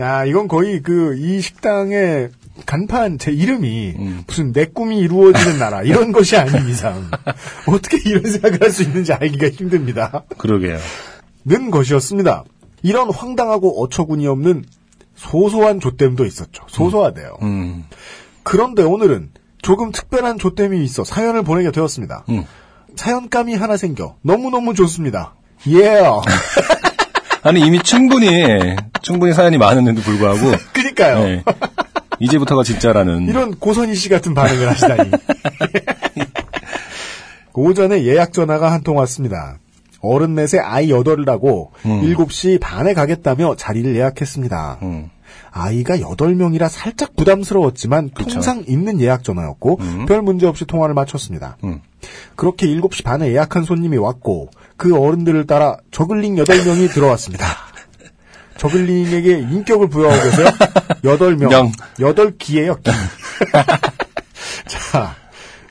야, 0.00 0.24
이건 0.24 0.46
거의 0.48 0.82
그, 0.82 1.16
이 1.18 1.40
식당의 1.40 2.30
간판, 2.66 3.18
제 3.18 3.30
이름이 3.32 3.94
무슨 4.26 4.52
내 4.52 4.66
꿈이 4.66 4.98
이루어지는 4.98 5.58
나라, 5.58 5.82
이런 5.82 6.12
것이 6.12 6.36
아닌 6.36 6.68
이상. 6.68 7.10
어떻게 7.66 7.98
이런 8.08 8.30
생각을 8.30 8.60
할 8.62 8.70
수 8.70 8.82
있는지 8.82 9.12
알기가 9.12 9.48
힘듭니다. 9.50 10.24
그러게요. 10.36 10.78
는 11.44 11.70
것이었습니다. 11.70 12.44
이런 12.82 13.10
황당하고 13.10 13.82
어처구니 13.82 14.26
없는 14.26 14.64
소소한 15.14 15.80
조땜도 15.80 16.24
있었죠. 16.26 16.64
소소하대요. 16.68 17.38
음, 17.42 17.84
그런데 18.42 18.82
오늘은 18.82 19.30
조금 19.62 19.90
특별한 19.92 20.38
조땜이 20.38 20.82
있어 20.84 21.04
사연을 21.04 21.42
보내게 21.42 21.70
되었습니다. 21.72 22.24
음. 22.28 22.44
사연감이 22.96 23.54
하나 23.54 23.76
생겨 23.76 24.16
너무너무 24.22 24.74
좋습니다. 24.74 25.34
예. 25.68 26.02
아니 27.42 27.60
이미 27.60 27.80
충분히 27.82 28.28
충분히 29.06 29.32
사연이 29.32 29.56
많은데도 29.56 30.00
불구하고 30.00 30.38
그니까요. 30.74 31.24
네. 31.24 31.42
이제부터가 32.18 32.64
진짜라는 32.64 33.28
이런 33.28 33.54
고선희 33.54 33.94
씨 33.94 34.08
같은 34.08 34.34
반응을 34.34 34.68
하시다니. 34.68 35.10
오전에 37.54 38.04
예약 38.04 38.32
전화가 38.32 38.70
한 38.72 38.82
통 38.82 38.96
왔습니다. 38.98 39.58
어른 40.00 40.34
넷에 40.34 40.58
아이 40.58 40.90
여덟이라고 40.90 41.72
음. 41.86 42.02
7시 42.02 42.60
반에 42.60 42.94
가겠다며 42.94 43.54
자리를 43.56 43.94
예약했습니다. 43.96 44.78
음. 44.82 45.10
아이가 45.52 45.96
8명이라 45.96 46.68
살짝 46.68 47.16
부담스러웠지만 47.16 48.10
그쵸. 48.12 48.30
통상 48.34 48.62
있는 48.66 49.00
예약 49.00 49.24
전화였고 49.24 49.78
별 50.06 50.20
문제 50.22 50.46
없이 50.46 50.64
통화를 50.66 50.94
마쳤습니다. 50.94 51.56
음. 51.64 51.80
그렇게 52.34 52.66
7시 52.66 53.04
반에 53.04 53.28
예약한 53.30 53.62
손님이 53.64 53.96
왔고 53.96 54.50
그 54.76 54.96
어른들을 54.98 55.46
따라 55.46 55.76
저글링 55.92 56.36
8명이 56.36 56.92
들어왔습니다. 56.92 57.46
저글링에게 58.58 59.38
인격을 59.38 59.88
부여하고 59.88 60.22
계세요. 60.22 60.48
8명. 61.02 61.48
명. 61.48 61.72
8기예요, 61.98 62.82
기. 62.82 62.90
자, 64.66 65.14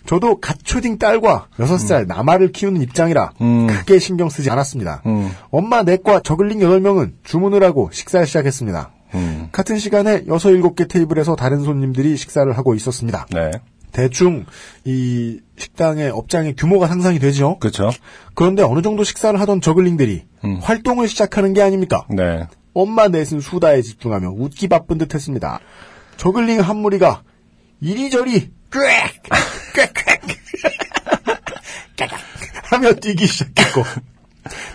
저도 0.06 0.40
갓 0.40 0.58
초딩 0.64 0.98
딸과 0.98 1.48
6살 1.58 2.06
남아를 2.08 2.52
키우는 2.52 2.82
입장이라 2.82 3.34
음. 3.42 3.68
크게 3.68 4.00
신경 4.00 4.30
쓰지 4.30 4.50
않았습니다. 4.50 5.02
음. 5.06 5.32
엄마 5.50 5.84
넷과 5.84 6.22
저글링 6.22 6.60
8명은 6.60 7.14
주문을 7.24 7.64
하고 7.64 7.90
식사를 7.92 8.26
시작했습니다. 8.28 8.92
음. 9.16 9.50
같은 9.52 9.78
시간에 9.78 10.24
6, 10.28 10.34
7개 10.36 10.88
테이블에서 10.88 11.36
다른 11.36 11.64
손님들이 11.64 12.18
식사를 12.18 12.52
하고 12.56 12.76
있었습니다. 12.76 13.26
네. 13.32 13.52
대충 13.92 14.46
이 14.84 15.40
식당의 15.58 16.10
업장의 16.10 16.56
규모가 16.58 16.88
상상이 16.88 17.18
되죠. 17.18 17.58
그렇죠. 17.60 17.90
그런데 18.34 18.62
어느 18.62 18.82
정도 18.82 19.06
식사를 19.06 19.40
하던 19.40 19.62
저글링들이 19.62 20.26
음. 20.44 20.60
활동을 20.62 21.08
시작하는 21.08 21.54
게 21.54 21.62
아닙니까? 21.62 22.06
네. 22.10 22.46
엄마 22.76 23.08
넷은 23.08 23.40
수다에 23.40 23.82
집중하며 23.82 24.32
웃기 24.38 24.68
바쁜 24.68 25.00
듯 25.00 25.16
했습니다. 25.16 25.60
저글링 26.18 26.60
한 26.60 26.78
무리가 26.78 27.24
이리저리 27.82 28.52
꽥 28.70 28.82
꽥꽥 29.74 30.22
하며 32.70 32.94
뛰기 32.94 33.26
시작했고 33.26 33.84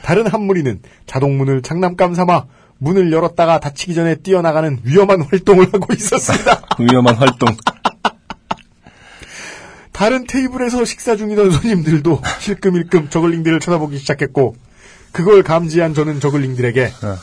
다른 0.03 0.27
한 0.27 0.43
무리는 0.43 0.81
자동문을 1.07 1.63
장난감 1.63 2.15
삼아 2.15 2.47
문을 2.79 3.13
열었다가 3.13 3.61
닫히기 3.61 3.95
전에 3.95 4.17
뛰어나가는 4.17 4.81
위험한 4.83 5.23
활동을 5.23 5.67
하고 5.67 5.93
있었습니다. 5.93 6.63
위험한 6.81 7.15
활동. 7.17 7.55
다른 9.93 10.27
테이블에서 10.27 10.87
식사 10.87 11.15
중이던 11.15 11.51
손님들도 11.51 12.23
실끔일끔 12.39 13.11
저글링들을 13.11 13.61
쳐다보기 13.61 13.99
시작했고 13.99 14.57
그걸 15.13 15.43
감지한 15.43 15.93
저는 15.93 16.21
저글링들에게 16.21 16.85
어. 17.03 17.17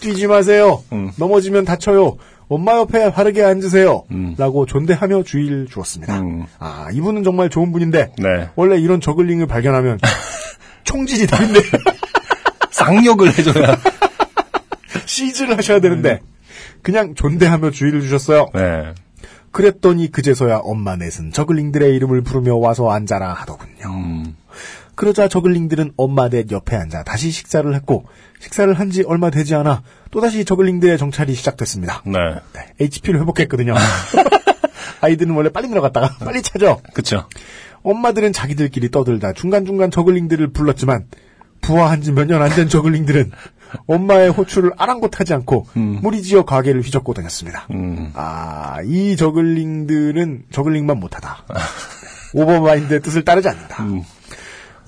뛰지 0.00 0.26
마세요. 0.26 0.82
음. 0.92 1.10
넘어지면 1.16 1.64
다쳐요. 1.64 2.16
엄마 2.48 2.76
옆에 2.76 3.12
바르게 3.12 3.44
앉으세요. 3.44 4.04
음. 4.10 4.34
라고 4.36 4.66
존대하며 4.66 5.22
주의를 5.22 5.66
주었습니다. 5.66 6.20
음. 6.20 6.46
아, 6.58 6.88
이분은 6.92 7.22
정말 7.22 7.48
좋은 7.48 7.70
분인데 7.70 8.12
네. 8.18 8.48
원래 8.56 8.78
이런 8.78 9.00
저글링을 9.00 9.46
발견하면 9.46 9.98
총질이 10.84 11.28
다른데 11.28 11.60
쌍욕을 12.72 13.38
해줘야. 13.38 13.78
시즈를 15.06 15.56
하셔야 15.56 15.80
되는데 15.80 16.20
그냥 16.82 17.14
존대하며 17.14 17.70
주의를 17.70 18.00
주셨어요. 18.00 18.46
네. 18.54 18.94
그랬더니 19.52 20.10
그제서야 20.10 20.58
엄마 20.62 20.96
넷은 20.96 21.32
저글링들의 21.32 21.94
이름을 21.94 22.22
부르며 22.22 22.56
와서 22.56 22.90
앉아라 22.90 23.32
하더군요. 23.32 23.86
음. 23.86 24.36
그러자 25.00 25.28
저글링들은 25.28 25.92
엄마 25.96 26.28
넷 26.28 26.50
옆에 26.52 26.76
앉아 26.76 27.04
다시 27.04 27.30
식사를 27.30 27.74
했고 27.74 28.04
식사를 28.40 28.72
한 28.78 28.90
지 28.90 29.02
얼마 29.06 29.30
되지 29.30 29.54
않아 29.54 29.82
또다시 30.10 30.44
저글링들의 30.44 30.98
정찰이 30.98 31.32
시작됐습니다. 31.32 32.02
네. 32.04 32.18
HP를 32.80 33.20
회복했거든요. 33.20 33.74
아이들은 35.00 35.34
원래 35.34 35.48
빨리 35.48 35.68
들어갔다가 35.68 36.16
빨리 36.22 36.42
찾아. 36.42 36.76
그쵸. 36.92 37.26
엄마들은 37.82 38.34
자기들끼리 38.34 38.90
떠들다 38.90 39.32
중간중간 39.32 39.90
저글링들을 39.90 40.48
불렀지만 40.52 41.06
부화한 41.62 42.02
지 42.02 42.10
몇 42.12 42.26
년 42.26 42.42
안 42.42 42.50
된 42.50 42.68
저글링들은 42.68 43.30
엄마의 43.86 44.28
호출을 44.30 44.72
아랑곳하지 44.76 45.32
않고 45.32 45.66
무리지어 46.02 46.44
가게를 46.44 46.82
휘젓고 46.82 47.14
다녔습니다. 47.14 47.68
음. 47.70 48.10
아, 48.14 48.78
이 48.84 49.16
저글링들은 49.16 50.44
저글링만 50.50 50.98
못하다. 51.00 51.44
오버마인드의 52.34 53.00
뜻을 53.00 53.24
따르지 53.24 53.48
않는다. 53.48 53.82
음. 53.84 54.02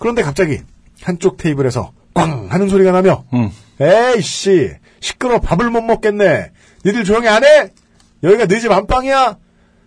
그런데 0.03 0.23
갑자기 0.23 0.61
한쪽 1.01 1.37
테이블에서 1.37 1.93
꽝 2.13 2.49
하는 2.51 2.69
소리가 2.69 2.91
나며 2.91 3.25
음. 3.33 3.51
에이씨 3.81 4.73
시끄러 5.01 5.41
밥을 5.41 5.71
못 5.71 5.81
먹겠네. 5.83 6.51
니들 6.85 7.05
조용히 7.05 7.29
안 7.29 7.45
해? 7.45 7.71
여기가 8.25 8.47
네 8.47 8.59
집 8.59 8.73
안방이야? 8.73 9.39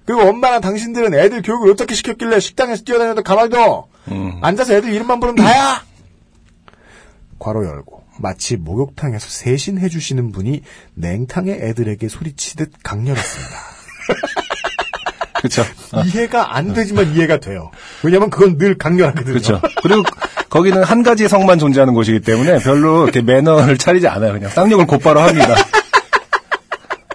그리고 0.05 0.21
엄마랑 0.21 0.61
당신들은 0.61 1.13
애들 1.13 1.41
교육을 1.41 1.69
어떻게 1.71 1.95
시켰길래 1.95 2.39
식당에서 2.39 2.83
뛰어다녀도 2.85 3.23
가만히 3.23 3.49
둬. 3.49 3.87
음. 4.09 4.39
앉아서 4.41 4.73
애들 4.75 4.93
이름만 4.93 5.19
부르면 5.19 5.43
다야. 5.43 5.83
괄호 7.39 7.65
열고 7.65 8.03
마치 8.19 8.55
목욕탕에서 8.55 9.27
세신 9.27 9.79
해주시는 9.79 10.31
분이 10.31 10.61
냉탕에 10.93 11.51
애들에게 11.51 12.07
소리치듯 12.07 12.71
강렬했습니다. 12.83 13.55
어. 15.93 16.01
이해가 16.05 16.55
안 16.55 16.73
되지만 16.73 17.13
이해가 17.15 17.39
돼요. 17.39 17.71
왜냐면 18.03 18.29
그건 18.29 18.57
늘 18.57 18.77
강렬하거든요. 18.77 19.25
그렇죠. 19.33 19.61
그리고 19.83 20.03
거기는 20.49 20.83
한 20.83 21.03
가지 21.03 21.27
성만 21.27 21.59
존재하는 21.59 21.93
곳이기 21.93 22.21
때문에 22.21 22.59
별로 22.59 23.03
이렇게 23.03 23.21
매너를 23.21 23.77
차리지 23.77 24.07
않아요. 24.07 24.33
그냥 24.33 24.49
쌍욕을 24.49 24.85
곧바로 24.87 25.21
합니다. 25.21 25.55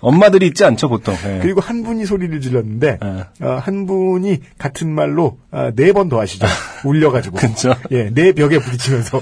엄마들이 0.02 0.46
있지 0.46 0.64
않죠, 0.64 0.88
보통. 0.88 1.14
예. 1.26 1.40
그리고 1.42 1.60
한 1.60 1.82
분이 1.82 2.06
소리를 2.06 2.40
질렀는데 2.40 2.98
예. 3.04 3.44
어, 3.44 3.60
한 3.62 3.84
분이 3.86 4.40
같은 4.58 4.88
말로 4.94 5.38
네번 5.74 6.08
더 6.08 6.20
하시죠. 6.20 6.46
울려가지고. 6.84 7.36
그쵸. 7.36 7.74
예, 7.90 8.08
네 8.10 8.32
벽에 8.32 8.58
부딪히면서 8.58 9.20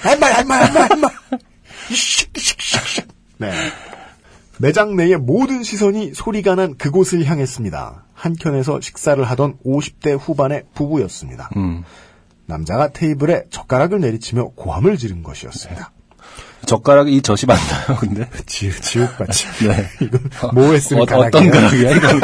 한말 0.00 0.32
한 0.32 0.46
말 0.46 0.62
한 0.62 0.72
말 0.74 0.90
한말. 0.92 1.10
이슉슉슉슉. 1.90 3.04
네. 3.38 3.50
매장 4.58 4.96
내의 4.96 5.16
모든 5.16 5.62
시선이 5.62 6.14
소리가 6.14 6.54
난 6.56 6.76
그곳을 6.76 7.24
향했습니다. 7.24 8.04
한켠에서 8.12 8.80
식사를 8.80 9.22
하던 9.22 9.58
50대 9.64 10.18
후반의 10.20 10.64
부부였습니다. 10.74 11.50
음. 11.56 11.84
남자가 12.46 12.88
테이블에 12.88 13.44
젓가락을 13.50 14.00
내리치며 14.00 14.50
고함을 14.56 14.96
지른 14.96 15.22
것이었습니다. 15.22 15.92
젓가락이 16.66 17.14
이 17.14 17.22
젖이 17.22 17.42
맞나요, 17.46 17.98
근데? 18.00 18.28
지읒, 18.46 18.82
지읒같이. 18.82 19.46
네. 19.66 19.88
이건 20.00 20.20
뭐에 20.54 20.80
쓰는 20.80 21.02
어? 21.02 21.04
어떤 21.04 21.50
가락이야, 21.50 21.90
이건? 21.96 22.20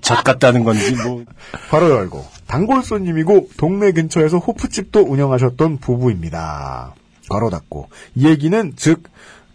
젖 0.00 0.24
같다는 0.24 0.64
건지, 0.64 0.96
뭐. 0.96 1.24
바로 1.70 1.90
열고 1.90 2.26
단골 2.48 2.82
손님이고 2.82 3.50
동네 3.56 3.92
근처에서 3.92 4.38
호프집도 4.38 5.00
운영하셨던 5.00 5.78
부부입니다. 5.78 6.94
바로 7.28 7.50
닫고 7.50 7.88
이 8.14 8.26
얘기는 8.26 8.72
즉 8.76 9.04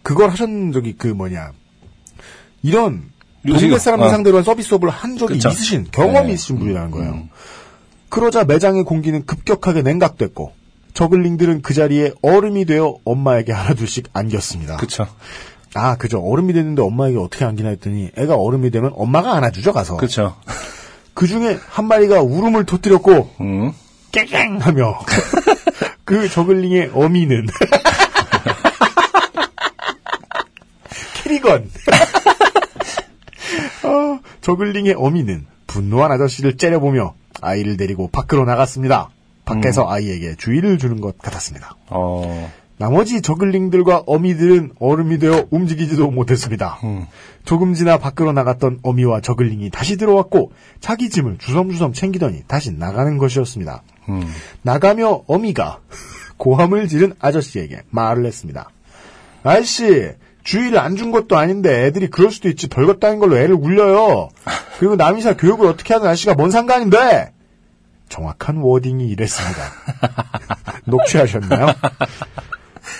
그걸 0.02 0.30
하셨는 0.30 0.72
적이 0.72 0.94
그 0.96 1.08
뭐냐 1.08 1.52
이런. 2.62 3.10
동네 3.46 3.78
사람들 3.78 4.08
어. 4.08 4.10
상대로 4.10 4.36
한 4.38 4.44
서비스업을 4.44 4.90
한 4.90 5.16
적이 5.16 5.34
그쵸. 5.34 5.48
있으신 5.48 5.86
경험이 5.90 6.28
네. 6.28 6.34
있으신 6.34 6.58
분이라는 6.58 6.90
거예요. 6.90 7.10
음. 7.12 7.28
그러자 8.08 8.44
매장의 8.44 8.84
공기는 8.84 9.24
급격하게 9.24 9.82
냉각됐고 9.82 10.52
저글링들은 10.92 11.62
그 11.62 11.72
자리에 11.72 12.12
얼음이 12.20 12.64
되어 12.64 12.96
엄마에게 13.04 13.52
하나둘씩 13.52 14.08
안겼습니다. 14.12 14.76
그쵸. 14.76 15.06
아 15.74 15.96
그죠 15.96 16.20
얼음이 16.20 16.52
됐는데 16.52 16.82
엄마에게 16.82 17.18
어떻게 17.18 17.44
안기나 17.44 17.68
했더니 17.68 18.10
애가 18.16 18.36
얼음이 18.36 18.70
되면 18.70 18.92
엄마가 18.94 19.34
안아주죠 19.34 19.72
가서 19.72 19.96
그쵸. 19.96 20.36
그 21.14 21.26
중에 21.26 21.58
한 21.68 21.86
마리가 21.86 22.22
울음을 22.22 22.64
터뜨렸고 22.64 23.30
음. 23.40 23.72
깨갱 24.12 24.58
하며 24.58 24.98
그 26.08 26.26
저글링의 26.26 26.92
어미는 26.94 27.46
트리건. 31.22 31.68
어, 33.84 34.18
저글링의 34.40 34.94
어미는 34.96 35.44
분노한 35.66 36.10
아저씨를 36.10 36.56
째려보며 36.56 37.12
아이를 37.42 37.76
데리고 37.76 38.08
밖으로 38.08 38.46
나갔습니다. 38.46 39.10
밖에서 39.44 39.86
아이에게 39.86 40.36
주의를 40.36 40.78
주는 40.78 41.02
것 41.02 41.18
같았습니다. 41.18 41.76
어, 41.88 42.50
나머지 42.78 43.20
저글링들과 43.20 44.04
어미들은 44.06 44.76
얼음이 44.80 45.18
되어 45.18 45.46
움직이지도 45.50 46.10
못했습니다. 46.10 46.78
음. 46.84 47.04
조금 47.44 47.74
지나 47.74 47.98
밖으로 47.98 48.32
나갔던 48.32 48.78
어미와 48.82 49.20
저글링이 49.20 49.68
다시 49.68 49.98
들어왔고 49.98 50.52
자기 50.80 51.10
짐을 51.10 51.36
주섬주섬 51.36 51.92
챙기더니 51.92 52.44
다시 52.46 52.72
나가는 52.72 53.18
것이었습니다. 53.18 53.82
음. 54.08 54.22
나가며 54.62 55.22
어미가 55.26 55.78
고함을 56.36 56.88
지른 56.88 57.14
아저씨에게 57.18 57.82
말을 57.90 58.26
했습니다. 58.26 58.68
아저씨, 59.42 60.10
주의를 60.44 60.78
안 60.78 60.96
준 60.96 61.10
것도 61.10 61.36
아닌데 61.36 61.84
애들이 61.86 62.08
그럴 62.08 62.30
수도 62.30 62.48
있지 62.48 62.68
별것 62.68 63.00
따인 63.00 63.18
걸로 63.18 63.36
애를 63.36 63.54
울려요. 63.54 64.30
그리고 64.78 64.96
남이사 64.96 65.36
교육을 65.36 65.66
어떻게 65.66 65.94
하는 65.94 66.06
아저씨가 66.08 66.34
뭔 66.34 66.50
상관인데? 66.50 67.32
정확한 68.08 68.56
워딩이 68.58 69.06
이랬습니다. 69.08 69.60
녹취하셨나요? 70.86 71.66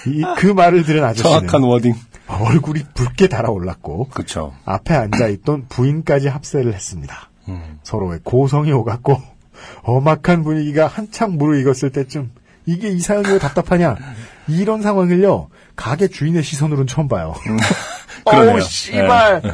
이, 0.06 0.22
그 0.36 0.46
말을 0.46 0.84
들은 0.84 1.02
아저씨는 1.04 1.30
정확한 1.48 1.62
워딩. 1.62 1.94
얼굴이 2.28 2.84
붉게 2.92 3.28
달아올랐고 3.28 4.08
그쵸. 4.10 4.52
앞에 4.66 4.94
앉아있던 4.94 5.66
부인까지 5.68 6.28
합세를 6.28 6.74
했습니다. 6.74 7.30
음. 7.48 7.78
서로의 7.82 8.20
고성이 8.22 8.70
오갔고 8.72 9.22
엄악한 9.82 10.44
분위기가 10.44 10.86
한창 10.86 11.36
무르익었을 11.36 11.90
때쯤 11.90 12.30
이게 12.66 12.90
이 12.90 13.00
사연이 13.00 13.28
왜 13.30 13.38
답답하냐 13.38 13.96
이런 14.46 14.82
상황을요 14.82 15.48
가게 15.76 16.08
주인의 16.08 16.42
시선으로는 16.42 16.86
처음 16.86 17.08
봐요. 17.08 17.34
그러네요. 18.26 18.56
어우 18.56 18.60
씨발 18.60 19.42
네. 19.42 19.52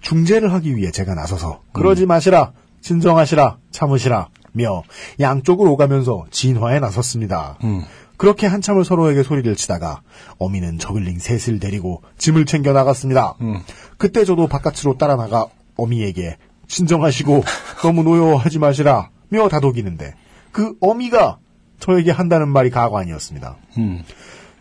중재를 0.00 0.52
하기 0.54 0.76
위해 0.76 0.90
제가 0.90 1.14
나서서 1.14 1.62
그러지 1.72 2.06
마시라 2.06 2.52
진정하시라 2.80 3.58
참으시라 3.70 4.28
며 4.52 4.82
양쪽을 5.20 5.66
오가면서 5.66 6.26
진화에 6.30 6.78
나섰습니다. 6.78 7.58
음. 7.64 7.82
그렇게 8.16 8.46
한참을 8.46 8.84
서로에게 8.84 9.24
소리를 9.24 9.54
치다가 9.56 10.02
어미는 10.38 10.78
저글링 10.78 11.18
셋을 11.18 11.58
데리고 11.58 12.02
짐을 12.18 12.46
챙겨 12.46 12.72
나갔습니다. 12.72 13.34
음. 13.40 13.60
그때 13.98 14.24
저도 14.24 14.46
바깥으로 14.46 14.96
따라 14.96 15.16
나가 15.16 15.46
어미에게 15.76 16.36
진정하시고 16.68 17.44
너무 17.82 18.02
노여워하지 18.02 18.58
마시라 18.58 19.10
며 19.28 19.48
다독이는데 19.48 20.14
그 20.52 20.74
어미가 20.80 21.38
저에게 21.80 22.10
한다는 22.10 22.48
말이 22.48 22.70
가관이었습니다. 22.70 23.56
음. 23.78 24.02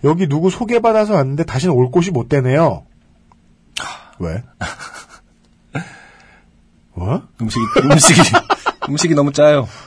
여기 0.04 0.28
누구 0.28 0.50
소개받아서 0.50 1.14
왔는데 1.14 1.46
다시는 1.46 1.74
올 1.74 1.90
곳이 1.92 2.12
못 2.12 2.28
되네요. 2.30 2.84
왜? 4.20 4.44
뭐? 6.94 7.22
음식이, 7.42 7.66
음식이, 7.84 8.22
음식이 8.90 9.16
너무 9.16 9.32
짜요. 9.32 9.68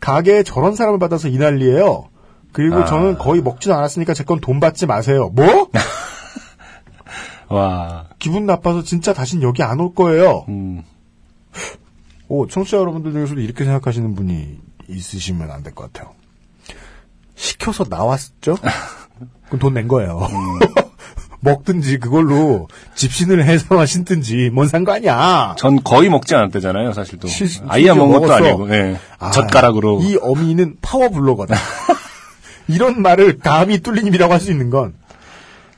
가게에 0.00 0.42
저런 0.42 0.74
사람을 0.74 0.98
받아서 0.98 1.28
이 1.28 1.38
난리예요. 1.38 2.08
그리고 2.52 2.76
아. 2.76 2.84
저는 2.84 3.18
거의 3.18 3.40
먹지도 3.42 3.74
않았으니까 3.74 4.14
제 4.14 4.24
건 4.24 4.40
돈 4.40 4.60
받지 4.60 4.86
마세요. 4.86 5.30
뭐? 5.34 5.68
와, 7.52 8.06
기분 8.18 8.46
나빠서 8.46 8.82
진짜 8.82 9.12
다신 9.12 9.42
여기 9.42 9.62
안 9.62 9.78
올 9.80 9.94
거예요. 9.94 10.44
음, 10.48 10.82
오, 12.28 12.46
청취자 12.46 12.78
여러분들 12.78 13.12
중에서도 13.12 13.40
이렇게 13.40 13.64
생각하시는 13.64 14.14
분이 14.14 14.58
있으시면 14.88 15.50
안 15.50 15.62
될 15.62 15.74
것 15.74 15.92
같아요. 15.92 16.12
시켜서 17.34 17.84
나왔죠? 17.88 18.56
그럼 19.48 19.58
돈 19.60 19.74
낸 19.74 19.88
거예요. 19.88 20.28
먹든지 21.44 21.98
그걸로 21.98 22.68
집신을 22.94 23.44
해서 23.44 23.84
신든지 23.84 24.50
뭔 24.54 24.68
상관이야. 24.68 25.56
전 25.58 25.82
거의 25.82 26.08
먹지 26.08 26.36
않았대잖아요, 26.36 26.92
사실 26.92 27.18
또. 27.18 27.26
시- 27.26 27.60
아이야 27.66 27.94
먹은 27.96 28.20
것도. 28.20 28.32
아니고, 28.32 28.72
예. 28.72 28.96
아, 29.18 29.32
젓가락으로. 29.32 30.00
이 30.02 30.16
어미는 30.22 30.76
파워블로거든. 30.80 31.56
이런 32.68 33.02
말을 33.02 33.38
감히 33.40 33.78
뚫리님이라고 33.80 34.32
할 34.32 34.38
수 34.40 34.52
있는 34.52 34.70
건, 34.70 34.94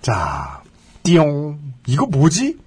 자, 0.03 0.61
띠용, 1.05 1.59
이거 1.87 2.07
뭐지? 2.07 2.59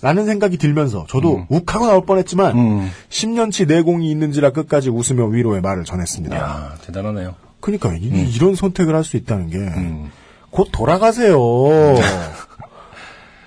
라는 0.00 0.26
생각이 0.26 0.56
들면서 0.58 1.06
저도 1.08 1.46
욱하고 1.48 1.86
나올 1.86 2.04
뻔했지만 2.04 2.58
음. 2.58 2.90
10년치 3.08 3.68
내공이 3.68 4.10
있는지라 4.10 4.50
끝까지 4.50 4.90
웃으며 4.90 5.26
위로의 5.26 5.60
말을 5.60 5.84
전했습니다. 5.84 6.36
야 6.36 6.74
대단하네요. 6.84 7.34
그러니까 7.60 7.94
이, 7.94 8.08
이런 8.34 8.56
선택을 8.56 8.96
할 8.96 9.04
수 9.04 9.16
있다는 9.16 9.50
게곧 9.50 9.76
음. 9.76 10.10
돌아가세요. 10.72 11.38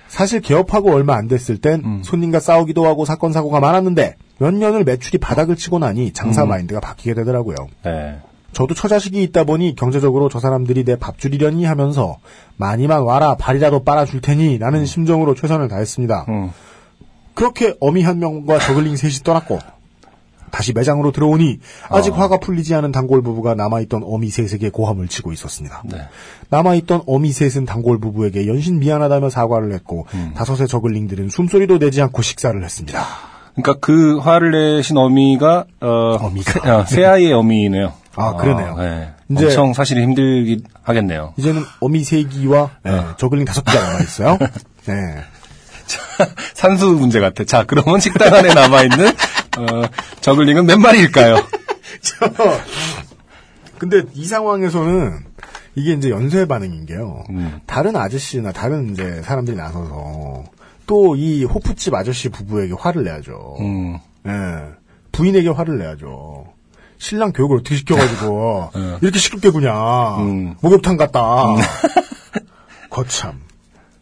사실 0.08 0.40
개업하고 0.40 0.94
얼마 0.94 1.14
안 1.16 1.28
됐을 1.28 1.58
땐 1.58 1.82
음. 1.84 2.02
손님과 2.02 2.40
싸우기도 2.40 2.86
하고 2.86 3.04
사건 3.04 3.34
사고가 3.34 3.60
많았는데 3.60 4.16
몇 4.38 4.54
년을 4.54 4.84
매출이 4.84 5.18
바닥을 5.18 5.56
치고 5.56 5.78
나니 5.78 6.12
장사 6.14 6.44
음. 6.44 6.48
마인드가 6.48 6.80
바뀌게 6.80 7.12
되더라고요. 7.14 7.56
네. 7.84 8.18
저도 8.56 8.72
처자식이 8.74 9.22
있다 9.22 9.44
보니 9.44 9.74
경제적으로 9.76 10.30
저 10.30 10.40
사람들이 10.40 10.82
내 10.84 10.96
밥 10.96 11.18
줄이려니 11.18 11.66
하면서 11.66 12.16
많이만 12.56 13.02
와라 13.02 13.36
발이라도 13.36 13.84
빨아줄 13.84 14.22
테니 14.22 14.56
라는 14.56 14.86
심정으로 14.86 15.34
최선을 15.34 15.68
다했습니다. 15.68 16.24
음. 16.30 16.50
그렇게 17.34 17.74
어미 17.80 18.02
한 18.02 18.18
명과 18.18 18.58
저글링 18.58 18.96
셋이 18.96 19.16
떠났고 19.24 19.58
다시 20.50 20.72
매장으로 20.72 21.12
들어오니 21.12 21.58
아직 21.90 22.14
어. 22.14 22.16
화가 22.16 22.38
풀리지 22.38 22.74
않은 22.76 22.92
단골 22.92 23.20
부부가 23.20 23.54
남아있던 23.54 24.02
어미 24.06 24.30
셋에게 24.30 24.70
고함을 24.70 25.08
치고 25.08 25.34
있었습니다. 25.34 25.82
네. 25.84 25.98
남아있던 26.48 27.02
어미 27.06 27.32
셋은 27.32 27.66
단골 27.66 28.00
부부에게 28.00 28.46
연신 28.46 28.78
미안하다며 28.78 29.28
사과를 29.28 29.74
했고 29.74 30.06
음. 30.14 30.32
다섯의 30.34 30.66
저글링들은 30.66 31.28
숨소리도 31.28 31.78
내지 31.78 32.00
않고 32.00 32.22
식사를 32.22 32.64
했습니다. 32.64 33.04
그러니까 33.54 33.74
그 33.80 34.16
화를 34.16 34.76
내신 34.76 34.96
어미가 34.96 35.64
어, 35.82 35.88
어미가. 36.22 36.52
새, 36.52 36.60
아, 36.70 36.84
새아이의 36.86 37.34
어미네요. 37.34 37.92
아, 38.16 38.34
그러네요. 38.36 38.76
네. 38.76 39.12
이제- 39.30 39.44
엄청 39.46 39.72
사실 39.74 40.00
힘들긴 40.00 40.62
하겠네요. 40.82 41.34
이제는 41.36 41.62
어미 41.80 42.04
세기와 42.04 42.70
네, 42.84 43.02
저글링 43.18 43.44
다섯 43.44 43.62
개가 43.64 43.80
남아 43.80 44.00
있어요. 44.00 44.38
네. 44.86 44.94
산수 46.54 46.86
문제 46.92 47.20
같아. 47.20 47.44
자, 47.44 47.64
그러면 47.64 48.00
식당 48.00 48.32
안에 48.34 48.54
남아 48.54 48.82
있는 48.82 49.08
어, 49.08 49.82
저글링은 50.20 50.66
몇 50.66 50.78
마리일까요? 50.78 51.36
근데 53.78 54.02
이 54.14 54.24
상황에서는 54.24 55.18
이게 55.74 55.92
이제 55.92 56.10
연쇄 56.10 56.46
반응인 56.46 56.86
게요. 56.86 57.24
음. 57.30 57.60
다른 57.66 57.96
아저씨나 57.96 58.52
다른 58.52 58.92
이제 58.92 59.20
사람들이 59.22 59.56
나서서 59.56 60.44
또 60.86 61.16
이 61.16 61.44
호프집 61.44 61.92
아저씨 61.94 62.28
부부에게 62.28 62.74
화를 62.78 63.04
내야죠. 63.04 63.56
음. 63.60 63.98
예. 64.26 64.30
부인에게 65.12 65.48
화를 65.50 65.78
내야죠. 65.78 66.46
신랑 66.98 67.32
교육을 67.32 67.58
어떻게 67.58 67.76
시켜가지고 67.76 68.70
어. 68.74 68.98
이렇게 69.02 69.18
시끄럽게 69.18 69.50
구냐. 69.50 70.16
음. 70.18 70.54
목욕탕 70.60 70.96
갔다. 70.96 71.20
거참. 72.90 73.46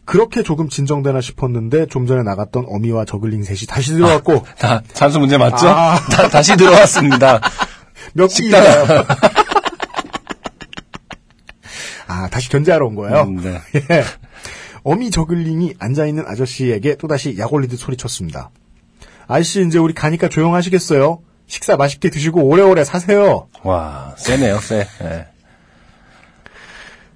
그렇게 0.04 0.42
조금 0.42 0.68
진정되나 0.68 1.20
싶었는데 1.20 1.86
좀 1.86 2.06
전에 2.06 2.22
나갔던 2.22 2.66
어미와 2.68 3.06
저글링 3.06 3.42
셋이 3.42 3.60
다시 3.66 3.92
들어왔고 3.92 4.44
다 4.58 4.82
산수 4.92 5.18
문제 5.18 5.38
맞죠? 5.38 5.68
아. 5.68 5.98
다, 6.12 6.28
다시 6.28 6.56
들어왔습니다. 6.56 7.40
몇 8.12 8.28
식당. 8.28 8.62
아 12.06 12.28
다시 12.28 12.50
견제하러 12.50 12.86
온 12.86 12.94
거예요. 12.96 13.22
음, 13.22 13.36
네. 13.36 13.60
예. 13.74 14.04
어미 14.82 15.10
저글링이 15.10 15.74
앉아있는 15.78 16.24
아저씨에게 16.26 16.96
또다시 16.96 17.36
약 17.38 17.52
올리듯 17.52 17.78
소리쳤습니다. 17.78 18.50
아저씨 19.26 19.66
이제 19.66 19.78
우리 19.78 19.94
가니까 19.94 20.28
조용하시겠어요? 20.28 21.20
식사 21.46 21.76
맛있게 21.76 22.10
드시고 22.10 22.42
오래오래 22.44 22.84
사세요. 22.84 23.48
와, 23.62 24.14
세네요, 24.16 24.60
세. 24.60 24.86
예. 25.02 25.26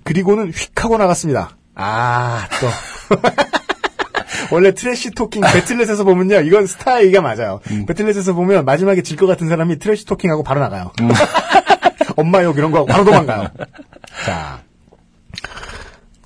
그리고는 0.04 0.50
휙 0.52 0.82
하고 0.84 0.96
나갔습니다. 0.98 1.56
아, 1.74 2.46
또. 2.60 3.16
원래 4.50 4.72
trash 4.72 5.10
talking 5.10 5.42
Battle.net에서 5.42 6.04
보면요. 6.04 6.40
이건 6.40 6.66
스타 6.66 6.89
얘기가 6.89 7.20
맞아요. 7.20 7.60
Battle.net에서 7.86 8.32
보면 8.34 8.64
마지막에 8.64 9.02
질 9.02 9.16
것 9.18 9.26
같은 9.26 9.48
사람이 9.48 9.78
trash 9.78 10.06
talking하고 10.06 10.42
바로 10.42 10.60
나가요. 10.60 10.92
엄마 12.16 12.42
욕 12.44 12.56
이런 12.56 12.70
거 12.70 12.84
바로 12.84 13.04
도망가요. 13.04 13.48
자. 14.24 14.62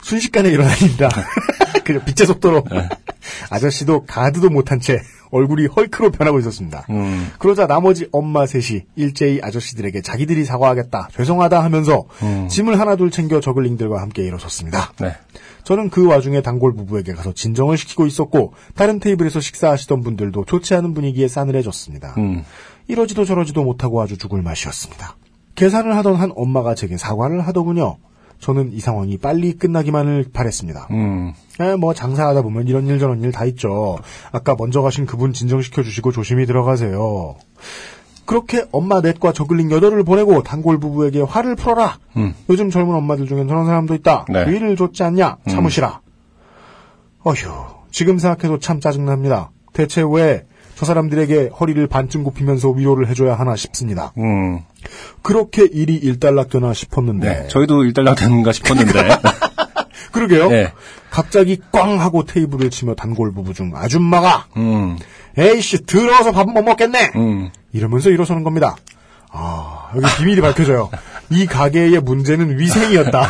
순식간에 0.02 0.50
일어납니다. 0.50 1.08
그냥 1.84 2.04
빛의 2.04 2.26
속도로. 2.26 2.64
아저씨도 3.50 4.04
가드도 4.06 4.50
못한 4.50 4.78
채 4.80 5.00
얼굴이 5.32 5.66
헐크로 5.66 6.12
변하고 6.12 6.38
있었습니다. 6.38 6.86
음. 6.90 7.28
그러자 7.38 7.66
나머지 7.66 8.06
엄마 8.12 8.46
셋이 8.46 8.82
일제히 8.94 9.40
아저씨들에게 9.42 10.02
자기들이 10.02 10.44
사과하겠다, 10.44 11.08
죄송하다 11.16 11.64
하면서 11.64 12.04
짐을 12.48 12.78
하나둘 12.78 13.10
챙겨 13.10 13.40
저글링들과 13.40 14.00
함께 14.00 14.22
일어섰습니다. 14.22 14.92
네. 15.00 15.16
저는 15.64 15.90
그 15.90 16.06
와중에 16.06 16.42
단골 16.42 16.74
부부에게 16.74 17.14
가서 17.14 17.32
진정을 17.32 17.76
시키고 17.78 18.06
있었고 18.06 18.52
다른 18.74 19.00
테이블에서 19.00 19.40
식사하시던 19.40 20.02
분들도 20.02 20.44
좋지 20.44 20.74
않은 20.74 20.94
분위기에 20.94 21.28
싸늘해졌습니다. 21.28 22.14
음. 22.18 22.44
이러지도 22.88 23.24
저러지도 23.24 23.64
못하고 23.64 24.02
아주 24.02 24.18
죽을 24.18 24.42
맛이었습니다. 24.42 25.16
계산을 25.54 25.96
하던 25.96 26.16
한 26.16 26.32
엄마가 26.34 26.74
제게 26.74 26.96
사과를 26.96 27.46
하더군요. 27.46 27.96
저는 28.42 28.72
이 28.72 28.80
상황이 28.80 29.16
빨리 29.18 29.52
끝나기만을 29.56 30.26
바랬습니다. 30.32 30.88
음. 30.90 31.32
에, 31.60 31.76
뭐 31.76 31.94
장사하다 31.94 32.42
보면 32.42 32.66
이런 32.66 32.88
일 32.88 32.98
저런 32.98 33.22
일 33.22 33.30
다 33.30 33.44
있죠. 33.46 33.98
아까 34.32 34.56
먼저 34.58 34.82
가신 34.82 35.06
그분 35.06 35.32
진정시켜 35.32 35.84
주시고 35.84 36.10
조심히 36.10 36.44
들어가세요. 36.44 37.36
그렇게 38.26 38.64
엄마 38.72 39.00
넷과 39.00 39.32
저글링 39.32 39.70
여덟을 39.70 40.02
보내고 40.02 40.42
단골 40.42 40.80
부부에게 40.80 41.20
화를 41.22 41.54
풀어라. 41.54 41.98
음. 42.16 42.34
요즘 42.50 42.68
젊은 42.70 42.94
엄마들 42.96 43.26
중엔 43.26 43.46
저런 43.46 43.64
사람도 43.64 43.94
있다. 43.94 44.26
네. 44.28 44.48
위를 44.50 44.76
줬지 44.76 45.04
않냐? 45.04 45.36
참으시라. 45.48 46.00
어휴, 47.24 47.34
지금 47.92 48.18
생각해도 48.18 48.58
참 48.58 48.80
짜증납니다. 48.80 49.52
대체 49.72 50.02
왜 50.02 50.44
저 50.82 50.86
사람들에게 50.86 51.50
허리를 51.60 51.86
반쯤 51.86 52.24
굽히면서 52.24 52.70
위로를 52.70 53.06
해줘야 53.06 53.36
하나 53.36 53.54
싶습니다. 53.54 54.12
음. 54.18 54.62
그렇게 55.22 55.64
일이 55.64 55.94
일단락되나 55.94 56.74
싶었는데. 56.74 57.28
네. 57.42 57.46
저희도 57.46 57.84
일단락 57.84 58.16
되는가 58.16 58.50
싶었는데. 58.50 59.10
그러게요. 60.10 60.48
네. 60.48 60.72
갑자기 61.08 61.60
꽝 61.70 62.00
하고 62.00 62.24
테이블을 62.24 62.70
치며 62.70 62.96
단골 62.96 63.32
부부 63.32 63.54
중 63.54 63.70
아줌마가 63.76 64.46
음. 64.56 64.98
에이씨 65.38 65.86
들어서 65.86 66.32
밥은 66.32 66.52
못 66.52 66.62
먹겠네. 66.62 67.12
음. 67.14 67.50
이러면서 67.72 68.10
일어서는 68.10 68.42
겁니다. 68.42 68.74
아 69.30 69.92
여기 69.94 70.04
비밀이 70.18 70.40
밝혀져요. 70.40 70.90
이 71.30 71.46
가게의 71.46 72.00
문제는 72.00 72.58
위생이었다. 72.58 73.28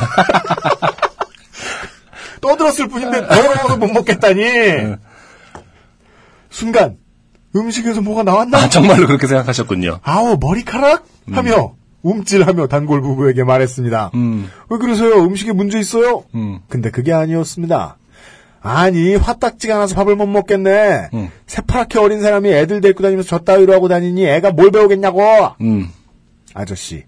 떠들었을 2.41 2.89
뿐인데 2.89 3.27
더러워서 3.29 3.77
못 3.77 3.89
먹겠다니. 3.89 4.95
순간 6.49 7.02
음식에서 7.55 8.01
뭐가 8.01 8.23
나왔나? 8.23 8.59
아, 8.59 8.69
정말로 8.69 9.07
그렇게 9.07 9.27
생각하셨군요. 9.27 10.01
아우 10.03 10.39
머리카락 10.41 11.05
하며 11.33 11.75
움찔하며 12.03 12.67
단골 12.67 13.01
부부에게 13.01 13.45
말했습니다. 13.45 14.11
음. 14.15 14.51
왜 14.71 14.79
그러세요? 14.79 15.23
음식에 15.23 15.53
문제 15.53 15.79
있어요? 15.79 16.25
음. 16.35 16.61
근데 16.69 16.91
그게 16.91 17.13
아니었습니다. 17.13 17.97
아니 18.61 19.17
화딱지가 19.17 19.77
나서 19.77 19.95
밥을 19.95 20.17
못 20.17 20.27
먹겠네. 20.27 21.09
음. 21.15 21.31
새파랗게 21.47 21.99
어린 21.99 22.21
사람이 22.23 22.51
애들 22.51 22.81
데리고 22.81 23.03
다니면서 23.03 23.29
저 23.29 23.39
따위로 23.39 23.73
하고 23.75 23.89
다니니 23.89 24.25
애가 24.27 24.53
뭘 24.53 24.71
배우겠냐고. 24.71 25.23
음. 25.61 25.89
아저씨 26.55 27.05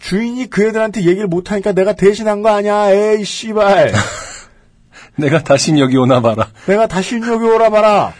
주인이 0.00 0.50
그 0.50 0.66
애들한테 0.66 1.02
얘기를 1.04 1.26
못하니까 1.28 1.72
내가 1.72 1.92
대신한 1.94 2.42
거 2.42 2.50
아니야. 2.50 2.90
에이 2.90 3.24
씨발. 3.24 3.92
내가 5.16 5.42
다시 5.42 5.78
여기 5.78 5.96
오나 5.96 6.20
봐라. 6.20 6.48
내가 6.66 6.86
다시 6.86 7.16
여기 7.16 7.44
오나 7.44 7.70
봐라. 7.70 8.12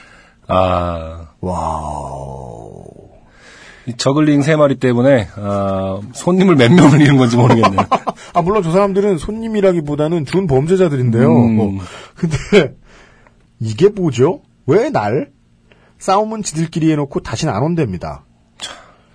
아. 0.52 1.28
와우. 1.40 2.84
이 3.86 3.96
저글링 3.96 4.42
세 4.42 4.54
마리 4.54 4.76
때문에, 4.76 5.28
아, 5.36 6.00
손님을 6.12 6.54
몇 6.54 6.72
명을 6.72 7.00
잃은 7.00 7.16
건지 7.16 7.36
모르겠네요. 7.36 7.80
아 8.32 8.42
물론 8.42 8.62
저 8.62 8.70
사람들은 8.70 9.18
손님이라기보다는 9.18 10.24
준 10.24 10.46
범죄자들인데요. 10.46 11.34
음. 11.34 11.56
뭐, 11.56 11.78
근데 12.14 12.76
이게 13.58 13.88
뭐죠? 13.88 14.42
왜 14.66 14.90
날? 14.90 15.30
싸움은 15.98 16.42
지들끼리 16.42 16.90
해놓고 16.92 17.20
다시는 17.20 17.52
안 17.52 17.62
온답니다. 17.62 18.24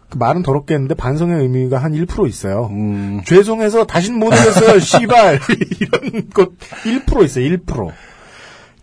그 0.10 0.18
말은 0.18 0.42
더럽게 0.42 0.74
했는데 0.74 0.96
반성의 0.96 1.42
의미가 1.42 1.78
한 1.78 1.92
1% 1.94 2.28
있어요. 2.30 2.68
음. 2.72 3.22
죄송해서 3.26 3.86
다신 3.86 4.20
못 4.20 4.28
오겠어요, 4.28 4.80
씨발. 4.80 5.40
이런 5.82 6.30
것 6.30 6.58
1% 6.58 7.26
있어요, 7.26 7.46
1%. 7.58 7.92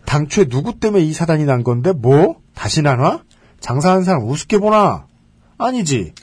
당초에 0.05 0.45
누구 0.45 0.79
때문에 0.79 1.03
이 1.03 1.13
사단이 1.13 1.45
난 1.45 1.63
건데, 1.63 1.93
뭐? 1.93 2.35
안 2.87 2.99
와? 2.99 3.21
장사하는 3.59 4.03
사람 4.03 4.27
우습게 4.27 4.57
보나? 4.57 5.07
아니지. 5.57 6.13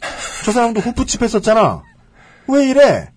저 0.44 0.52
사람도 0.52 0.80
후프칩 0.80 1.22
했었잖아. 1.22 1.82
왜 2.48 2.68
이래? 2.68 3.10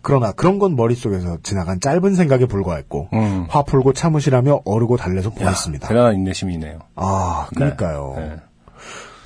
그러나 0.00 0.32
그런 0.32 0.58
건 0.58 0.74
머릿속에서 0.74 1.38
지나간 1.42 1.78
짧은 1.80 2.14
생각에 2.14 2.46
불과했고, 2.46 3.08
음. 3.12 3.46
화 3.48 3.62
풀고 3.62 3.92
참으시라며 3.92 4.62
어르고 4.64 4.96
달래서 4.96 5.30
보냈습니다. 5.30 5.86
대단한 5.86 6.14
인내심이네요. 6.16 6.80
아, 6.96 7.46
그러니까요. 7.54 8.14
네. 8.16 8.36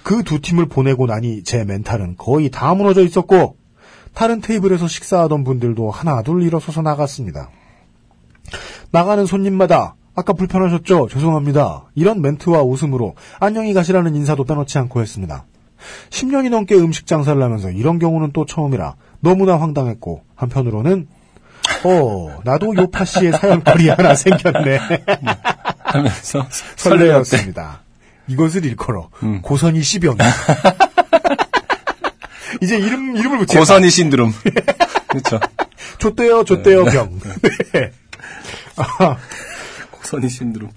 그두 0.03 0.41
팀을 0.41 0.67
보내고 0.67 1.07
나니 1.07 1.43
제 1.43 1.65
멘탈은 1.65 2.17
거의 2.17 2.51
다 2.51 2.75
무너져 2.75 3.03
있었고 3.03 3.57
다른 4.15 4.41
테이블에서 4.41 4.87
식사하던 4.87 5.43
분들도 5.43 5.91
하나 5.91 6.23
둘 6.23 6.43
일어서서 6.43 6.81
나갔습니다. 6.83 7.51
나가는 8.93 9.27
손님마다 9.27 9.97
아까 10.17 10.33
불편하셨죠? 10.33 11.09
죄송합니다. 11.11 11.85
이런 11.95 12.23
멘트와 12.23 12.63
웃음으로 12.63 13.15
안녕히 13.39 13.75
가시라는 13.75 14.17
인사도 14.17 14.45
빼놓지 14.45 14.79
않고 14.79 15.03
했습니다. 15.03 15.45
10년이 16.09 16.49
넘게 16.49 16.75
음식 16.77 17.07
장사를 17.07 17.41
하면서 17.41 17.71
이런 17.71 17.99
경우는 17.99 18.33
또 18.33 18.47
처음이라 18.47 18.97
너무나 19.21 19.61
황당했고 19.61 20.23
한편으로는 20.35 21.07
어 21.85 22.41
나도 22.45 22.75
요파 22.75 23.05
씨의 23.05 23.33
사연거리 23.33 23.91
하나 23.91 24.15
생겼네 24.15 24.79
하면서. 25.85 26.47
설레었습니다. 26.77 27.83
이것을 28.29 28.65
일컬어 28.65 29.11
음. 29.23 29.43
고선이 29.43 29.83
씨병. 29.83 30.17
이제 32.63 32.79
이름 32.79 33.17
이름을 33.19 33.39
붙여. 33.39 33.59
고선이 33.59 33.91
신드롬. 33.91 34.33
그렇죠. 35.09 35.41
좆대요 35.99 36.45
좆대요 36.45 36.85
병. 36.87 37.19
네. 37.73 37.91
아, 38.77 39.09
고 39.09 39.17
선이 40.07 40.29
신드롬. 40.29 40.71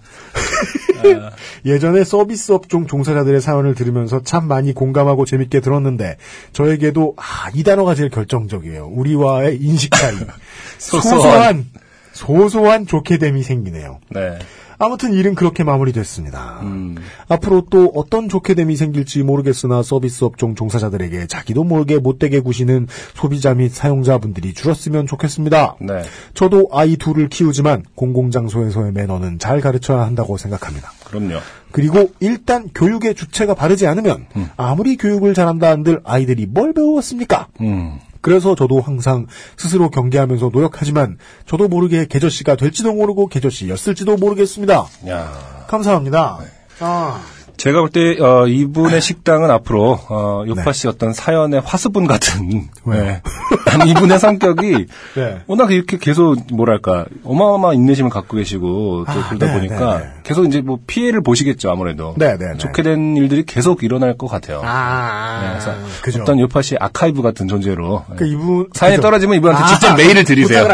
예전에 1.66 2.04
서비스 2.04 2.52
업종 2.52 2.88
종사자들의 2.88 3.40
사연을 3.40 3.76
들으면서 3.76 4.22
참 4.24 4.48
많이 4.48 4.74
공감하고 4.74 5.26
재밌게 5.26 5.62
들었는데 5.62 6.18
저에게도 6.52 7.16
아, 7.18 7.50
이 7.54 7.64
단어가 7.64 7.96
제일 7.96 8.10
결정적이에요. 8.10 8.88
우리와의 8.88 9.58
인식 9.62 9.92
차이. 9.92 10.16
소소한. 10.78 11.22
소소한 11.22 11.66
소소한 12.12 12.86
좋게 12.86 13.18
됨이 13.18 13.44
생기네요. 13.44 14.00
네. 14.10 14.40
아무튼 14.80 15.14
일은 15.14 15.36
그렇게 15.36 15.64
마무리됐습니다. 15.64 16.62
음. 16.64 16.96
앞으로 17.28 17.66
또 17.70 17.92
어떤 17.94 18.30
좋게 18.30 18.54
됨이 18.54 18.78
생길지 18.78 19.24
모르겠으나 19.24 19.84
서비스 19.84 20.24
업종 20.24 20.56
종사자들에게 20.56 21.28
자기도 21.28 21.66
모르게 21.66 22.00
못되게 22.00 22.40
구시는 22.40 22.88
소비자 23.14 23.54
및 23.54 23.70
사용자분들이 23.74 24.54
줄었으면 24.54 25.06
좋겠습니다. 25.06 25.76
네. 25.82 26.04
저도 26.34 26.70
아이 26.72 26.96
둘을 26.96 27.28
키우지만 27.28 27.84
공공장소에서의 27.96 28.94
매너는 28.94 29.38
잘 29.40 29.60
가르쳐야 29.60 30.02
한다고 30.02 30.38
생각합니다. 30.38 30.92
그럼요. 31.06 31.40
그리고 31.72 32.12
일단 32.22 32.70
교육의 32.74 33.16
주체가 33.16 33.54
바르지 33.54 33.86
않으면 33.86 34.26
아무리 34.58 34.96
교육을 34.96 35.34
잘한다 35.34 35.70
한들 35.70 36.02
아이들이 36.04 36.46
뭘 36.46 36.74
배웠습니까? 36.74 37.48
음. 37.62 38.00
그래서 38.22 38.56
저도 38.56 38.82
항상 38.82 39.28
스스로 39.58 39.90
경계하면서 39.90 40.50
노력하지만 40.54 41.18
저도 41.46 41.68
모르게 41.68 42.06
개저씨가 42.06 42.56
될지도 42.56 42.94
모르고 42.94 43.28
개저씨였을지도 43.28 44.18
모르겠습니다. 44.18 44.88
야. 45.08 45.66
감사합니다. 45.68 46.40
아, 46.80 47.22
제가 47.60 47.82
볼 47.82 47.90
때, 47.90 48.16
어, 48.22 48.48
이분의 48.48 49.02
식당은 49.02 49.52
앞으로, 49.52 50.00
어, 50.10 50.44
요파 50.48 50.64
네. 50.64 50.72
씨 50.72 50.88
어떤 50.88 51.12
사연의 51.12 51.62
화수분 51.66 52.08
같은? 52.08 52.70
네. 52.86 53.22
아니, 53.66 53.92
이분의 53.92 54.18
성격이, 54.18 54.86
네. 55.16 55.40
워낙 55.46 55.70
이렇게 55.72 55.98
계속, 55.98 56.38
뭐랄까, 56.54 57.06
어마어마한 57.26 57.76
인내심을 57.76 58.10
갖고 58.12 58.38
계시고, 58.38 59.04
또 59.06 59.12
아, 59.12 59.28
그러다 59.28 59.48
네, 59.48 59.54
보니까, 59.54 59.98
네, 59.98 60.04
네. 60.06 60.10
계속 60.24 60.46
이제 60.46 60.62
뭐 60.62 60.80
피해를 60.88 61.22
보시겠죠, 61.22 61.70
아무래도. 61.70 62.14
네, 62.18 62.38
네, 62.38 62.52
네. 62.54 62.58
좋게 62.58 62.82
된 62.82 63.18
일들이 63.18 63.44
계속 63.44 63.84
일어날 63.84 64.18
것 64.18 64.28
같아요. 64.28 64.62
아, 64.64 65.42
네, 65.42 65.50
그래서 65.50 65.74
그죠. 66.02 66.22
어떤 66.22 66.40
요파 66.40 66.62
씨의 66.62 66.78
아카이브 66.80 67.22
같은 67.22 67.50
존재로. 67.50 68.06
그 68.16 68.26
이분 68.26 68.70
사연이 68.74 68.96
그죠. 68.98 69.02
떨어지면 69.02 69.36
이분한테 69.38 69.68
직접 69.74 69.88
아, 69.90 69.96
메일을 69.96 70.24
드리세요. 70.24 70.68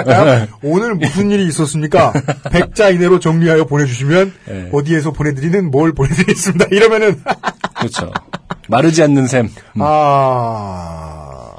오늘 0.62 0.96
무슨 0.96 1.32
일이 1.32 1.48
있었습니까? 1.48 2.12
100자 2.12 2.94
이내로 2.94 3.20
정리하여 3.20 3.64
보내주시면 3.64 4.34
네. 4.46 4.70
어디에서 4.72 5.12
보내드리는 5.12 5.72
뭘 5.72 5.94
보내드리겠습니다. 5.94 6.75
이러면은 6.76 7.22
그렇죠. 7.78 8.12
마르지 8.68 9.02
않는 9.04 9.28
셈. 9.28 9.46
음. 9.46 9.82
아 9.82 11.52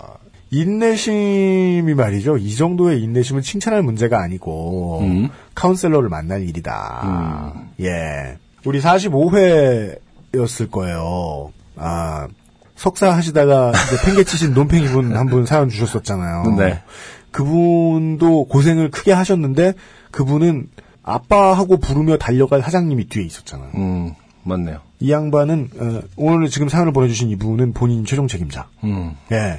인내심이 0.51 1.95
말이죠. 1.95 2.37
이 2.39 2.55
정도의 2.55 3.03
인내심은 3.03 3.43
칭찬할 3.43 3.83
문제가 3.83 4.21
아니고 4.23 5.01
음. 5.03 5.29
카운셀러를 5.55 6.09
만날 6.09 6.43
일이다. 6.49 7.55
예, 7.81 8.37
우리 8.65 8.81
45회였을 8.81 10.71
거예요. 10.71 11.53
아 11.77 12.29
석사 12.77 13.13
하시다가 13.15 13.71
이제 13.71 13.97
팽개 14.07 14.25
치신 14.25 14.53
논팽이 14.55 14.87
분 14.89 15.17
한 15.17 15.27
분 15.29 15.47
사연 15.47 15.69
주셨었잖아요. 15.69 16.55
네. 16.59 16.83
그분도 17.31 18.45
고생을 18.47 18.91
크게 18.91 19.13
하셨는데 19.13 19.75
그분은 20.11 20.69
아빠하고 21.03 21.77
부르며 21.79 22.17
달려갈 22.19 22.63
사장님이 22.63 23.09
뒤에 23.09 23.25
있었잖아요. 23.25 23.71
음, 23.77 24.15
맞네요. 24.47 24.81
이 25.01 25.11
양반은 25.11 25.71
어, 25.77 26.01
오늘 26.17 26.49
지금 26.49 26.69
사연을 26.69 26.93
보내주신 26.93 27.31
이분은 27.31 27.73
본인 27.73 28.05
최종 28.05 28.29
책임자. 28.29 28.69
음. 28.85 29.17
예, 29.33 29.59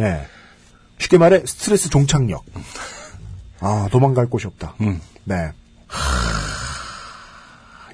예. 0.00 0.26
쉽게 0.98 1.18
말해 1.18 1.42
스트레스 1.44 1.90
종착역. 1.90 2.44
아 3.60 3.88
도망갈 3.90 4.26
곳이 4.26 4.46
없다. 4.46 4.74
음. 4.80 5.00
네. 5.24 5.50
하, 5.88 6.02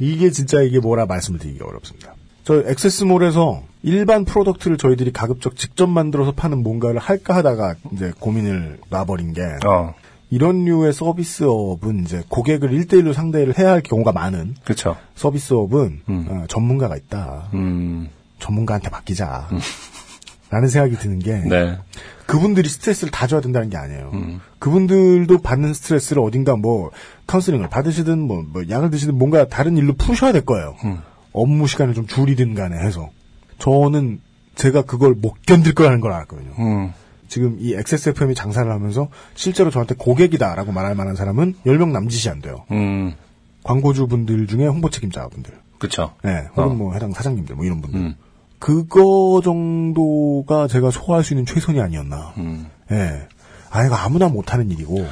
이게 0.01 0.31
진짜 0.31 0.61
이게 0.61 0.79
뭐라 0.79 1.07
말씀을 1.07 1.39
드리기 1.39 1.63
어렵습니다. 1.63 2.15
저 2.45 2.63
XS몰에서 2.67 3.63
일반 3.83 4.25
product를 4.25 4.77
저희들이 4.77 5.13
가급적 5.13 5.57
직접 5.57 5.87
만들어서 5.87 6.33
파는 6.33 6.63
뭔가를 6.63 7.01
할까 7.01 7.35
하다가 7.37 7.77
이제 7.93 8.13
고민을 8.19 8.81
놔버린 8.91 9.33
게 9.33 9.43
어, 9.67 9.95
이런 10.35 10.65
류의 10.65 10.93
서비스업은 10.93 12.03
이제 12.03 12.25
고객을 12.29 12.71
1대1로 12.71 13.13
상대를 13.13 13.57
해야 13.57 13.71
할 13.71 13.81
경우가 13.81 14.11
많은 14.11 14.57
그쵸. 14.65 14.97
서비스업은 15.15 16.01
어, 16.09 16.45
전문가가 16.49 16.97
있다. 16.97 17.51
음, 17.55 18.09
전문가한테 18.41 18.91
맡기자. 18.91 19.49
라는 20.51 20.69
생각이 20.69 20.97
드는 20.97 21.21
게 21.21 21.35
네. 21.49 21.79
그분들이 22.27 22.69
스트레스를 22.69 23.13
다 23.13 23.29
줘야 23.29 23.41
된다는 23.41 23.71
게 23.71 23.77
아니에요. 23.77 24.11
그분들도 24.59 25.39
받는 25.39 25.73
스트레스를 25.73 26.21
어딘가 26.21 26.57
뭐 26.57 26.91
카운슬링을 27.29 27.69
받으시든 27.69 28.19
뭐, 28.19 28.43
뭐 28.43 28.63
약을 28.69 28.91
드시든 28.91 29.17
뭔가 29.17 29.47
다른 29.47 29.77
일로 29.77 29.95
푸셔야 29.95 30.33
될 30.33 30.45
거예요. 30.45 30.75
업무 31.33 31.69
시간을 31.69 31.95
좀 31.95 32.09
줄이든 32.09 32.55
간에 32.55 32.77
해서 32.77 33.11
저는 33.59 34.21
제가 34.57 34.83
그걸 34.83 35.15
못 35.15 35.35
견딜 35.47 35.75
거라는 35.75 36.01
걸 36.01 36.13
알았거든요. 36.13 36.93
음, 37.25 37.29
지금 37.29 37.57
이 37.61 37.75
XSFM이 37.75 38.35
장사를 38.35 38.71
하면서 38.71 39.09
실제로 39.35 39.71
저한테 39.71 39.95
고객이다라고 39.97 40.73
말할 40.73 40.95
만한 40.95 41.17
사람은 41.17 41.55
10명 41.67 41.91
남짓이 41.91 42.31
안 42.31 42.41
돼요. 42.41 42.65
음, 42.71 43.15
광고주분들 43.63 44.47
중에 44.47 44.67
홍보 44.67 44.91
책임자분들. 44.91 45.53
그쵸. 45.79 46.15
네, 46.23 46.47
혹은 46.57 46.63
어. 46.63 46.75
뭐 46.75 46.95
해당 46.95 47.13
사장님들 47.13 47.57
뭐 47.57 47.65
이런 47.65 47.81
분들. 47.81 48.01
음. 48.01 48.15
그거 48.59 49.43
정도가 49.45 50.69
제가 50.69 50.91
소화할 50.91 51.25
수 51.25 51.35
있는 51.35 51.45
최선이 51.45 51.81
아니었나. 51.81 52.33
음. 52.39 52.67
예. 52.91 53.29
아, 53.71 53.85
이거 53.85 53.95
아무나 53.95 54.29
못하는 54.29 54.71
일이고. 54.71 55.07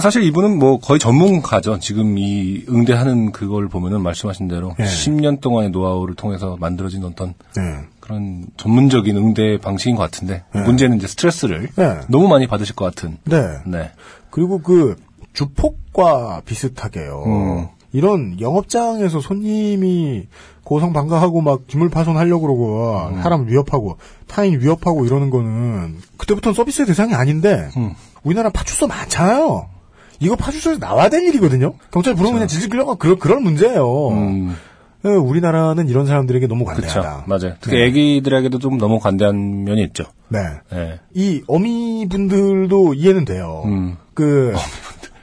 사실 0.00 0.22
이분은 0.24 0.58
뭐 0.58 0.78
거의 0.78 0.98
전문가죠. 0.98 1.78
지금 1.78 2.18
이 2.18 2.64
응대하는 2.68 3.32
그걸 3.32 3.68
보면은 3.68 4.02
말씀하신 4.02 4.48
대로 4.48 4.74
예. 4.80 4.84
10년 4.84 5.40
동안의 5.40 5.70
노하우를 5.70 6.14
통해서 6.14 6.56
만들어진 6.58 7.04
어떤 7.04 7.34
예. 7.58 7.86
그런 8.06 8.46
전문적인 8.56 9.16
응대 9.16 9.58
방식인 9.58 9.96
것 9.96 10.02
같은데 10.02 10.44
문제는 10.52 10.98
이제 10.98 11.08
스트레스를 11.08 11.68
네. 11.74 12.00
너무 12.08 12.28
많이 12.28 12.46
받으실 12.46 12.76
것 12.76 12.84
같은. 12.84 13.18
네. 13.24 13.58
네. 13.66 13.90
그리고 14.30 14.60
그 14.60 14.94
주폭과 15.32 16.42
비슷하게요. 16.44 17.24
음. 17.26 17.66
이런 17.92 18.40
영업장에서 18.40 19.20
손님이 19.20 20.28
고성방가하고 20.62 21.40
막 21.40 21.66
기물 21.66 21.88
파손하려고 21.88 22.42
그러고 22.42 23.08
음. 23.08 23.22
사람 23.22 23.48
위협하고 23.48 23.98
타인 24.28 24.60
위협하고 24.60 25.04
이러는 25.04 25.30
거는 25.30 25.98
그때부터는 26.16 26.54
서비스의 26.54 26.86
대상이 26.86 27.14
아닌데 27.14 27.68
음. 27.76 27.94
우리나라 28.22 28.50
파출소 28.50 28.86
많잖아요. 28.86 29.68
이거 30.20 30.36
파출소에서 30.36 30.78
나와야 30.78 31.08
될 31.08 31.24
일이거든요. 31.24 31.74
경찰 31.90 32.14
부르면 32.14 32.34
그냥 32.34 32.48
질질 32.48 32.70
끌려가 32.70 32.94
그럴 32.94 33.18
그럴 33.18 33.40
문제예요. 33.40 34.54
음, 35.06 35.12
예, 35.12 35.16
우리나라는 35.16 35.88
이런 35.88 36.06
사람들에게 36.06 36.46
너무 36.46 36.64
그쵸. 36.64 36.80
관대하다. 36.82 37.24
맞아요. 37.26 37.54
특히 37.60 37.82
애기들에게도 37.82 38.58
좀 38.58 38.78
너무 38.78 38.98
관대한 38.98 39.64
면이 39.64 39.82
있죠. 39.84 40.04
네. 40.28 40.38
예. 40.72 41.00
이 41.14 41.42
어미분들도 41.46 42.94
이해는 42.94 43.24
돼요. 43.24 43.62
음. 43.66 43.96
그 44.14 44.54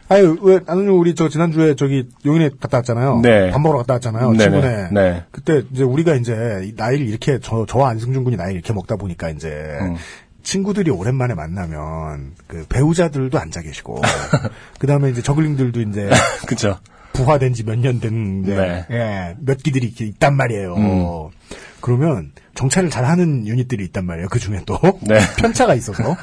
아유 0.10 0.38
왜 0.42 0.60
나는 0.66 0.90
우리 0.90 1.16
저 1.16 1.30
지난주에 1.30 1.76
저기 1.76 2.08
용인에 2.26 2.52
갔다 2.60 2.78
왔잖아요. 2.80 3.20
네. 3.22 3.50
밥 3.52 3.60
먹으러 3.60 3.80
갔다 3.80 3.96
왔잖아요. 3.96 4.32
네네. 4.32 4.44
친구네. 4.44 4.90
네. 4.92 5.24
그때 5.32 5.64
이제 5.72 5.84
우리가 5.84 6.16
이제 6.16 6.34
이 6.64 6.74
나이를 6.76 7.08
이렇게 7.08 7.40
저 7.42 7.66
저와 7.66 7.90
안승준 7.90 8.24
군이 8.24 8.36
나이를 8.36 8.56
이렇게 8.56 8.74
먹다 8.74 8.96
보니까 8.96 9.30
이제 9.30 9.50
음. 9.82 9.96
친구들이 10.44 10.92
오랜만에 10.92 11.34
만나면 11.34 12.34
그 12.48 12.66
배우자들도 12.70 13.40
앉아 13.40 13.62
계시고 13.62 14.02
그다음에 14.78 15.10
이제 15.10 15.22
저글링들도 15.22 15.82
이제 15.82 16.10
그쵸. 16.48 16.78
부화된 17.14 17.54
지 17.54 17.64
몇년된 17.64 18.42
네. 18.44 18.86
예, 18.92 19.36
몇 19.40 19.62
기들이 19.62 19.88
이렇게 19.88 20.06
있단 20.06 20.36
말이에요. 20.36 20.76
음. 20.76 21.30
그러면 21.82 22.32
정찰을 22.56 22.90
잘하는 22.90 23.46
유닛들이 23.48 23.84
있단 23.86 24.06
말이에요. 24.06 24.28
그 24.30 24.40
중에 24.40 24.62
또 24.66 24.80
네. 25.02 25.20
편차가 25.38 25.76
있어서 25.76 26.16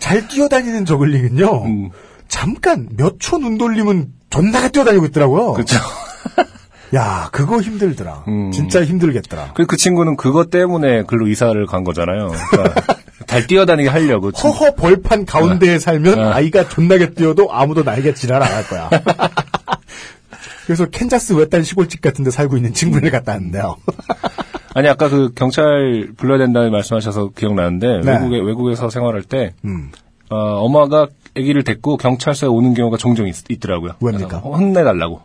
잘 0.00 0.26
뛰어다니는 0.28 0.84
저글링은요. 0.84 1.64
음. 1.64 1.90
잠깐 2.28 2.88
몇 2.96 3.18
초 3.20 3.38
눈 3.38 3.58
돌리면 3.58 4.08
존나게 4.30 4.70
뛰어다니고 4.70 5.06
있더라고요. 5.06 5.52
그쵸. 5.52 5.78
야 6.94 7.28
그거 7.32 7.60
힘들더라. 7.60 8.24
음. 8.28 8.50
진짜 8.52 8.84
힘들겠더라. 8.84 9.52
그, 9.54 9.66
그 9.66 9.76
친구는 9.76 10.16
그것 10.16 10.50
때문에 10.50 11.02
글로 11.04 11.26
이사를 11.26 11.64
간 11.66 11.82
거잖아요. 11.84 12.30
그러니까 12.50 12.82
달 13.26 13.46
뛰어다니게 13.46 13.88
하려고. 13.88 14.30
진- 14.32 14.50
허허 14.50 14.74
벌판 14.74 15.24
가운데에 15.26 15.78
살면 15.78 16.18
어. 16.18 16.30
아이가 16.32 16.68
존나게 16.68 17.14
뛰어도 17.14 17.52
아무도 17.52 17.82
나에게 17.82 18.14
지랄 18.14 18.42
안 18.42 18.52
할 18.52 18.66
거야. 18.68 18.90
그래서 20.66 20.86
캔자스 20.86 21.34
외딴 21.34 21.62
시골집 21.62 22.00
같은 22.00 22.24
데 22.24 22.30
살고 22.30 22.56
있는 22.56 22.72
친구를 22.72 23.10
갖다 23.10 23.32
왔는데요. 23.32 23.76
아니 24.74 24.88
아까 24.88 25.08
그 25.08 25.32
경찰 25.34 26.08
불러야 26.16 26.38
된다는 26.38 26.72
말씀하셔서 26.72 27.30
기억나는데 27.36 28.00
네. 28.00 28.12
외국에 28.12 28.40
외국에서 28.40 28.90
생활할 28.90 29.22
때 29.22 29.54
음. 29.64 29.92
어, 30.30 30.36
엄마가 30.36 31.06
아기를 31.36 31.62
데리고 31.62 31.96
경찰서에 31.96 32.48
오는 32.48 32.74
경우가 32.74 32.96
종종 32.96 33.28
있, 33.28 33.34
더라고요 33.60 33.94
왜입니까? 34.00 34.38
혼내달라고. 34.38 35.20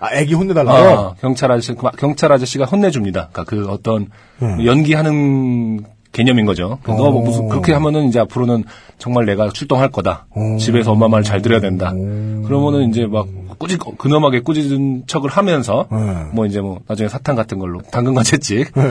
아, 0.00 0.14
애기 0.14 0.32
혼내달라고? 0.32 0.78
어, 0.78 1.14
경찰 1.20 1.52
아저씨 1.52 1.74
그 1.74 1.90
경찰 1.98 2.32
아저씨가 2.32 2.64
혼내줍니다. 2.64 3.28
그러니까 3.32 3.44
그 3.44 3.68
어떤 3.68 4.06
음. 4.40 4.64
연기하는 4.64 5.84
개념인 6.12 6.44
거죠. 6.44 6.78
너뭐 6.86 7.08
오. 7.10 7.20
무슨 7.22 7.48
그렇게 7.48 7.72
하면은 7.72 8.06
이제 8.08 8.18
앞으로는 8.20 8.64
정말 8.98 9.26
내가 9.26 9.48
출동할 9.50 9.90
거다. 9.90 10.26
오. 10.34 10.56
집에서 10.58 10.92
엄마 10.92 11.08
말 11.08 11.22
잘 11.22 11.40
들어야 11.42 11.60
된다. 11.60 11.92
그러면은 11.92 12.88
이제 12.90 13.06
막 13.06 13.26
꾸짖 13.58 13.78
근엄하게 13.98 14.40
꾸짖은 14.40 15.04
척을 15.06 15.28
하면서 15.30 15.86
네. 15.92 15.98
뭐 16.32 16.46
이제 16.46 16.60
뭐 16.60 16.80
나중에 16.88 17.08
사탕 17.08 17.36
같은 17.36 17.58
걸로 17.58 17.80
당근과 17.92 18.22
채찍. 18.22 18.72
네. 18.74 18.82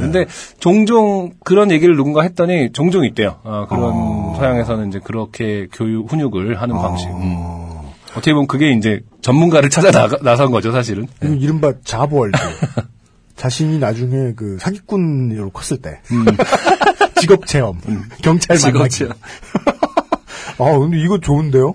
근데 0.00 0.26
종종 0.58 1.30
그런 1.44 1.70
얘기를 1.70 1.96
누군가 1.96 2.22
했더니 2.22 2.72
종종 2.72 3.04
있대요. 3.04 3.36
아, 3.44 3.66
그런 3.68 4.34
서양에서는 4.36 4.88
이제 4.88 5.00
그렇게 5.02 5.68
교육 5.72 6.10
훈육을 6.12 6.60
하는 6.60 6.74
방식. 6.76 7.08
음. 7.08 7.66
어떻게 8.12 8.32
보면 8.32 8.48
그게 8.48 8.72
이제 8.72 9.00
전문가를 9.22 9.70
찾아 9.70 9.92
나가, 9.92 10.18
나선 10.22 10.50
거죠, 10.50 10.72
사실은. 10.72 11.06
이거 11.22 11.32
이른바 11.34 11.72
자부월드. 11.84 12.36
자신이 13.40 13.78
나중에 13.78 14.34
그 14.36 14.58
사기꾼으로 14.60 15.48
컸을 15.48 15.80
때. 15.80 15.98
직업 17.18 17.46
체험. 17.46 17.80
경찰 18.22 18.58
직업 18.58 18.74
만나기. 18.74 18.96
체험. 18.96 19.14
아, 20.60 20.78
근데 20.78 21.00
이거 21.00 21.18
좋은데요? 21.18 21.72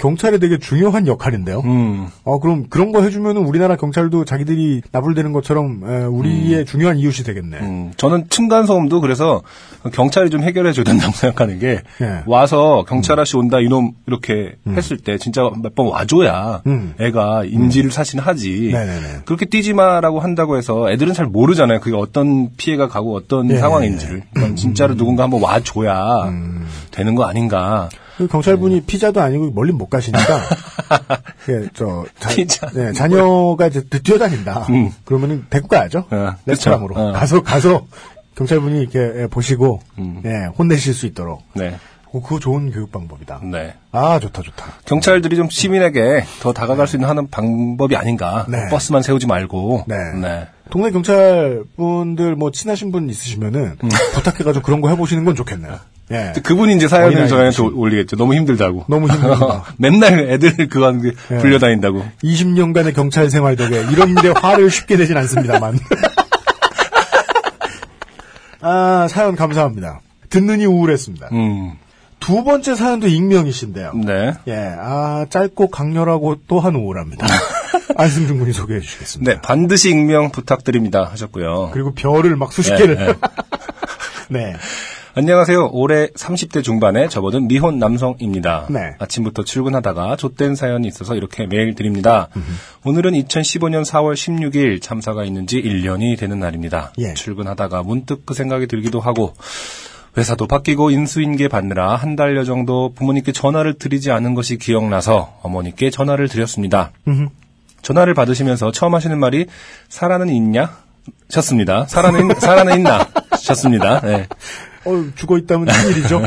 경찰에 0.00 0.38
되게 0.38 0.58
중요한 0.58 1.06
역할인데요? 1.06 1.60
음. 1.64 2.06
아, 2.24 2.38
그럼 2.40 2.66
그런 2.70 2.90
거 2.90 3.02
해주면은 3.02 3.42
우리나라 3.44 3.76
경찰도 3.76 4.24
자기들이 4.24 4.80
나불대는 4.92 5.32
것처럼 5.32 5.82
에, 5.86 6.04
우리의 6.04 6.64
중요한 6.64 6.96
이웃이 6.98 7.24
되겠네. 7.24 7.58
음, 7.58 7.92
저는 7.96 8.28
층간 8.30 8.66
소음도 8.66 9.00
그래서 9.00 9.42
경찰이 9.92 10.30
좀 10.30 10.42
해결해 10.42 10.72
줘야 10.72 10.84
된다고 10.84 11.12
생각하는 11.16 11.58
게 11.58 11.82
예. 12.00 12.22
와서 12.26 12.84
경찰 12.88 13.20
아저씨 13.20 13.36
온다 13.36 13.58
이놈 13.60 13.92
이렇게 14.06 14.54
했을 14.68 14.96
때 14.96 15.18
진짜 15.18 15.42
몇 15.62 15.70
번 15.74 15.86
와줘야 15.88 16.62
음. 16.66 16.94
애가 16.98 17.44
인지를 17.44 17.90
사실 17.92 18.18
하지 18.20 18.70
네네네. 18.72 19.20
그렇게 19.24 19.46
뛰지 19.46 19.72
마라고 19.74 20.18
한다고 20.20 20.56
해서 20.56 20.90
애들은 20.90 21.12
잘 21.14 21.26
모르잖아요 21.26 21.78
그게 21.80 21.94
어떤 21.96 22.50
피해가 22.56 22.88
가고 22.88 23.14
어떤 23.14 23.48
예. 23.50 23.54
음. 23.54 23.58
상황인지를 23.60 24.22
진짜로 24.56 24.96
누군가 24.96 25.22
한번 25.24 25.42
와줘야 25.42 26.32
되는 26.90 27.14
거 27.14 27.24
아닌가 27.24 27.88
그 28.20 28.28
경찰분이 28.28 28.82
피자도 28.82 29.22
아니고 29.22 29.50
멀리 29.52 29.72
못 29.72 29.88
가시니까 29.88 30.42
예, 31.48 31.68
저 31.72 32.04
자, 32.18 32.28
피자. 32.28 32.68
네, 32.68 32.92
자녀가 32.92 33.66
이제 33.66 33.82
뛰어다닌다. 33.82 34.66
음. 34.68 34.92
그러면은 35.06 35.46
데리고 35.48 35.68
가야죠. 35.68 36.04
어, 36.10 36.34
레스토랑으로. 36.44 36.94
어. 36.96 37.12
가서 37.12 37.42
가서 37.42 37.86
경찰분이 38.34 38.78
이렇게 38.78 39.22
예, 39.22 39.26
보시고 39.26 39.80
음. 39.98 40.20
예, 40.26 40.50
혼내실 40.58 40.92
수 40.92 41.06
있도록. 41.06 41.42
네, 41.54 41.78
어, 42.12 42.20
그거 42.20 42.38
좋은 42.38 42.70
교육 42.72 42.92
방법이다. 42.92 43.40
네. 43.44 43.72
아 43.90 44.18
좋다 44.20 44.42
좋다. 44.42 44.66
경찰들이 44.84 45.36
좀 45.36 45.48
시민에게 45.48 46.22
더 46.42 46.52
다가갈 46.52 46.86
수 46.86 46.96
있는 46.96 47.08
하는 47.08 47.30
방법이 47.30 47.96
아닌가 47.96 48.44
네. 48.50 48.68
버스만 48.68 49.00
세우지 49.00 49.28
말고 49.28 49.84
네. 49.88 49.96
네. 50.20 50.46
동네 50.68 50.90
경찰 50.90 51.64
분들 51.78 52.36
뭐 52.36 52.50
친하신 52.50 52.92
분 52.92 53.08
있으시면은 53.08 53.78
음. 53.82 53.88
부탁해가지고 54.12 54.62
그런 54.62 54.82
거 54.82 54.90
해보시는 54.90 55.24
건 55.24 55.34
좋겠네요. 55.34 55.78
예. 56.10 56.32
그분이 56.42 56.74
이제 56.74 56.88
사연을 56.88 57.28
중심. 57.28 57.78
올리겠죠. 57.78 58.16
너무 58.16 58.34
힘들다고. 58.34 58.84
너무 58.88 59.08
힘듭니다. 59.08 59.64
맨날 59.78 60.18
애들 60.30 60.68
그거 60.68 60.86
하는 60.86 61.02
게 61.02 61.12
예. 61.30 61.38
불려다닌다고. 61.38 62.04
20년간의 62.24 62.94
경찰 62.94 63.30
생활 63.30 63.54
덕에 63.56 63.84
이런 63.92 64.10
일에 64.10 64.30
화를 64.34 64.70
쉽게 64.70 64.96
내진 64.96 65.16
않습니다만. 65.16 65.78
아, 68.62 69.06
사연 69.08 69.36
감사합니다. 69.36 70.00
듣느니 70.28 70.66
우울했습니다. 70.66 71.28
음, 71.32 71.72
두 72.18 72.44
번째 72.44 72.74
사연도 72.74 73.06
익명이신데요. 73.08 73.92
네. 74.04 74.34
예, 74.48 74.74
아, 74.78 75.26
짧고 75.30 75.68
강렬하고 75.70 76.40
또한 76.46 76.74
우울합니다. 76.76 77.26
안승준 77.96 78.38
군이 78.38 78.52
소개해 78.52 78.80
주시겠습니다. 78.80 79.32
네, 79.32 79.40
반드시 79.40 79.90
익명 79.90 80.30
부탁드립니다. 80.30 81.08
하셨고요. 81.10 81.70
그리고 81.72 81.92
별을 81.94 82.36
막 82.36 82.52
수십 82.52 82.70
네, 82.72 82.78
개를. 82.78 82.96
네. 82.96 83.14
네. 84.28 84.56
안녕하세요. 85.12 85.70
올해 85.72 86.06
30대 86.08 86.62
중반에 86.62 87.08
접어든 87.08 87.48
미혼 87.48 87.80
남성입니다. 87.80 88.66
네. 88.70 88.94
아침부터 89.00 89.42
출근하다가 89.42 90.14
좆된 90.16 90.54
사연이 90.54 90.86
있어서 90.86 91.16
이렇게 91.16 91.46
메일 91.46 91.74
드립니다. 91.74 92.28
오늘은 92.84 93.12
2015년 93.12 93.84
4월 93.84 94.14
16일 94.14 94.80
참사가 94.80 95.24
있는 95.24 95.48
지 95.48 95.60
1년이 95.60 96.16
되는 96.16 96.38
날입니다. 96.38 96.92
예. 96.98 97.14
출근하다가 97.14 97.82
문득 97.82 98.24
그 98.24 98.34
생각이 98.34 98.68
들기도 98.68 99.00
하고 99.00 99.34
회사도 100.16 100.46
바뀌고 100.46 100.90
인수인계 100.90 101.48
받느라 101.48 101.96
한 101.96 102.14
달여 102.14 102.44
정도 102.44 102.92
부모님께 102.94 103.32
전화를 103.32 103.74
드리지 103.74 104.12
않은 104.12 104.34
것이 104.34 104.58
기억나서 104.58 105.38
어머니께 105.42 105.90
전화를 105.90 106.28
드렸습니다. 106.28 106.92
전화를 107.82 108.14
받으시면서 108.14 108.70
처음 108.70 108.94
하시는 108.94 109.18
말이 109.18 109.46
살아는 109.88 110.28
있냐? 110.28 110.76
셨습니다. 111.28 111.86
살아는, 111.86 112.34
살아는 112.38 112.76
있나? 112.76 113.08
셨습니다. 113.38 114.00
네. 114.00 114.28
어, 114.84 115.04
죽어 115.14 115.38
있다면 115.38 115.66
큰일이죠. 115.66 116.22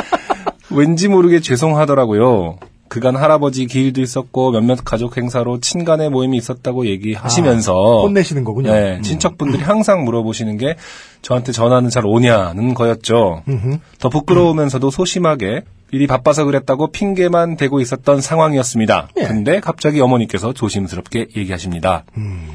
왠지 0.70 1.08
모르게 1.08 1.40
죄송하더라고요. 1.40 2.58
그간 2.90 3.14
할아버지 3.14 3.66
기일도 3.66 4.00
있었고 4.00 4.50
몇몇 4.50 4.80
가족 4.84 5.16
행사로 5.16 5.60
친간의 5.60 6.10
모임이 6.10 6.36
있었다고 6.36 6.86
얘기하시면서 6.86 7.72
아, 7.72 8.02
혼내시는 8.02 8.42
거군요. 8.42 8.72
네, 8.72 8.96
음. 8.96 9.02
친척분들이 9.02 9.62
항상 9.62 10.04
물어보시는 10.04 10.58
게 10.58 10.74
저한테 11.22 11.52
전화는 11.52 11.88
잘 11.88 12.04
오냐는 12.04 12.74
거였죠. 12.74 13.44
음흠. 13.48 13.78
더 14.00 14.08
부끄러우면서도 14.08 14.90
소심하게 14.90 15.62
일이 15.92 16.08
바빠서 16.08 16.44
그랬다고 16.44 16.88
핑계만 16.90 17.56
대고 17.56 17.80
있었던 17.80 18.20
상황이었습니다. 18.20 19.08
예. 19.18 19.22
근데 19.24 19.60
갑자기 19.60 20.00
어머니께서 20.00 20.52
조심스럽게 20.52 21.28
얘기하십니다. 21.36 22.04
음. 22.16 22.48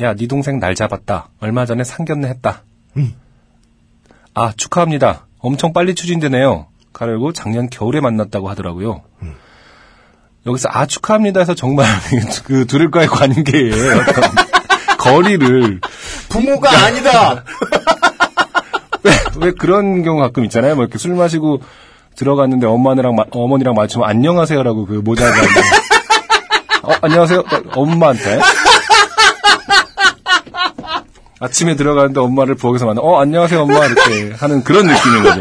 야, 0.00 0.14
네 0.14 0.26
동생 0.26 0.58
날 0.58 0.74
잡았다. 0.74 1.30
얼마 1.40 1.64
전에 1.64 1.82
상견례 1.82 2.28
했다. 2.28 2.64
음. 2.98 3.14
아, 4.40 4.52
축하합니다. 4.56 5.26
엄청 5.40 5.72
빨리 5.72 5.96
추진되네요. 5.96 6.66
가르고 6.92 7.32
작년 7.32 7.68
겨울에 7.68 8.00
만났다고 8.00 8.48
하더라고요. 8.48 9.02
음. 9.22 9.34
여기서 10.46 10.68
아 10.72 10.86
축하합니다 10.86 11.40
해서 11.40 11.54
정말 11.54 11.86
그 12.44 12.64
둘과의 12.66 13.08
관계에 13.08 13.70
어떤 13.72 14.30
거리를 14.98 15.80
부모가 16.28 16.70
아니다! 16.86 17.44
왜, 19.02 19.12
왜 19.40 19.50
그런 19.52 20.02
경우 20.04 20.20
가끔 20.20 20.44
있잖아요. 20.44 20.76
뭐 20.76 20.84
이렇게 20.84 20.98
술 20.98 21.14
마시고 21.14 21.60
들어갔는데 22.16 22.66
엄마랑 22.66 23.14
마- 23.16 23.24
어머니랑 23.30 23.74
마주치면 23.74 24.08
안녕하세요라고 24.08 24.86
그 24.86 24.92
모자가 24.94 25.30
어, 26.84 26.92
안녕하세요 27.02 27.42
엄마한테 27.74 28.40
아침에 31.40 31.76
들어가는데 31.76 32.20
엄마를 32.20 32.54
부엌에서 32.54 32.86
만나 32.86 33.00
어 33.00 33.20
안녕하세요 33.20 33.62
엄마 33.62 33.84
이렇게 33.86 34.32
하는 34.36 34.64
그런 34.64 34.86
느낌인 34.86 35.22
거죠. 35.22 35.40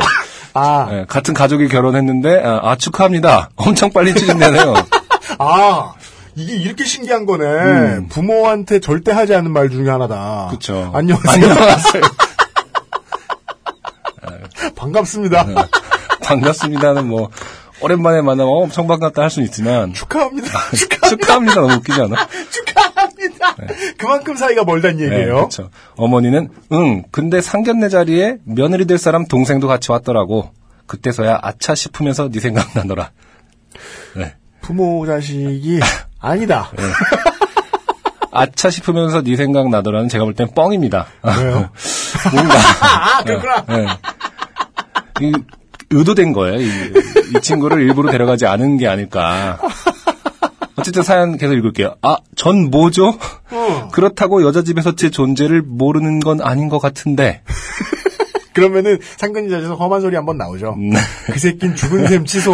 아, 0.54 0.88
예, 0.92 1.06
같은 1.08 1.34
가족이 1.34 1.68
결혼했는데 1.68 2.42
아, 2.44 2.60
아, 2.64 2.76
축하합니다. 2.76 3.50
엄청 3.56 3.92
빨리 3.92 4.14
추진되네요. 4.14 4.74
아, 5.38 5.94
이게 6.36 6.56
이렇게 6.56 6.84
신기한 6.84 7.26
거네. 7.26 8.08
부모한테 8.10 8.80
절대 8.80 9.12
하지 9.12 9.36
않는 9.36 9.52
말 9.52 9.70
중에 9.70 9.90
하나다. 9.90 10.46
음. 10.46 10.50
그쵸. 10.52 10.92
안녕하세요. 10.94 11.52
안녕하세요. 11.52 12.02
반갑습니다. 14.76 15.46
반갑습니다는 16.24 17.08
뭐 17.08 17.30
오랜만에 17.82 18.22
만나면 18.22 18.48
어, 18.48 18.58
엄청 18.64 18.88
반갑다 18.88 19.22
할 19.22 19.30
수는 19.30 19.48
있지만 19.48 19.94
축하합니다. 19.94 20.48
축하, 20.76 21.10
축하합니다 21.10 21.56
너무 21.62 21.74
웃기지 21.76 22.02
않아? 22.02 22.28
축하합니다. 22.50 23.56
그만큼 23.98 24.36
사이가 24.36 24.64
멀단 24.64 25.00
얘기예요. 25.00 25.36
그렇죠. 25.36 25.70
어머니는 25.96 26.50
응 26.72 27.04
근데 27.12 27.42
상견례 27.42 27.90
자리에 27.90 28.38
며느리 28.46 28.86
될 28.86 28.98
사람 28.98 29.26
동생도 29.28 29.68
같이 29.68 29.92
왔더라고. 29.92 30.52
그때서야 30.88 31.40
아차 31.42 31.76
싶으면서 31.76 32.30
네 32.30 32.40
생각 32.40 32.70
나더라. 32.74 33.12
네. 34.16 34.34
부모 34.62 35.06
자식이 35.06 35.80
아니다. 36.20 36.72
아차 38.32 38.70
싶으면서 38.70 39.22
네 39.22 39.36
생각 39.36 39.70
나더라는 39.70 40.10
제가 40.10 40.24
볼 40.24 40.34
땐 40.34 40.48
뻥입니다. 40.54 41.08
왜요? 41.24 41.70
뭔가 42.34 42.56
아, 42.82 43.24
그렇구나. 43.24 43.66
네. 43.68 43.88
이, 45.22 45.34
의도된 45.92 46.34
거예요. 46.34 46.60
이, 46.62 46.68
이 47.36 47.42
친구를 47.42 47.82
일부러 47.82 48.12
데려가지 48.12 48.46
않은 48.46 48.78
게 48.78 48.88
아닐까. 48.88 49.60
어쨌든 50.76 51.02
사연 51.04 51.38
계속 51.38 51.54
읽을게요. 51.56 51.96
아, 52.02 52.18
전 52.36 52.70
뭐죠? 52.70 53.18
어. 53.52 53.90
그렇다고 53.94 54.44
여자 54.46 54.64
집에서 54.64 54.96
제 54.96 55.10
존재를 55.10 55.62
모르는 55.64 56.20
건 56.20 56.42
아닌 56.42 56.70
것 56.70 56.80
같은데. 56.80 57.42
그러면은 58.54 59.00
상근이 59.18 59.50
자리에서 59.50 59.76
험한 59.76 60.02
소리 60.02 60.16
한번 60.16 60.38
나오죠. 60.38 60.76
음. 60.78 60.92
그 61.28 61.40
새낀 61.40 61.76
죽은 61.76 62.08
셈 62.08 62.26
취소. 62.26 62.54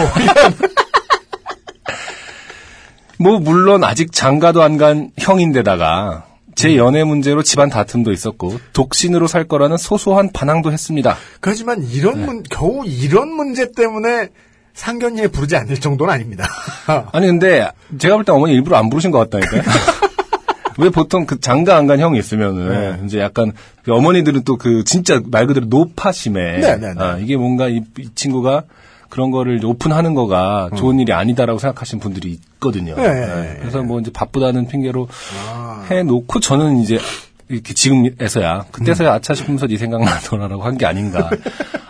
뭐 3.19 3.39
물론 3.39 3.83
아직 3.83 4.11
장가도 4.11 4.61
안 4.61 4.77
간 4.77 5.11
형인데다가 5.17 6.25
제 6.55 6.75
연애 6.77 7.03
문제로 7.03 7.43
집안 7.43 7.69
다툼도 7.69 8.11
있었고 8.11 8.59
독신으로 8.73 9.27
살 9.27 9.45
거라는 9.45 9.77
소소한 9.77 10.31
반항도 10.31 10.71
했습니다. 10.71 11.17
그렇지만 11.39 11.83
이런 11.83 12.19
네. 12.19 12.25
문, 12.25 12.43
겨우 12.49 12.83
이런 12.85 13.29
문제 13.33 13.71
때문에 13.71 14.29
상견례에 14.73 15.27
부르지 15.27 15.55
않을 15.55 15.79
정도는 15.79 16.13
아닙니다. 16.13 16.47
아니 17.11 17.27
근데 17.27 17.69
제가 17.99 18.15
볼 18.15 18.25
때 18.25 18.31
어머니 18.31 18.53
일부러 18.53 18.77
안 18.77 18.89
부르신 18.89 19.11
것 19.11 19.19
같다니까요. 19.29 19.61
왜 20.79 20.89
보통 20.89 21.27
그 21.27 21.39
장가 21.39 21.75
안 21.77 21.85
간 21.85 21.99
형이 21.99 22.17
있으면은 22.17 22.69
네. 22.99 23.05
이제 23.05 23.19
약간 23.19 23.51
그 23.83 23.93
어머니들은 23.93 24.43
또 24.43 24.57
그 24.57 24.83
진짜 24.83 25.21
말 25.29 25.45
그대로 25.45 25.67
노파심에 25.67 26.59
네, 26.59 26.77
네, 26.77 26.93
네. 26.93 26.99
아, 26.99 27.17
이게 27.19 27.37
뭔가 27.37 27.67
이, 27.69 27.81
이 27.99 28.09
친구가 28.15 28.63
그런 29.13 29.29
거를 29.29 29.63
오픈하는 29.63 30.15
거가 30.15 30.71
좋은 30.75 30.99
일이 30.99 31.13
아니다라고 31.13 31.59
생각하시는 31.59 32.01
분들이 32.01 32.31
있거든요. 32.55 32.95
네, 32.95 33.03
네. 33.07 33.25
네, 33.27 33.57
그래서 33.59 33.83
뭐 33.83 33.99
이제 33.99 34.09
바쁘다는 34.11 34.67
핑계로 34.67 35.07
아. 35.47 35.85
해놓고 35.87 36.39
저는 36.39 36.79
이제 36.79 36.97
이렇게 37.47 37.75
지금에서야 37.75 38.65
그때서야 38.71 39.13
아차 39.13 39.35
싶으면서 39.35 39.67
네 39.67 39.77
생각 39.77 40.01
나더라라고 40.03 40.63
한 40.65 40.77
게 40.79 40.87
아닌가. 40.87 41.29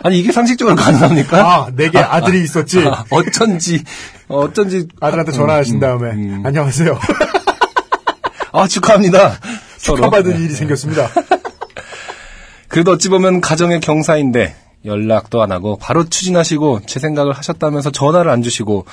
아니 0.02 0.18
이게 0.20 0.32
상식적으로 0.32 0.76
가능합니까? 0.76 1.38
아, 1.38 1.70
내게 1.74 1.96
아 1.98 2.20
들이 2.20 2.42
있었지. 2.42 2.80
아, 2.86 3.06
어쩐지 3.08 3.82
어쩐지 4.28 4.86
아들한테 5.00 5.32
전화하신 5.32 5.80
다음에 5.80 6.10
음. 6.10 6.42
안녕하세요. 6.44 6.98
아 8.52 8.68
축하합니다. 8.68 9.38
축하받은 9.80 10.30
네. 10.36 10.44
일이 10.44 10.52
생겼습니다. 10.52 11.08
그래도 12.68 12.92
어찌 12.92 13.08
보면 13.08 13.40
가정의 13.40 13.80
경사인데 13.80 14.56
연락도 14.84 15.42
안 15.42 15.50
하고 15.52 15.76
바로 15.80 16.04
추진하시고 16.08 16.80
제 16.86 17.00
생각을 17.00 17.32
하셨다면서 17.32 17.90
전화를 17.90 18.30
안 18.30 18.42
주시고 18.42 18.84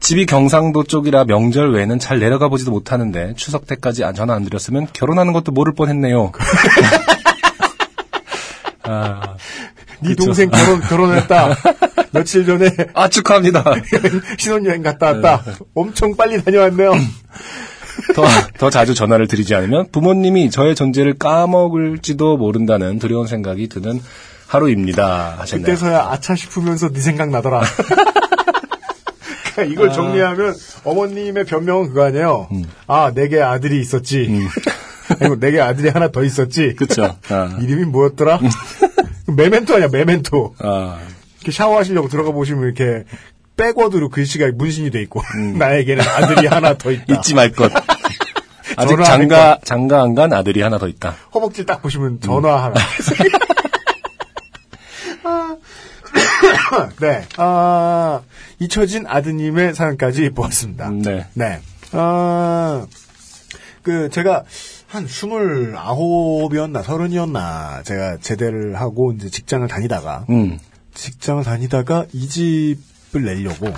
집이 0.00 0.26
경상도 0.26 0.84
쪽이라 0.84 1.24
명절 1.24 1.72
외에는 1.72 1.98
잘 1.98 2.18
내려가 2.18 2.48
보지도 2.48 2.70
못하는데 2.70 3.34
추석 3.36 3.66
때까지 3.66 4.04
안- 4.04 4.14
전화 4.14 4.34
안 4.34 4.44
드렸으면 4.44 4.86
결혼하는 4.92 5.32
것도 5.32 5.52
모를 5.52 5.74
뻔했네요. 5.74 6.32
아, 8.84 9.36
네 10.00 10.10
그쵸. 10.10 10.26
동생 10.26 10.50
결혼 10.50 10.80
결혼했다. 10.80 11.56
며칠 12.12 12.46
전에 12.46 12.70
아 12.94 13.08
축하합니다. 13.08 13.64
신혼여행 14.38 14.82
갔다 14.82 15.06
왔다. 15.06 15.42
엄청 15.74 16.14
빨리 16.16 16.42
다녀왔네요. 16.42 16.92
더, 18.14 18.22
더 18.58 18.70
자주 18.70 18.94
전화를 18.94 19.26
드리지 19.26 19.54
않으면 19.54 19.86
부모님이 19.90 20.50
저의 20.50 20.74
존재를 20.74 21.14
까먹을지도 21.18 22.36
모른다는 22.36 22.98
두려운 22.98 23.26
생각이 23.26 23.68
드는 23.68 24.00
하루입니다. 24.46 25.36
하셨네요. 25.38 25.64
그때서야 25.66 26.08
아차 26.10 26.34
싶으면서 26.34 26.90
네 26.90 27.00
생각 27.00 27.30
나더라. 27.30 27.62
그러니까 29.54 29.72
이걸 29.72 29.92
정리하면 29.92 30.54
어머님의 30.84 31.44
변명은 31.44 31.88
그거 31.88 32.04
아니에요. 32.04 32.48
음. 32.52 32.64
아 32.86 33.10
내게 33.14 33.40
아들이 33.40 33.80
있었지. 33.80 34.28
아니고 35.20 35.38
내게 35.40 35.60
아들이 35.60 35.88
하나 35.88 36.08
더 36.10 36.22
있었지. 36.22 36.74
그쵸. 36.76 37.16
아. 37.28 37.56
이름이 37.60 37.84
뭐였더라? 37.86 38.40
메멘토 39.28 39.74
아니야 39.76 39.88
메멘토. 39.90 40.54
아, 40.58 40.98
이렇게 41.38 41.52
샤워하시려고 41.52 42.08
들어가 42.08 42.30
보시면 42.32 42.64
이렇게 42.64 43.04
백워드로 43.56 44.10
글씨가 44.10 44.50
문신이 44.54 44.90
돼 44.90 45.00
있고 45.02 45.22
음. 45.36 45.56
나에게는 45.58 46.04
아들이 46.06 46.46
하나 46.46 46.74
더 46.76 46.90
있다. 46.90 47.04
잊지 47.14 47.34
말 47.34 47.50
것. 47.52 47.72
아직 48.78 49.02
장가, 49.02 49.58
장가 49.64 50.02
안 50.02 50.14
간 50.14 50.32
아들이 50.34 50.60
하나 50.60 50.76
더 50.78 50.86
있다. 50.86 51.14
허벅지 51.32 51.64
딱 51.64 51.78
음. 51.78 51.82
보시면 51.82 52.20
전화 52.20 52.64
하나. 52.64 52.74
아. 55.24 55.56
네. 57.00 57.24
아, 57.36 58.20
잊혀진 58.58 59.06
아드님의 59.06 59.74
사연까지 59.74 60.30
보았습니다. 60.30 60.88
음, 60.88 61.02
네. 61.02 61.26
네. 61.34 61.60
아, 61.92 62.86
그, 63.82 64.08
제가 64.10 64.44
한 64.86 65.06
스물아홉이었나, 65.06 66.82
서른이었나, 66.82 67.82
제가 67.84 68.18
제대를 68.18 68.76
하고 68.76 69.12
이제 69.12 69.28
직장을 69.28 69.66
다니다가, 69.68 70.26
음, 70.30 70.58
직장을 70.94 71.42
다니다가 71.44 72.06
이 72.12 72.28
집을 72.28 73.24
내려고 73.24 73.72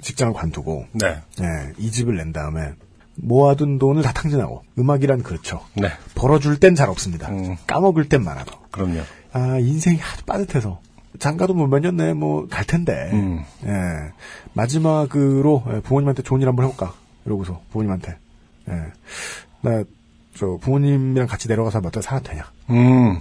직장을 0.00 0.32
관두고, 0.34 0.86
네. 0.92 1.20
네, 1.38 1.46
이 1.78 1.90
집을 1.90 2.16
낸 2.16 2.32
다음에 2.32 2.72
모아둔 3.16 3.78
돈을 3.78 4.02
다 4.02 4.12
탕진하고, 4.12 4.64
음악이란 4.78 5.22
그렇죠. 5.22 5.60
네. 5.74 5.88
벌어줄 6.14 6.58
땐 6.58 6.74
잘 6.74 6.88
없습니다. 6.88 7.28
음. 7.28 7.56
까먹을 7.66 8.08
땐 8.08 8.24
많아도. 8.24 8.52
그럼요. 8.70 9.00
아, 9.32 9.58
인생이 9.58 10.00
아주 10.02 10.24
빠듯해서. 10.24 10.80
장가도 11.18 11.54
뭐 11.54 11.66
몇 11.68 11.80
년 11.80 11.96
내에 11.96 12.12
뭐 12.14 12.46
갈 12.48 12.64
텐데. 12.64 13.10
음. 13.12 13.44
예. 13.66 14.12
마지막으로 14.52 15.64
예, 15.74 15.80
부모님한테 15.80 16.22
좋은 16.22 16.40
일 16.40 16.48
한번 16.48 16.66
해볼까? 16.66 16.94
이러고서 17.26 17.60
부모님한테. 17.70 18.16
예. 18.68 18.72
나, 19.62 19.84
저, 20.36 20.58
부모님이랑 20.60 21.26
같이 21.28 21.48
내려가서 21.48 21.80
몇달 21.80 22.02
살아도 22.02 22.28
되냐? 22.30 22.44
음. 22.70 23.20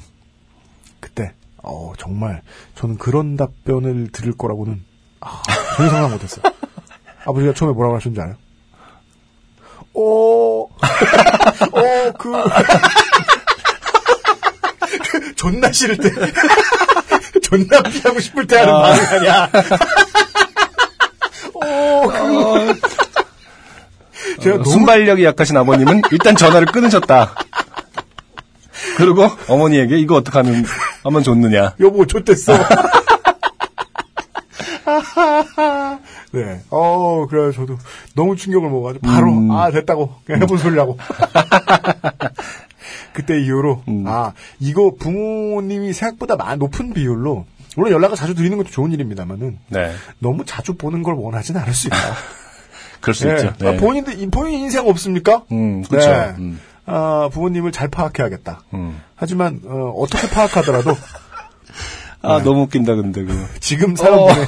그때, 1.00 1.32
어, 1.62 1.94
정말, 1.98 2.42
저는 2.76 2.98
그런 2.98 3.38
답변을 3.38 4.10
들을 4.12 4.34
거라고는, 4.34 4.82
아, 5.22 5.42
전혀 5.78 5.90
상상 5.90 6.12
못했어요. 6.12 6.44
아버지가 7.26 7.54
처음에 7.54 7.74
뭐라고 7.74 7.96
하셨는지 7.98 8.20
알아요? 8.22 8.36
어, 9.96 10.64
어, 11.72 12.12
그, 12.18 12.32
그 15.12 15.36
존나 15.36 15.72
싫을 15.72 15.98
때, 15.98 16.10
존나 17.44 17.82
피하고 17.84 18.20
싶을 18.20 18.48
때 18.48 18.58
하는 18.58 18.74
반응 18.74 19.06
아니야. 19.06 19.50
어, 21.56 22.08
그, 22.08 22.80
제가 24.42 24.58
너무 24.58 24.70
순발력이 24.70 25.24
약하신 25.24 25.56
아버님은 25.58 26.02
일단 26.12 26.36
전화를 26.36 26.68
끊으셨다. 26.68 27.36
그리고 28.98 29.28
어머니에게 29.48 29.98
이거 29.98 30.16
어떡하면 30.16 30.66
하면 31.04 31.24
좋느냐. 31.24 31.76
여보, 31.80 32.06
좋댔어. 32.06 32.54
네. 36.32 36.62
어, 36.70 37.26
그래, 37.30 37.52
저도 37.52 37.78
너무 38.16 38.36
충격을 38.36 38.70
먹어가지고, 38.70 39.06
바로, 39.08 39.32
음. 39.32 39.52
아, 39.52 39.72
됐다고. 39.72 40.16
그냥 40.26 40.42
해본 40.42 40.58
소리라고. 40.58 40.98
그때 43.14 43.40
이후로, 43.40 43.84
아, 44.06 44.34
이거 44.60 44.94
부모님이 45.00 45.94
생각보다 45.94 46.36
많, 46.36 46.60
높은 46.60 46.94
비율로, 46.94 47.46
물론 47.76 47.94
연락을 47.94 48.16
자주 48.16 48.36
드리는 48.36 48.58
것도 48.58 48.70
좋은 48.70 48.92
일입니다만은, 48.92 49.60
네. 49.70 49.94
너무 50.20 50.46
자주 50.46 50.76
보는 50.76 51.04
걸 51.04 51.16
원하진 51.16 51.58
않을 51.58 51.74
수 51.74 51.88
있다. 51.88 51.98
그럴 53.02 53.14
수 53.14 53.28
네. 53.28 53.36
있죠. 53.36 53.54
네. 53.60 53.70
아, 53.70 53.78
본인들, 53.80 54.30
본인 54.32 54.60
인생 54.60 54.88
없습니까? 54.88 55.44
음, 55.52 55.84
그렇죠. 55.84 56.10
네. 56.10 56.34
음. 56.40 56.60
아, 56.86 57.30
부모님을 57.32 57.72
잘 57.72 57.88
파악해야겠다. 57.88 58.62
음. 58.74 59.02
하지만, 59.16 59.62
어, 59.66 59.94
어떻게 59.98 60.30
파악하더라도, 60.30 60.96
아, 62.22 62.42
너무 62.42 62.62
웃긴다, 62.64 62.96
근데, 62.96 63.24
그. 63.24 63.48
지금 63.60 63.96
사람 63.96 64.20
어. 64.20 64.28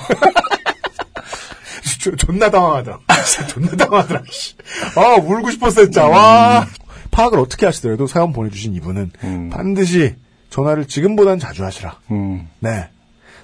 존나 2.18 2.52
당황하더라. 2.52 3.00
진짜 3.26 3.48
존나 3.48 3.72
당황하더라. 3.72 4.22
씨. 4.30 4.54
아, 4.96 5.16
울고 5.16 5.50
싶었어, 5.52 5.84
진짜. 5.84 6.06
와. 6.06 6.68
파악을 7.16 7.40
어떻게 7.40 7.66
하시더라도 7.66 8.08
사연 8.08 8.34
보내주신 8.34 8.76
이분은 8.76 9.12
음. 9.24 9.50
반드시 9.50 10.16
전화를 10.50 10.86
지금보단 10.86 11.40
자주 11.40 11.64
하시라. 11.64 11.98
음. 12.12 12.50
네. 12.60 12.90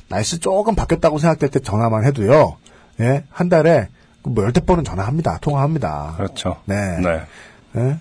날씨 0.09 0.39
조금 0.39 0.75
바뀌었다고 0.75 1.19
생각될 1.19 1.49
때 1.49 1.59
전화만 1.59 2.03
해도요. 2.03 2.57
예, 2.99 3.23
한 3.29 3.47
달에 3.47 3.87
뭐 4.23 4.43
열댓 4.43 4.65
번은 4.65 4.83
전화합니다. 4.83 5.37
통화합니다. 5.39 6.15
그렇죠. 6.17 6.57
네. 6.65 6.75
네. 6.99 7.21
예? 7.77 7.97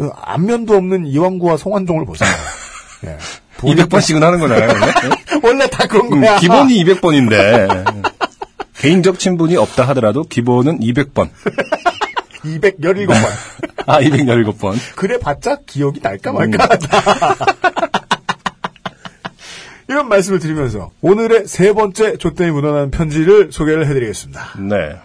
어, 0.00 0.10
안면도 0.22 0.74
없는 0.74 1.06
이왕구와 1.06 1.58
송환종을 1.58 2.06
보세요. 2.06 2.30
예. 3.04 3.18
200번씩은 3.58 4.20
하는 4.20 4.40
거잖아요. 4.40 4.68
원래? 4.68 4.92
원래 5.44 5.68
다 5.68 5.86
그런 5.86 6.10
음, 6.12 6.20
거야. 6.22 6.38
기본이 6.38 6.82
200번인데. 6.82 8.02
개인적 8.78 9.18
친분이 9.18 9.56
없다 9.56 9.86
하더라도 9.88 10.24
기본은 10.24 10.80
200번. 10.80 11.28
217번. 12.44 13.14
아, 13.86 14.00
217번. 14.00 14.76
그래 14.96 15.18
봤자 15.18 15.58
기억이 15.66 16.00
날까 16.02 16.32
말까 16.32 16.64
하다. 16.64 17.46
이런 19.88 20.08
말씀을 20.08 20.38
드리면서 20.38 20.90
오늘의 21.02 21.46
세 21.46 21.72
번째 21.72 22.16
조땜이 22.16 22.50
묻어나는 22.50 22.90
편지를 22.90 23.52
소개를 23.52 23.86
해드리겠습니다. 23.86 24.58
네. 24.60 24.96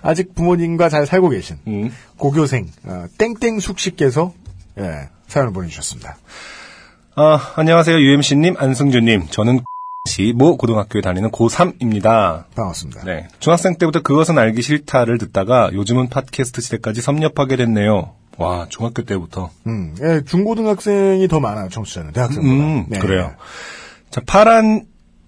아직 0.00 0.34
부모님과 0.34 0.88
잘 0.88 1.06
살고 1.06 1.28
계신 1.28 1.58
음. 1.68 1.92
고교생 2.16 2.66
어, 2.84 3.06
땡땡숙 3.18 3.78
씨께서 3.78 4.32
예, 4.78 5.08
사연을 5.28 5.52
보내주셨습니다. 5.52 6.16
아, 7.14 7.52
안녕하세요. 7.56 7.98
UMC님, 7.98 8.56
안승준님. 8.58 9.28
저는 9.28 9.60
시모 10.12 10.56
고등학교에 10.56 11.00
다니는 11.00 11.30
고3입니다. 11.30 12.44
반갑습니다. 12.56 13.04
네. 13.04 13.28
중학생 13.38 13.76
때부터 13.78 14.02
그것은 14.02 14.36
알기 14.36 14.60
싫다를 14.60 15.16
듣다가 15.18 15.70
요즘은 15.72 16.08
팟캐스트 16.08 16.60
시대까지 16.60 17.00
섭렵하게 17.00 17.56
됐네요. 17.56 18.12
와, 18.36 18.66
중학교 18.68 19.02
때부터. 19.04 19.50
음, 19.68 19.94
예, 20.02 20.22
중고등학생이 20.26 21.28
더 21.28 21.38
많아요, 21.38 21.68
청취자는. 21.68 22.12
대학생보다. 22.12 22.52
음, 22.52 22.86
네. 22.88 22.98
그래요. 22.98 23.32
자, 24.10 24.20
파란, 24.26 24.86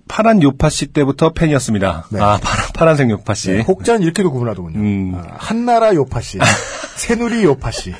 파란 0.08 0.42
요파 0.42 0.70
씨 0.70 0.86
때부터 0.86 1.32
팬이었습니다. 1.34 2.08
네. 2.10 2.20
아, 2.20 2.38
파란, 2.42 2.66
파란색 2.74 3.10
요파 3.10 3.34
씨. 3.34 3.52
네, 3.52 3.60
혹자는 3.60 4.02
이렇게도 4.02 4.32
구분하더군요. 4.32 4.78
음. 4.80 5.14
아, 5.14 5.34
한나라 5.36 5.94
요파 5.94 6.20
씨, 6.20 6.38
새누리 6.96 7.44
요파 7.44 7.70
씨. 7.70 7.92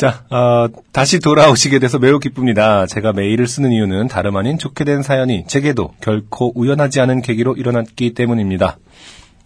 자, 0.00 0.24
어, 0.30 0.66
다시 0.92 1.18
돌아오시게 1.18 1.78
돼서 1.78 1.98
매우 1.98 2.18
기쁩니다. 2.18 2.86
제가 2.86 3.12
메일을 3.12 3.46
쓰는 3.46 3.70
이유는 3.70 4.08
다름 4.08 4.38
아닌 4.38 4.56
좋게 4.56 4.84
된 4.84 5.02
사연이 5.02 5.44
제게도 5.46 5.92
결코 6.00 6.52
우연하지 6.54 7.02
않은 7.02 7.20
계기로 7.20 7.56
일어났기 7.56 8.14
때문입니다. 8.14 8.78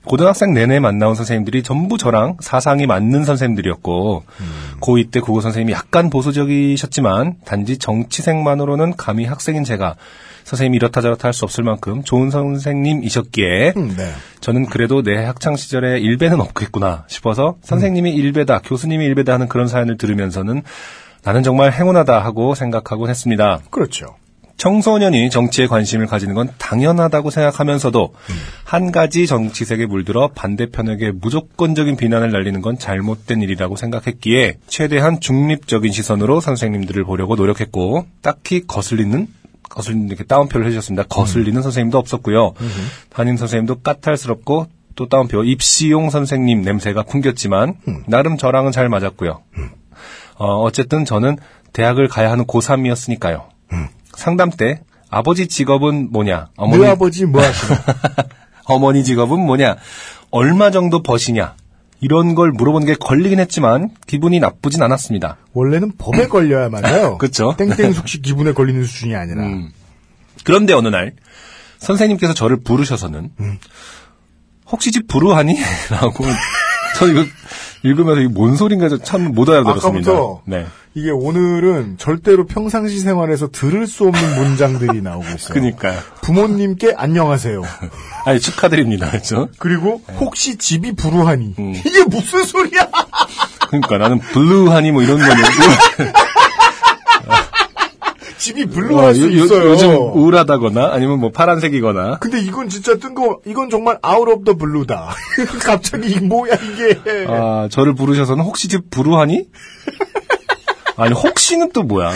고등학생 0.05 0.52
내내 0.52 0.80
만나온 0.80 1.14
선생님들이 1.14 1.62
전부 1.62 1.98
저랑 1.98 2.36
사상이 2.40 2.86
맞는 2.86 3.24
선생님들이었고, 3.24 4.24
고2 4.80 5.11
때 5.11 5.20
국어 5.20 5.40
선생님이 5.40 5.72
약간 5.72 6.11
보수적이셨지만, 6.11 7.36
단지 7.44 7.78
정치생만으로는 7.78 8.96
감히 8.96 9.24
학생인 9.24 9.64
제가 9.64 9.96
선생님이 10.44 10.76
이렇다 10.76 11.00
저렇다 11.00 11.28
할 11.28 11.32
수 11.32 11.44
없을 11.44 11.64
만큼 11.64 12.02
좋은 12.05 12.30
선생님이셨기에, 12.30 13.72
음, 13.76 13.94
네. 13.96 14.12
저는 14.40 14.66
그래도 14.66 15.02
내 15.02 15.24
학창 15.24 15.57
시절에 15.57 15.98
일배는 16.00 16.40
없겠구나 16.40 17.05
싶어서 17.09 17.57
선생님이 17.62 18.12
일배다, 18.12 18.61
교수님이 18.61 19.05
일배다 19.07 19.32
하는 19.32 19.48
그런 19.48 19.68
사연을 19.68 19.96
들으면서는 19.96 20.62
나는 21.22 21.42
정말 21.42 21.72
행운하다 21.72 22.22
하고 22.22 22.55
생각하곤 22.55 23.09
했습니다. 23.09 23.61
그렇죠. 23.70 24.16
청소년이 24.57 25.30
정치에 25.30 25.66
관심을 25.66 26.07
가지는 26.07 26.34
건 26.34 26.50
당연하다고 26.59 27.30
생각하면서도 27.30 28.14
한 28.64 28.92
가지 28.92 29.26
정치색에 29.26 29.86
물들어 29.86 30.28
반대편에게 30.28 31.11
무조건적인 31.12 31.96
비난을 31.96 32.30
날리는 32.30 32.62
건 32.62 32.78
잘못된 32.78 33.42
일이라고 33.42 33.76
생각했기에 33.76 34.59
최대한 34.66 35.20
중립적인 35.20 35.92
시선으로 35.92 36.40
선생님들을 36.40 37.05
보려고 37.05 37.34
노력했고 37.36 38.07
딱히 38.22 38.66
거슬리는 38.66 39.26
거슬리는 39.68 40.07
이렇게 40.09 40.24
따옴표를 40.24 40.66
해주셨습니다. 40.66 41.05
거슬리는 41.05 41.61
선생님도 41.61 41.98
없었고요. 41.98 42.55
담임 43.11 43.36
선생님도 43.36 43.80
까탈스럽고 43.80 44.68
또 44.94 45.09
따옴표 45.09 45.42
입시용 45.42 46.11
선생님 46.11 46.62
냄새가 46.62 47.02
풍겼지만 47.02 47.74
나름 48.07 48.36
저랑은 48.36 48.70
잘 48.70 48.88
맞았고요. 48.88 49.42
어, 50.36 50.61
어쨌든 50.62 51.05
저는 51.05 51.36
대학을 51.72 52.07
가야 52.07 52.30
하는 52.30 52.44
고3이었으니까요. 52.44 53.46
상담 54.16 54.50
때 54.50 54.80
아버지 55.10 55.46
직업은 55.46 56.10
뭐냐? 56.12 56.48
어머니, 56.56 56.82
네 56.82 56.88
아버지 56.90 57.24
뭐 57.26 57.42
하시나? 57.42 57.80
어머니 58.66 59.04
직업은 59.04 59.38
뭐냐? 59.40 59.76
얼마 60.30 60.70
정도 60.70 61.02
버시냐? 61.02 61.54
이런 62.00 62.34
걸 62.34 62.50
물어보는 62.52 62.86
게 62.86 62.94
걸리긴 62.94 63.38
했지만 63.40 63.90
기분이 64.06 64.40
나쁘진 64.40 64.82
않았습니다. 64.82 65.36
원래는 65.52 65.92
법에 65.96 66.26
걸려야만 66.28 66.84
해요. 66.86 67.16
그쵸. 67.20 67.54
땡땡숙 67.56 68.08
씨 68.08 68.20
기분에 68.22 68.52
걸리는 68.52 68.84
수준이 68.84 69.14
아니라. 69.14 69.42
음. 69.44 69.70
그런데 70.44 70.74
어느 70.74 70.88
날 70.88 71.12
선생님께서 71.78 72.34
저를 72.34 72.58
부르셔서는 72.62 73.30
혹시 74.70 74.90
집 74.90 75.06
부루하니? 75.06 75.56
라고 75.90 76.24
저 76.98 77.08
이거 77.08 77.24
읽으면서 77.82 78.20
이게 78.20 78.28
뭔 78.32 78.56
소린가 78.56 78.88
참 79.02 79.32
못 79.34 79.48
알아들었습니다. 79.48 80.10
아까부터 80.10 80.42
네. 80.46 80.66
이게 80.97 81.11
오늘은 81.11 81.97
절대로 81.99 82.47
평상시 82.47 83.01
생활에서 83.01 83.49
들을 83.51 83.86
수 83.88 84.05
없는 84.07 84.36
문장들이 84.36 85.03
나오고 85.03 85.24
있어요. 85.34 85.55
그니까요. 85.55 85.99
부모님께 86.22 86.95
안녕하세요. 86.97 87.62
아니 88.24 88.38
축하드립니다. 88.38 89.11
그렇죠? 89.11 89.49
그리고 89.59 90.01
혹시 90.20 90.57
집이 90.57 90.92
불우하니 90.95 91.55
음. 91.59 91.74
이게 91.74 92.05
무슨 92.05 92.45
소리야? 92.45 92.88
그러니까 93.68 93.99
나는 93.99 94.20
blue하니 94.20 94.92
뭐 94.92 95.03
이런 95.03 95.18
거는 95.18 95.34
집이 98.38 98.66
불우할 98.66 99.14
수 99.16 99.22
요- 99.22 99.38
요- 99.38 99.45
있어요. 99.47 99.70
요즘 99.70 99.88
우울하다거나 99.97 100.90
아니면 100.92 101.18
뭐 101.18 101.32
파란색이거나 101.32 102.18
근데 102.18 102.40
이건 102.40 102.68
진짜 102.68 102.97
뜬금 102.99 103.36
이건 103.47 103.68
정말 103.70 103.99
out 104.03 104.28
of 104.28 104.45
the 104.45 104.55
blue다. 104.55 105.12
갑자기 105.64 106.12
이 106.12 106.20
뭐야 106.20 106.55
이게? 106.55 107.01
아, 107.26 107.68
저를 107.70 107.95
부르셔서는 107.95 108.45
혹시 108.45 108.68
집 108.68 108.90
불우하니? 108.90 109.49
아니 110.97 111.12
혹시는 111.14 111.70
또 111.72 111.82
뭐야? 111.82 112.12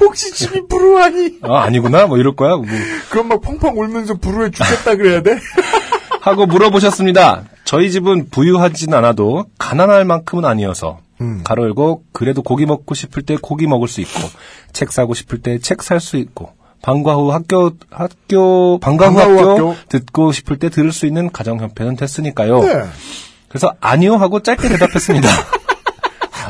혹시 0.00 0.32
집이 0.32 0.66
불우하니? 0.68 1.38
아 1.42 1.60
아니구나 1.62 2.06
뭐 2.06 2.18
이럴 2.18 2.34
거야 2.34 2.56
뭐. 2.56 2.66
그럼 3.10 3.28
막 3.28 3.40
펑펑 3.40 3.78
울면서 3.78 4.14
불우해 4.14 4.50
죽겠다 4.50 4.96
그래야 4.96 5.22
돼? 5.22 5.38
하고 6.22 6.46
물어보셨습니다. 6.46 7.44
저희 7.64 7.90
집은 7.90 8.28
부유하진 8.30 8.92
않아도 8.94 9.46
가난할 9.58 10.04
만큼은 10.04 10.44
아니어서 10.44 10.98
음. 11.20 11.42
가로 11.44 11.64
열고 11.64 12.02
그래도 12.12 12.42
고기 12.42 12.66
먹고 12.66 12.94
싶을 12.94 13.22
때 13.22 13.36
고기 13.40 13.66
먹을 13.66 13.88
수 13.88 14.00
있고 14.00 14.20
책 14.72 14.90
사고 14.92 15.14
싶을 15.14 15.40
때 15.40 15.58
책 15.58 15.82
살 15.82 16.00
수 16.00 16.16
있고 16.16 16.52
방과 16.82 17.14
후 17.14 17.30
학교 17.32 17.72
학교 17.90 18.78
방과 18.80 19.08
후 19.10 19.14
방과 19.16 19.24
후 19.32 19.38
학교, 19.50 19.50
학교. 19.70 19.76
듣고 19.88 20.32
싶을 20.32 20.58
때 20.58 20.68
들을 20.70 20.92
수 20.92 21.06
있는 21.06 21.30
가정 21.30 21.60
형편은 21.60 21.96
됐으니까요. 21.96 22.60
네. 22.62 22.82
그래서 23.48 23.72
아니요 23.80 24.16
하고 24.16 24.40
짧게 24.42 24.68
대답했습니다. 24.68 25.28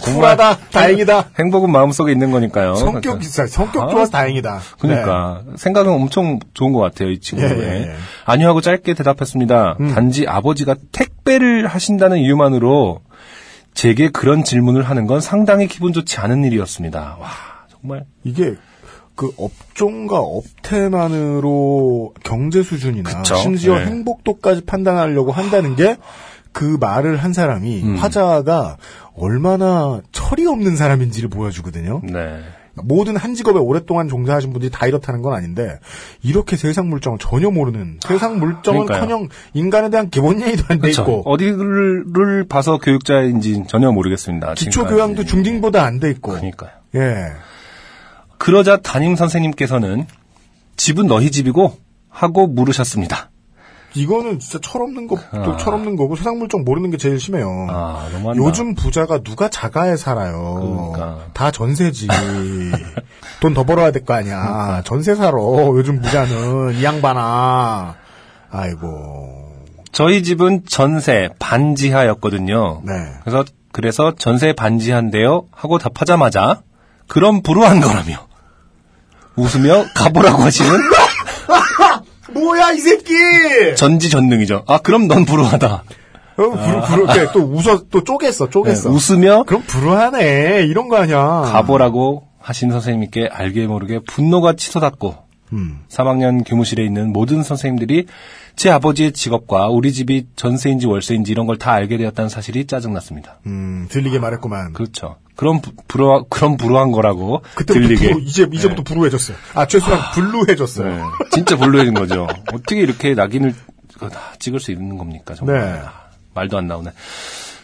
쿨하다. 0.01 0.59
다행이다. 0.71 1.31
행복은 1.39 1.71
마음속에 1.71 2.13
있는 2.13 2.31
거니까요. 2.31 2.75
성격 2.75 3.23
있어. 3.23 3.47
성격 3.47 3.85
아, 3.85 3.89
좋아서 3.89 4.11
다행이다. 4.11 4.61
그러니까 4.79 5.43
생각은 5.57 5.93
엄청 5.93 6.39
좋은 6.55 6.73
것 6.73 6.81
같아요 6.81 7.11
이 7.11 7.21
친구의. 7.21 7.51
예, 7.51 7.63
예, 7.63 7.81
예. 7.83 7.95
아니요 8.25 8.49
하고 8.49 8.61
짧게 8.61 8.95
대답했습니다. 8.95 9.77
단지 9.95 10.27
아버지가 10.27 10.77
택배를 10.93 11.67
하신다는 11.67 12.19
이유만으로 12.19 13.01
제게 13.75 14.09
그런 14.11 14.45
질문을 14.45 14.83
하는 14.83 15.07
건 15.07 15.21
상당히 15.21 15.67
기분 15.69 15.93
좋지 15.93 16.19
않은 16.19 16.45
일이었습니다. 16.45 17.17
와 17.21 17.29
정말 17.71 18.05
이게 18.25 18.55
그 19.15 19.31
업종과 19.37 20.19
업태만으로 20.19 22.15
경제 22.25 22.63
수준이나 22.63 23.11
그쵸. 23.11 23.37
심지어 23.37 23.79
네. 23.79 23.87
행복도까지 23.87 24.65
판단하려고 24.65 25.31
한다는 25.31 25.77
게 25.77 25.97
그 26.53 26.77
말을 26.81 27.17
한 27.17 27.33
사람이 27.33 27.83
음. 27.83 27.97
화자가 27.97 28.77
얼마나 29.15 30.01
철이 30.13 30.47
없는 30.47 30.77
사람인지를 30.77 31.29
보여주거든요. 31.31 32.01
네. 32.05 32.41
모든 32.75 33.17
한 33.17 33.35
직업에 33.35 33.59
오랫동안 33.59 34.09
종사하신 34.09 34.53
분들이 34.53 34.71
다 34.71 34.87
이렇다는 34.87 35.23
건 35.23 35.35
아닌데 35.35 35.79
이렇게 36.23 36.57
세상 36.57 36.89
물정을 36.89 37.19
전혀 37.19 37.51
모르는 37.51 37.99
세상 38.01 38.39
물정은커녕 38.39 39.29
인간에 39.55 39.91
대한 39.91 40.09
기본 40.09 40.41
예의도 40.41 40.65
안돼 40.69 40.81
그렇죠. 40.81 41.03
있고 41.03 41.23
어디를 41.27 42.47
봐서 42.49 42.79
교육자인지 42.79 43.65
전혀 43.67 43.91
모르겠습니다. 43.93 44.55
기초. 44.55 44.87
교양도 44.87 45.25
중딩보다 45.25 45.83
안 45.85 45.99
돼 46.01 46.11
있고 46.11 46.31
그러니까요. 46.33 46.71
예 46.95 47.33
그러자 48.39 48.79
담임 48.79 49.17
선생님께서는 49.17 50.07
집은 50.77 51.07
너희 51.07 51.31
집이고 51.31 51.77
하고 52.09 52.47
물으셨습니다. 52.47 53.31
이거는 53.95 54.39
진짜 54.39 54.59
철없는 54.63 55.07
것도 55.09 55.21
아. 55.33 55.57
철없는 55.57 55.97
거고 55.97 56.15
세상 56.17 56.39
물정 56.39 56.63
모르는 56.65 56.91
게 56.91 56.97
제일 56.97 57.19
심해요. 57.19 57.67
아. 57.71 58.09
요즘 58.37 58.75
부자가 58.75 59.19
누가 59.23 59.49
자가에 59.49 59.97
살아요. 59.97 60.93
그러니까. 60.95 61.19
다 61.33 61.51
전세지. 61.51 62.07
돈 63.41 63.55
더 63.55 63.65
벌어야 63.65 63.91
될 63.91 64.05
거 64.05 64.15
아니야. 64.15 64.83
전세 64.85 65.15
살아. 65.15 65.33
요즘 65.39 66.01
부자는 66.01 66.75
이 66.77 66.85
양반아. 66.85 67.95
아이고. 68.51 69.49
저희 69.93 70.23
집은 70.23 70.63
전세 70.69 71.29
반지하였거든요. 71.39 72.83
네. 72.85 72.93
그래서 73.25 73.45
그래서 73.73 74.15
전세 74.17 74.53
반지한데요 74.53 75.47
하고 75.53 75.79
답하자마자 75.79 76.63
그럼 77.09 77.43
불우한 77.43 77.81
거라며 77.81 78.27
웃으며 79.37 79.85
가보라고 79.95 80.43
하시는 80.43 80.71
뭐야 82.41 82.73
이 82.73 82.79
새끼. 82.79 83.15
전지전능이죠. 83.77 84.65
아 84.67 84.79
그럼 84.79 85.07
넌 85.09 85.25
불우하다. 85.25 85.85
어, 86.37 86.43
부르, 86.51 86.81
부르, 86.83 87.07
그래, 87.07 87.27
또 87.35 87.41
웃어, 87.41 87.85
또 87.91 88.03
쪼갰어, 88.03 88.47
네, 88.47 88.51
쪼갰어. 88.51 88.91
웃으며 88.91 89.43
그럼 89.45 89.63
불우하네. 89.67 90.63
이런 90.67 90.89
거 90.89 90.97
아니야. 90.97 91.19
가보라고 91.53 92.25
하신 92.39 92.71
선생님께 92.71 93.29
알게 93.31 93.67
모르게 93.67 93.99
분노가 94.07 94.55
치솟았고 94.55 95.17
음. 95.53 95.81
3학년 95.91 96.43
교무실에 96.49 96.83
있는 96.85 97.13
모든 97.13 97.43
선생님들이 97.43 98.07
제 98.57 98.71
아버지의 98.71 99.13
직업과 99.13 99.69
우리 99.69 99.93
집이 99.93 100.29
전세인지 100.37 100.87
월세인지 100.87 101.31
이런 101.33 101.47
걸 101.47 101.59
다 101.59 101.73
알게 101.73 101.99
되었다는 101.99 102.29
사실이 102.31 102.67
짜증났습니다. 102.67 103.41
음, 103.47 103.87
들리게 103.91 104.19
말했구만. 104.19 104.73
그렇죠. 104.73 105.17
부- 105.61 105.73
불우 105.89 106.27
그럼 106.29 106.57
불우한 106.57 106.93
거라고 106.93 107.43
들리게. 107.67 108.11
부루, 108.13 108.23
이제, 108.23 108.47
이제부터 108.53 108.83
부루해졌어요. 108.83 109.37
아, 109.55 109.67
최소한 109.67 110.01
블루해졌어요. 110.15 110.89
네. 110.97 111.03
진짜 111.33 111.57
불루해진 111.57 111.95
거죠. 111.95 112.27
어떻게 112.53 112.81
이렇게 112.81 113.15
낙인을 113.15 113.55
다 114.01 114.09
찍을 114.39 114.61
수 114.61 114.71
있는 114.73 114.97
겁니까? 114.97 115.35
정말 115.35 115.61
네. 115.61 115.81
아, 115.85 115.93
말도 116.35 116.57
안 116.59 116.67
나오네. 116.67 116.91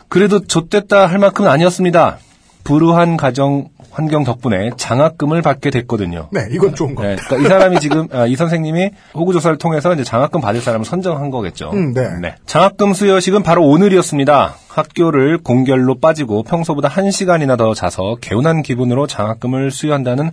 그래도 0.08 0.44
좆됐다 0.46 1.06
할 1.06 1.18
만큼은 1.18 1.50
아니었습니다. 1.50 2.18
불우한 2.66 3.16
가정 3.16 3.68
환경 3.90 4.24
덕분에 4.24 4.70
장학금을 4.76 5.40
받게 5.40 5.70
됐거든요. 5.70 6.28
네, 6.32 6.48
이건 6.50 6.74
좋은 6.74 6.94
거. 6.94 7.04
네, 7.04 7.16
그러니까 7.16 7.36
이 7.36 7.48
사람이 7.48 7.80
지금 7.80 8.08
아, 8.12 8.26
이 8.26 8.34
선생님이 8.34 8.90
호구 9.14 9.32
조사를 9.32 9.56
통해서 9.58 9.94
이제 9.94 10.02
장학금 10.02 10.40
받을 10.40 10.60
사람을 10.60 10.84
선정한 10.84 11.30
거겠죠. 11.30 11.70
음, 11.72 11.94
네. 11.94 12.34
장학금 12.44 12.92
수여식은 12.92 13.42
바로 13.42 13.64
오늘이었습니다. 13.64 14.56
학교를 14.68 15.38
공결로 15.38 16.00
빠지고 16.00 16.42
평소보다 16.42 16.88
한 16.88 17.10
시간이나 17.10 17.56
더 17.56 17.72
자서 17.72 18.16
개운한 18.20 18.62
기분으로 18.62 19.06
장학금을 19.06 19.70
수여한다는 19.70 20.32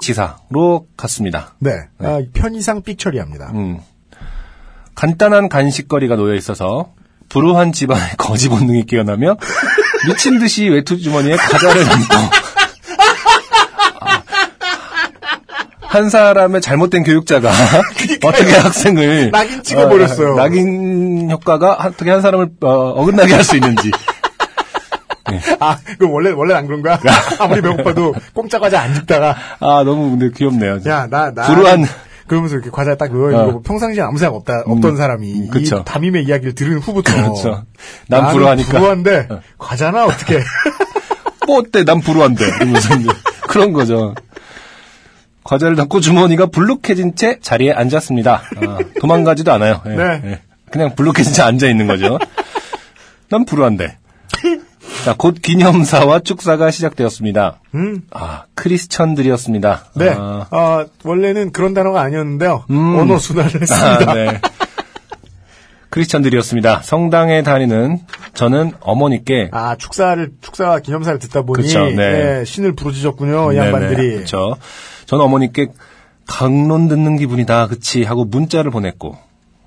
지사로 0.00 0.86
갔습니다. 0.96 1.54
네. 1.58 1.72
아, 1.98 2.22
편의상 2.32 2.82
삑처리합니다. 2.82 3.52
음. 3.54 3.80
간단한 4.94 5.48
간식거리가 5.48 6.16
놓여 6.16 6.34
있어서 6.34 6.92
불우한 7.32 7.72
집안의 7.72 8.02
거지 8.18 8.48
본능이 8.48 8.84
깨어나며 8.86 9.36
미친 10.06 10.38
듯이 10.38 10.68
외투 10.68 10.98
주머니에 11.00 11.36
과자를 11.36 11.84
담고 11.84 12.14
아, 14.00 14.22
한 15.80 16.10
사람의 16.10 16.60
잘못된 16.60 17.02
교육자가 17.04 17.50
어떻게 18.24 18.52
학생을 18.56 19.30
낙인 19.30 19.62
찍어버렸어요. 19.62 20.32
어, 20.32 20.36
낙인 20.36 21.30
효과가 21.30 21.72
어떻게 21.74 22.10
한 22.10 22.20
사람을 22.22 22.48
어, 22.62 23.04
긋나게 23.04 23.34
할 23.34 23.44
수 23.44 23.56
있는지 23.56 23.90
아, 25.60 25.78
그 25.98 26.06
원래, 26.10 26.30
원래 26.30 26.54
안 26.54 26.66
그런 26.66 26.82
거야? 26.82 27.00
아무리 27.40 27.62
배고파도 27.62 28.14
공짜 28.34 28.58
과자 28.58 28.82
안 28.82 28.92
집다가, 28.94 29.34
아 29.60 29.82
너무 29.82 30.10
근데 30.18 30.30
귀엽네요. 30.36 30.80
야, 30.86 31.06
나, 31.10 31.32
나. 31.32 31.42
불우한 31.44 31.86
그러면서 32.26 32.56
이렇게 32.56 32.70
과자 32.70 32.94
딱 32.94 33.12
넣어 33.12 33.30
있는 33.30 33.44
어. 33.44 33.52
거 33.52 33.60
평상시에 33.62 34.02
아무 34.02 34.18
생각 34.18 34.36
없다, 34.36 34.62
없던 34.66 34.96
사람이. 34.96 35.32
음, 35.32 35.48
그쵸. 35.50 35.78
이 35.78 35.84
담임의 35.84 36.24
이야기를 36.24 36.54
들은 36.54 36.78
후부터. 36.78 37.14
그렇죠. 37.14 37.64
난 38.08 38.32
불우하니까. 38.32 38.70
불우한데, 38.70 39.28
과자나 39.58 40.06
어떻게. 40.06 40.40
뭐 41.46 41.58
어때? 41.58 41.84
난 41.84 42.00
불우한데. 42.00 42.44
그런 43.48 43.72
거죠. 43.72 44.14
과자를 45.44 45.76
담고 45.76 46.00
주머니가 46.00 46.46
불룩해진 46.46 47.16
채 47.16 47.38
자리에 47.40 47.72
앉았습니다. 47.72 48.42
아, 48.56 48.78
도망가지도 49.00 49.52
않아요. 49.52 49.82
예, 49.86 49.90
네. 49.90 50.22
예. 50.24 50.40
그냥 50.70 50.94
불룩해진 50.94 51.32
채 51.32 51.42
앉아 51.42 51.68
있는 51.68 51.86
거죠. 51.86 52.18
난 53.28 53.44
불우한데. 53.44 53.98
자, 55.04 55.14
곧 55.18 55.36
기념사와 55.42 56.20
축사가 56.20 56.70
시작되었습니다. 56.70 57.60
음. 57.74 58.02
아, 58.12 58.44
크리스천들이었습니다. 58.54 59.86
네. 59.96 60.10
아, 60.16 60.46
어, 60.50 60.86
원래는 61.02 61.50
그런 61.50 61.74
단어가 61.74 62.02
아니었는데요. 62.02 62.64
음. 62.70 62.96
언어 62.96 63.18
순환을 63.18 63.62
했습니다. 63.62 64.10
아, 64.10 64.14
네. 64.14 64.40
크리스천들이었습니다. 65.90 66.82
성당에 66.82 67.42
다니는 67.42 67.98
저는 68.34 68.72
어머니께 68.80 69.50
아, 69.52 69.76
축사를, 69.76 70.30
축사와 70.40 70.78
기념사를 70.78 71.18
듣다 71.18 71.42
보니, 71.42 71.64
그쵸, 71.64 71.84
네. 71.90 72.40
예, 72.40 72.44
신을 72.44 72.72
부르짖었군요, 72.74 73.52
이 73.52 73.56
양반들이. 73.56 74.14
그렇죠. 74.14 74.56
저는 75.06 75.24
어머니께 75.24 75.66
강론 76.26 76.88
듣는 76.88 77.16
기분이다, 77.16 77.66
그치 77.66 78.04
하고 78.04 78.24
문자를 78.24 78.70
보냈고 78.70 79.18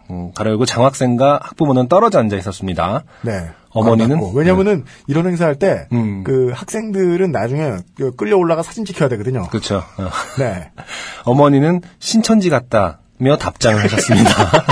음, 0.09 0.31
가로 0.33 0.51
열고 0.51 0.65
장학생과 0.65 1.41
학부모는 1.43 1.89
떨어져 1.89 2.19
앉아 2.19 2.37
있었습니다. 2.37 3.03
네. 3.21 3.49
어머니는? 3.75 4.31
왜냐면은 4.33 4.85
이런 5.05 5.27
행사할 5.27 5.55
때, 5.59 5.87
음. 5.91 6.23
그 6.23 6.51
학생들은 6.53 7.31
나중에 7.31 7.73
그 7.97 8.15
끌려 8.15 8.37
올라가 8.37 8.63
사진 8.63 8.85
찍혀야 8.85 9.09
되거든요. 9.09 9.47
그렇죠. 9.49 9.83
어. 9.97 10.09
네. 10.39 10.71
어머니는 11.25 11.81
신천지 11.99 12.49
같다며 12.49 13.37
답장을 13.37 13.83
하셨습니다. 13.83 14.31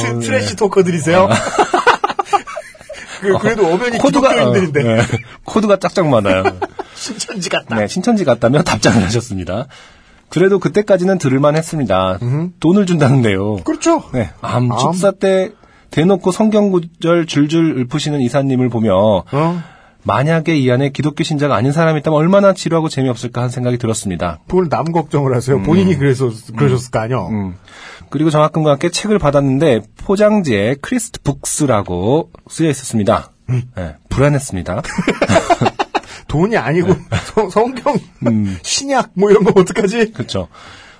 트, 0.00 0.06
네. 0.06 0.18
트래시 0.26 0.56
토커들이세요? 0.56 1.28
그, 3.22 3.38
그래도 3.38 3.66
어머니 3.68 3.98
코드가 3.98 4.30
기독교인들인데. 4.30 4.80
어, 4.80 4.96
네. 4.96 5.02
코드가 5.44 5.78
짝짝 5.78 6.08
맞아요. 6.08 6.42
신천지 6.94 7.48
같다. 7.48 7.76
네, 7.76 7.86
신천지 7.86 8.24
같다며 8.24 8.62
답장을 8.62 9.00
하셨습니다. 9.04 9.68
그래도 10.28 10.58
그때까지는 10.58 11.18
들을만 11.18 11.56
했습니다. 11.56 12.18
돈을 12.58 12.84
준다는데요. 12.86 13.58
그렇죠. 13.58 14.02
네. 14.12 14.30
암, 14.40 14.72
암. 14.72 14.78
축사 14.78 15.12
때 15.12 15.52
대놓고 15.90 16.30
성경 16.32 16.70
구절 16.70 17.26
줄줄 17.26 17.86
읊으시는 17.90 18.20
이사님을 18.20 18.68
보며 18.68 19.24
어? 19.32 19.62
만약에 20.02 20.56
이 20.56 20.70
안에 20.70 20.90
기독교 20.90 21.24
신자가 21.24 21.56
아닌 21.56 21.72
사람이 21.72 21.98
있다면 22.00 22.16
얼마나 22.18 22.52
지루하고 22.52 22.88
재미없을까 22.88 23.40
하는 23.40 23.50
생각이 23.50 23.76
들었습니다. 23.78 24.38
그걸 24.46 24.68
남 24.68 24.84
걱정을 24.92 25.34
하세요. 25.34 25.60
본인이 25.62 25.96
그래서, 25.96 26.30
그러셨을 26.56 26.90
거 26.92 27.00
아니요. 27.00 27.28
음. 27.32 27.54
그리고 28.08 28.30
장학금과 28.30 28.72
함께 28.72 28.88
책을 28.90 29.18
받았는데 29.18 29.80
포장지에 30.04 30.76
Christ 30.80 31.20
Books라고 31.22 32.30
쓰여 32.48 32.70
있었습니다. 32.70 33.32
네, 33.48 33.96
불안했습니다. 34.08 34.82
돈이 36.28 36.56
아니고, 36.56 36.88
네. 36.88 36.98
성- 37.34 37.50
성경, 37.50 37.94
음. 38.26 38.58
신약, 38.62 39.10
뭐 39.14 39.30
이런 39.30 39.44
거 39.44 39.52
어떡하지? 39.60 40.12
그렇죠. 40.12 40.48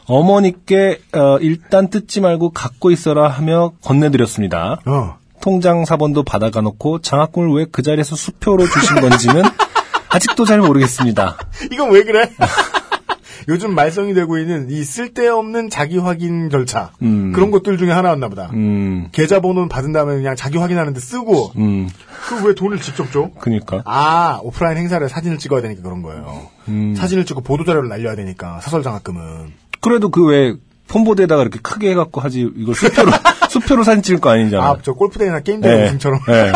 어머니께 0.08 1.00
어, 1.14 1.38
일단 1.40 1.88
뜯지 1.90 2.20
말고 2.20 2.50
갖고 2.50 2.90
있어라 2.90 3.28
하며 3.28 3.72
건네드렸습니다. 3.82 4.80
어. 4.86 5.18
통장 5.40 5.84
사본도 5.84 6.22
받아가 6.24 6.60
놓고 6.60 7.00
장학금을 7.00 7.50
왜 7.56 7.66
그 7.70 7.82
자리에서 7.82 8.16
수표로 8.16 8.66
주신 8.66 9.00
건지는 9.00 9.42
아직도 10.08 10.44
잘 10.44 10.60
모르겠습니다. 10.60 11.36
이건 11.72 11.90
왜 11.92 12.02
그래? 12.04 12.30
요즘 13.48 13.74
말썽이 13.76 14.12
되고 14.14 14.38
있는 14.38 14.70
이 14.70 14.82
쓸데없는 14.82 15.70
자기 15.70 15.98
확인 15.98 16.50
절차 16.50 16.90
음. 17.02 17.30
그런 17.32 17.52
것들 17.52 17.78
중에 17.78 17.92
하나였나 17.92 18.28
보다. 18.28 18.50
음, 18.54 19.06
계좌번호는 19.12 19.68
받은 19.68 19.92
다음에 19.92 20.16
그냥 20.16 20.34
자기 20.34 20.58
확인하는데 20.58 20.98
쓰고 20.98 21.52
음, 21.56 21.88
그왜 22.28 22.54
돈을 22.56 22.80
직접 22.80 23.12
줘? 23.12 23.30
그니까. 23.38 23.82
아 23.84 24.40
오프라인 24.42 24.78
행사를 24.78 25.06
사진을 25.08 25.38
찍어야 25.38 25.62
되니까 25.62 25.82
그런 25.82 26.02
거예요. 26.02 26.48
음. 26.68 26.94
사진을 26.96 27.24
찍고 27.24 27.42
보도 27.42 27.64
자료를 27.64 27.88
날려야 27.88 28.16
되니까 28.16 28.58
사설 28.60 28.82
장학금은 28.82 29.52
그래도 29.88 30.08
그 30.10 30.26
왜 30.26 30.54
폰보드에다가 30.88 31.42
이렇게 31.42 31.58
크게 31.60 31.90
해갖고 31.90 32.20
하지 32.20 32.48
이걸 32.56 32.74
수표로 32.74 33.10
수표로 33.50 33.84
사진 33.84 34.02
찍을 34.02 34.20
거 34.20 34.30
아니잖아. 34.30 34.70
아저 34.70 34.92
골프대회나 34.92 35.40
게임대회 35.40 35.76
네. 35.76 35.86
우승처럼 35.86 36.20
네. 36.28 36.52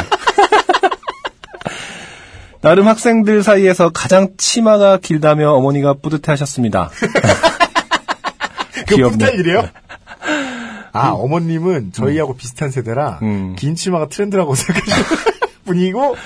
나름 2.60 2.86
학생들 2.88 3.42
사이에서 3.42 3.90
가장 3.90 4.28
치마가 4.36 4.98
길다며 4.98 5.52
어머니가 5.52 5.94
뿌듯해하셨습니다. 5.94 6.90
그 8.86 8.96
귀엽네. 8.96 9.12
스타일이에요? 9.26 9.68
아 10.92 11.10
어머님은 11.10 11.92
저희하고 11.92 12.34
비슷한 12.36 12.70
세대라 12.70 13.20
음. 13.22 13.54
긴 13.56 13.74
치마가 13.76 14.08
트렌드라고 14.08 14.54
생각하시는 14.56 15.06
분이고 15.64 16.16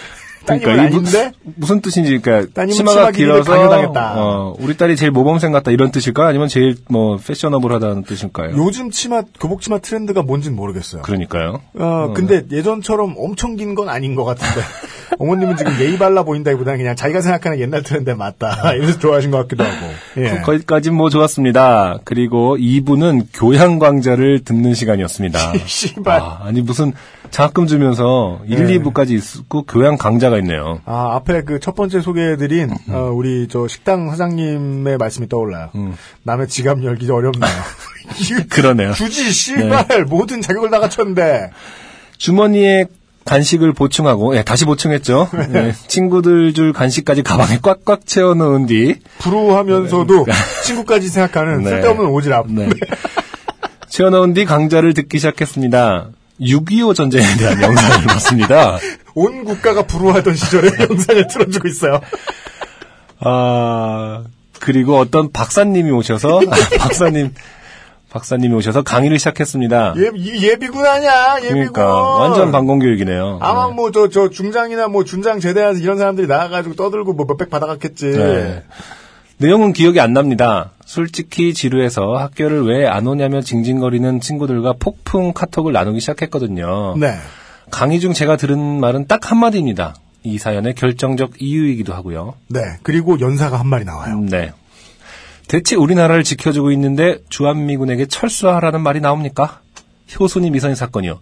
그러니까 0.46 0.74
이 0.74 0.78
아닌데 0.80 1.32
무, 1.42 1.52
무슨 1.56 1.80
뜻인지 1.80 2.18
그러니까 2.18 2.52
따님은 2.54 2.74
치마가 2.76 3.10
길어서 3.10 3.52
강요당했다. 3.52 4.14
어, 4.16 4.54
우리 4.58 4.76
딸이 4.76 4.96
제일 4.96 5.10
모범생 5.10 5.52
같다 5.52 5.70
이런 5.70 5.90
뜻일까 5.90 6.26
아니면 6.26 6.48
제일 6.48 6.76
뭐 6.88 7.16
패셔너블하다는 7.16 8.04
뜻일까요? 8.04 8.56
요즘 8.56 8.90
치마 8.90 9.22
교복 9.40 9.60
치마 9.60 9.78
트렌드가 9.78 10.22
뭔진 10.22 10.54
모르겠어요. 10.56 11.02
그러니까요. 11.02 11.60
어, 11.78 12.12
근데 12.14 12.44
예전처럼 12.50 13.14
엄청 13.18 13.56
긴 13.56 13.74
건 13.74 13.88
아닌 13.88 14.14
것 14.14 14.24
같은데 14.24 14.60
어머님은 15.18 15.56
지금 15.56 15.72
예의 15.80 15.98
발라 15.98 16.22
보인다기보다는 16.22 16.78
그냥 16.78 16.94
자기가 16.96 17.20
생각하는 17.20 17.58
옛날 17.58 17.82
트렌드에 17.82 18.14
맞다 18.14 18.74
이래서 18.76 18.98
좋아하신 18.98 19.30
것 19.30 19.38
같기도 19.38 19.64
하고. 19.64 19.86
예. 20.18 20.40
거기까지 20.42 20.90
뭐 20.90 21.10
좋았습니다. 21.10 21.98
그리고 22.04 22.56
2부는 22.56 23.26
교양 23.34 23.78
광자를 23.78 24.44
듣는 24.44 24.74
시간이었습니다. 24.74 25.38
씨발. 25.66 26.20
아, 26.20 26.40
아니 26.44 26.60
무슨 26.62 26.92
장학금 27.30 27.66
주면서 27.66 28.40
1, 28.46 28.66
네. 28.66 28.78
2부까지 28.78 29.40
있고 29.40 29.62
교양 29.64 29.96
강좌가 29.96 30.38
있네요. 30.38 30.80
아, 30.84 31.14
앞에 31.16 31.42
그 31.42 31.58
첫 31.64 31.74
번째 31.74 32.02
소개해드린, 32.02 32.68
음. 32.88 32.94
어, 32.94 33.10
우리 33.10 33.48
저 33.48 33.66
식당 33.68 34.10
사장님의 34.10 34.98
말씀이 34.98 35.28
떠올라요. 35.30 35.70
음. 35.76 35.94
남의 36.24 36.48
지갑 36.48 36.84
열기 36.84 37.10
어렵네요. 37.10 37.50
그러네요. 38.50 38.92
굳이 38.92 39.30
씨발 39.32 40.04
모든 40.06 40.42
자격을 40.42 40.70
다 40.70 40.78
갖췄는데. 40.78 41.50
주머니에 42.18 42.84
간식을 43.24 43.72
보충하고 43.72 44.36
예, 44.36 44.42
다시 44.42 44.64
보충했죠. 44.64 45.28
예, 45.54 45.74
친구들 45.86 46.52
줄 46.52 46.72
간식까지 46.72 47.22
가방에 47.22 47.58
꽉꽉 47.62 48.06
채워 48.06 48.34
넣은 48.34 48.66
뒤 48.66 48.96
불우하면서도 49.18 50.26
친구까지 50.64 51.08
생각하는 51.08 51.62
네. 51.62 51.70
쓸데없는 51.70 52.06
오지랖. 52.06 52.52
네. 52.52 52.68
채워 53.88 54.10
넣은 54.10 54.34
뒤 54.34 54.44
강좌를 54.44 54.92
듣기 54.94 55.18
시작했습니다. 55.18 56.10
6.25 56.40 56.94
전쟁에 56.94 57.24
대한 57.38 57.62
영상을 57.62 58.06
봤습니다. 58.06 58.78
온 59.14 59.44
국가가 59.44 59.86
불우하던 59.86 60.34
시절에 60.34 60.68
영상을 60.80 61.28
틀어주고 61.28 61.68
있어요. 61.68 62.00
아, 63.20 64.24
그리고 64.58 64.98
어떤 64.98 65.30
박사님이 65.30 65.90
오셔서, 65.92 66.40
아, 66.40 66.78
박사님, 66.78 67.32
박사님이 68.14 68.54
오셔서 68.54 68.82
강의를 68.82 69.18
시작했습니다. 69.18 69.94
예, 69.98 70.10
이 70.14 70.46
예비군 70.46 70.86
아니야, 70.86 71.34
예비군. 71.38 71.72
그러니까, 71.72 72.16
완전 72.20 72.52
방공교육이네요. 72.52 73.40
아마 73.42 73.66
네. 73.66 73.74
뭐 73.74 73.90
저 73.90 74.08
저 74.08 74.30
중장이나 74.30 74.86
뭐 74.86 75.02
준장 75.02 75.40
제대해서 75.40 75.80
이런 75.80 75.98
사람들이 75.98 76.28
나와가지고 76.28 76.76
떠들고 76.76 77.12
뭐 77.14 77.26
몇백 77.26 77.50
받아갔겠지. 77.50 78.12
네. 78.12 78.62
내용은 79.38 79.72
기억이 79.72 79.98
안 79.98 80.12
납니다. 80.12 80.70
솔직히 80.86 81.52
지루해서 81.54 82.02
학교를 82.16 82.64
왜 82.68 82.86
안 82.86 83.06
오냐며 83.08 83.40
징징거리는 83.40 84.20
친구들과 84.20 84.74
폭풍 84.78 85.32
카톡을 85.32 85.72
나누기 85.72 85.98
시작했거든요. 85.98 86.94
네. 86.96 87.14
강의 87.72 87.98
중 87.98 88.12
제가 88.12 88.36
들은 88.36 88.78
말은 88.78 89.08
딱 89.08 89.32
한마디입니다. 89.32 89.96
이 90.22 90.38
사연의 90.38 90.74
결정적 90.76 91.32
이유이기도 91.42 91.92
하고요. 91.92 92.34
네. 92.48 92.60
그리고 92.84 93.18
연사가 93.18 93.58
한 93.58 93.66
마리 93.66 93.84
나와요. 93.84 94.14
음, 94.14 94.26
네. 94.28 94.52
대체 95.48 95.76
우리나라를 95.76 96.24
지켜주고 96.24 96.70
있는데 96.72 97.18
주한미군에게 97.28 98.06
철수하라는 98.06 98.80
말이 98.80 99.00
나옵니까? 99.00 99.60
효순이 100.18 100.50
미선이 100.50 100.74
사건이요. 100.74 101.20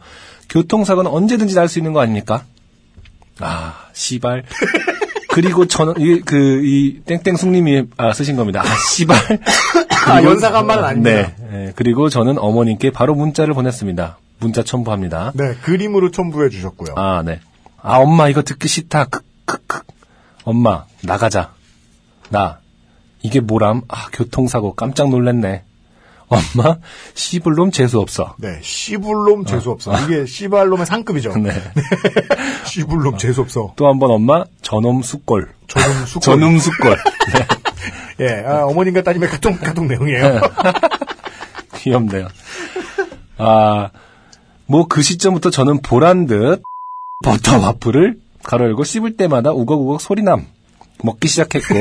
교통사고는 0.50 1.10
언제든지 1.10 1.54
날 1.54 1.68
수 1.68 1.78
있는 1.78 1.92
거 1.92 2.00
아닙니까? 2.00 2.44
아, 3.40 3.86
씨발. 3.92 4.44
그리고 5.32 5.66
저는, 5.66 5.94
이, 5.98 6.20
그, 6.20 6.62
이, 6.62 7.00
땡땡 7.06 7.36
숙님이, 7.36 7.84
아, 7.96 8.12
쓰신 8.12 8.36
겁니다. 8.36 8.60
아, 8.62 8.66
씨발. 8.94 9.16
아, 10.06 10.22
연사가 10.22 10.58
한 10.58 10.66
말은 10.66 10.84
아닙니다. 10.84 11.10
네. 11.10 11.36
예, 11.68 11.72
그리고 11.74 12.10
저는 12.10 12.38
어머님께 12.38 12.90
바로 12.90 13.14
문자를 13.14 13.54
보냈습니다. 13.54 14.18
문자 14.40 14.62
첨부합니다. 14.62 15.32
네. 15.34 15.54
그림으로 15.62 16.10
첨부해 16.10 16.50
주셨고요. 16.50 16.94
아, 16.96 17.22
네. 17.24 17.40
아, 17.80 17.96
엄마, 17.96 18.28
이거 18.28 18.42
듣기 18.42 18.68
싫다. 18.68 19.06
크, 19.06 19.20
크, 19.46 19.56
크. 19.66 19.80
엄마, 20.44 20.84
나가자. 21.02 21.54
나, 22.28 22.58
이게 23.22 23.40
뭐람? 23.40 23.82
아, 23.88 24.08
교통사고 24.12 24.74
깜짝 24.74 25.08
놀랐네. 25.10 25.62
엄마, 26.28 26.78
씨불놈 27.14 27.72
재수없어. 27.72 28.36
네. 28.38 28.58
씨불놈 28.62 29.44
재수없어. 29.44 29.92
이게 30.00 30.24
씨발놈의 30.24 30.86
상급이죠. 30.86 31.32
아. 31.32 31.36
네. 31.38 31.52
씨불놈 32.64 33.18
재수없어. 33.18 33.74
또 33.76 33.86
한 33.86 33.98
번 33.98 34.10
엄마, 34.10 34.44
저놈 34.62 35.02
숫골. 35.02 35.50
저놈 35.68 36.06
수고. 36.06 36.20
저놈 36.20 36.58
숫골. 36.58 36.96
네. 38.18 38.24
예. 38.26 38.44
아, 38.46 38.64
어머님과 38.64 39.02
따님의 39.02 39.28
카톡, 39.28 39.60
카톡 39.60 39.84
내용이에요. 39.86 40.40
귀엽네요. 41.76 42.28
아, 43.38 43.90
뭐 44.66 44.86
그 44.88 45.02
시점부터 45.02 45.50
저는 45.50 45.82
보란 45.82 46.26
듯 46.26 46.62
버터 47.24 47.58
와플을 47.60 48.16
가로 48.42 48.64
열고 48.66 48.84
씹을 48.84 49.16
때마다 49.16 49.52
우걱우걱 49.52 50.00
소리남 50.00 50.46
먹기 51.04 51.28
시작했고 51.28 51.74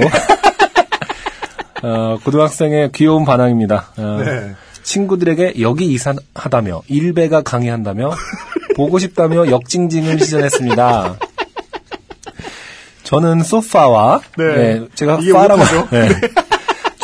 어, 1.84 2.18
고등학생의 2.24 2.92
귀여운 2.94 3.26
반항입니다. 3.26 3.88
어, 3.98 4.22
네. 4.24 4.52
친구들에게 4.84 5.56
여기 5.62 5.86
이사하다며 5.94 6.82
일배가 6.88 7.42
강의한다며 7.44 8.12
보고 8.76 9.00
싶다며 9.00 9.50
역징징을 9.50 10.20
시전했습니다. 10.20 11.18
저는 13.04 13.44
소파와 13.44 14.22
네. 14.38 14.56
네, 14.56 14.88
제가 14.96 15.20
파라고? 15.34 15.62
네. 15.92 16.10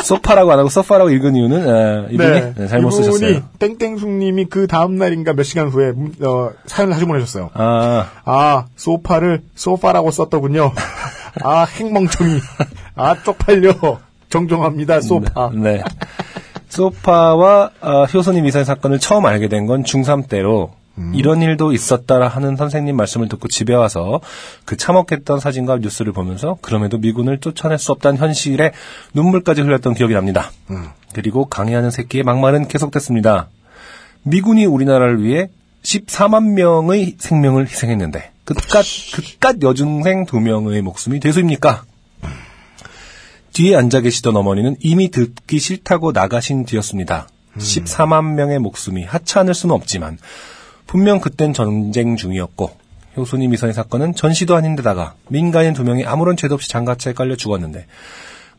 소파라고 0.02 0.52
안 0.52 0.58
하고 0.60 0.70
소파라고 0.70 1.10
읽은 1.10 1.36
이유는 1.36 1.68
에, 1.68 2.14
이분이 2.14 2.54
네, 2.56 2.66
잘못 2.68 2.92
이분이 2.94 3.04
쓰셨어요. 3.04 3.42
땡땡숙님이 3.58 4.46
그 4.46 4.66
다음 4.66 4.96
날인가 4.96 5.34
몇 5.34 5.42
시간 5.42 5.68
후에 5.68 5.92
문- 5.92 6.14
어, 6.22 6.50
사연을 6.66 6.94
다시 6.94 7.04
보내셨어요. 7.04 7.50
아, 7.52 8.06
아, 8.24 8.64
소파를 8.76 9.42
소파라고 9.54 10.10
썼더군요. 10.10 10.72
아, 11.44 11.64
행멍청이. 11.64 12.40
아, 12.94 13.22
쪽팔려. 13.22 13.74
정정합니다, 14.30 15.00
소파. 15.00 15.50
네. 15.54 15.82
소파와 16.68 17.70
어, 17.80 18.04
효선이 18.04 18.42
미사일 18.42 18.64
사건을 18.64 18.98
처음 18.98 19.26
알게 19.26 19.48
된 19.48 19.66
건 19.66 19.82
중3 19.84 20.28
때로 20.28 20.72
이런 21.14 21.40
일도 21.42 21.72
있었다 21.72 22.26
하는 22.26 22.56
선생님 22.56 22.96
말씀을 22.96 23.28
듣고 23.28 23.46
집에 23.46 23.72
와서 23.72 24.20
그 24.64 24.76
참혹했던 24.76 25.38
사진과 25.38 25.76
뉴스를 25.78 26.12
보면서 26.12 26.58
그럼에도 26.60 26.98
미군을 26.98 27.38
쫓아낼 27.38 27.78
수 27.78 27.92
없다는 27.92 28.18
현실에 28.18 28.72
눈물까지 29.14 29.60
흘렸던 29.60 29.94
기억이 29.94 30.14
납니다. 30.14 30.50
그리고 31.12 31.44
강의하는 31.44 31.92
새끼의 31.92 32.24
막말은 32.24 32.66
계속됐습니다. 32.66 33.48
미군이 34.24 34.66
우리나라를 34.66 35.22
위해 35.22 35.48
14만 35.84 36.54
명의 36.54 37.14
생명을 37.18 37.68
희생했는데 37.68 38.32
그깟 38.44 39.14
그깟 39.14 39.62
여중생 39.62 40.26
두 40.26 40.40
명의 40.40 40.82
목숨이 40.82 41.20
대수입니까? 41.20 41.84
뒤에 43.58 43.74
앉아 43.74 44.02
계시던 44.02 44.36
어머니는 44.36 44.76
이미 44.78 45.10
듣기 45.10 45.58
싫다고 45.58 46.12
나가신 46.12 46.64
뒤였습니다. 46.64 47.26
14만 47.56 48.34
명의 48.34 48.60
목숨이 48.60 49.02
하찮을 49.02 49.52
수는 49.52 49.74
없지만 49.74 50.16
분명 50.86 51.18
그땐 51.18 51.52
전쟁 51.52 52.14
중이었고 52.14 52.70
효순이 53.16 53.48
미선의 53.48 53.74
사건은 53.74 54.14
전시도 54.14 54.54
아닌데다가 54.54 55.14
민간인 55.26 55.72
두 55.74 55.82
명이 55.82 56.04
아무런 56.04 56.36
죄도 56.36 56.54
없이 56.54 56.68
장가차에 56.68 57.14
깔려 57.14 57.34
죽었는데 57.34 57.86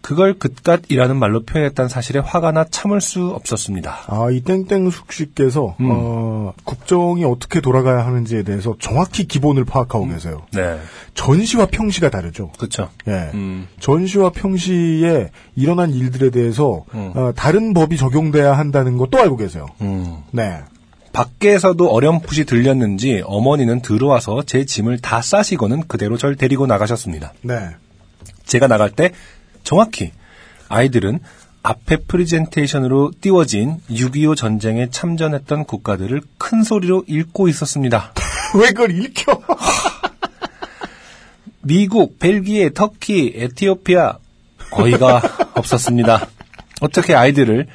그걸 0.01 0.39
그깟이라는 0.39 1.15
말로 1.15 1.43
표현했다는 1.43 1.89
사실에 1.89 2.19
화가 2.19 2.51
나 2.51 2.63
참을 2.63 3.01
수 3.01 3.27
없었습니다. 3.27 4.05
아, 4.07 4.29
이 4.31 4.41
땡땡숙 4.41 5.11
씨께서, 5.11 5.75
음. 5.79 5.89
어, 5.91 6.53
국정이 6.63 7.25
어떻게 7.25 7.61
돌아가야 7.61 8.05
하는지에 8.05 8.43
대해서 8.43 8.75
정확히 8.79 9.27
기본을 9.27 9.65
파악하고 9.65 10.07
계세요. 10.07 10.43
네, 10.53 10.79
전시와 11.13 11.67
평시가 11.67 12.09
다르죠. 12.09 12.51
그렇죠. 12.57 12.89
예. 13.07 13.29
음. 13.33 13.67
전시와 13.79 14.31
평시에 14.31 15.29
일어난 15.55 15.91
일들에 15.91 16.29
대해서, 16.29 16.85
어, 16.93 17.31
다른 17.35 17.73
법이 17.73 17.97
적용돼야 17.97 18.57
한다는 18.57 18.97
것도 18.97 19.19
알고 19.19 19.37
계세요. 19.37 19.67
음. 19.81 20.23
네. 20.31 20.59
밖에서도 21.11 21.89
어렴풋이 21.89 22.45
들렸는지 22.45 23.23
어머니는 23.25 23.81
들어와서 23.81 24.43
제 24.43 24.63
짐을 24.65 24.99
다 24.99 25.21
싸시고는 25.21 25.87
그대로 25.87 26.17
절 26.17 26.35
데리고 26.35 26.67
나가셨습니다. 26.67 27.33
네. 27.41 27.55
제가 28.45 28.67
나갈 28.67 28.89
때 28.91 29.11
정확히 29.63 30.11
아이들은 30.69 31.19
앞에 31.61 31.97
프리젠테이션으로 32.07 33.11
띄워진 33.19 33.77
6.25 33.89 34.35
전쟁에 34.35 34.89
참전했던 34.89 35.65
국가들을 35.65 36.21
큰 36.37 36.63
소리로 36.63 37.03
읽고 37.07 37.47
있었습니다. 37.49 38.13
왜 38.55 38.67
그걸 38.67 38.97
읽혀? 38.97 39.39
미국, 41.61 42.19
벨기에, 42.19 42.71
터키, 42.73 43.33
에티오피아 43.35 44.17
어이가 44.71 45.21
없었습니다. 45.55 46.27
어떻게 46.81 47.13
아이들을 47.13 47.67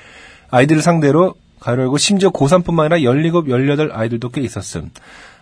아이들을 0.51 0.83
상대로 0.83 1.35
가로 1.61 1.83
열고 1.83 1.99
심지어 1.99 2.31
고3뿐만 2.31 2.93
아니라 2.93 2.99
17, 2.99 3.49
18 3.49 3.91
아이들도 3.93 4.31
꽤 4.31 4.41
있었음. 4.41 4.91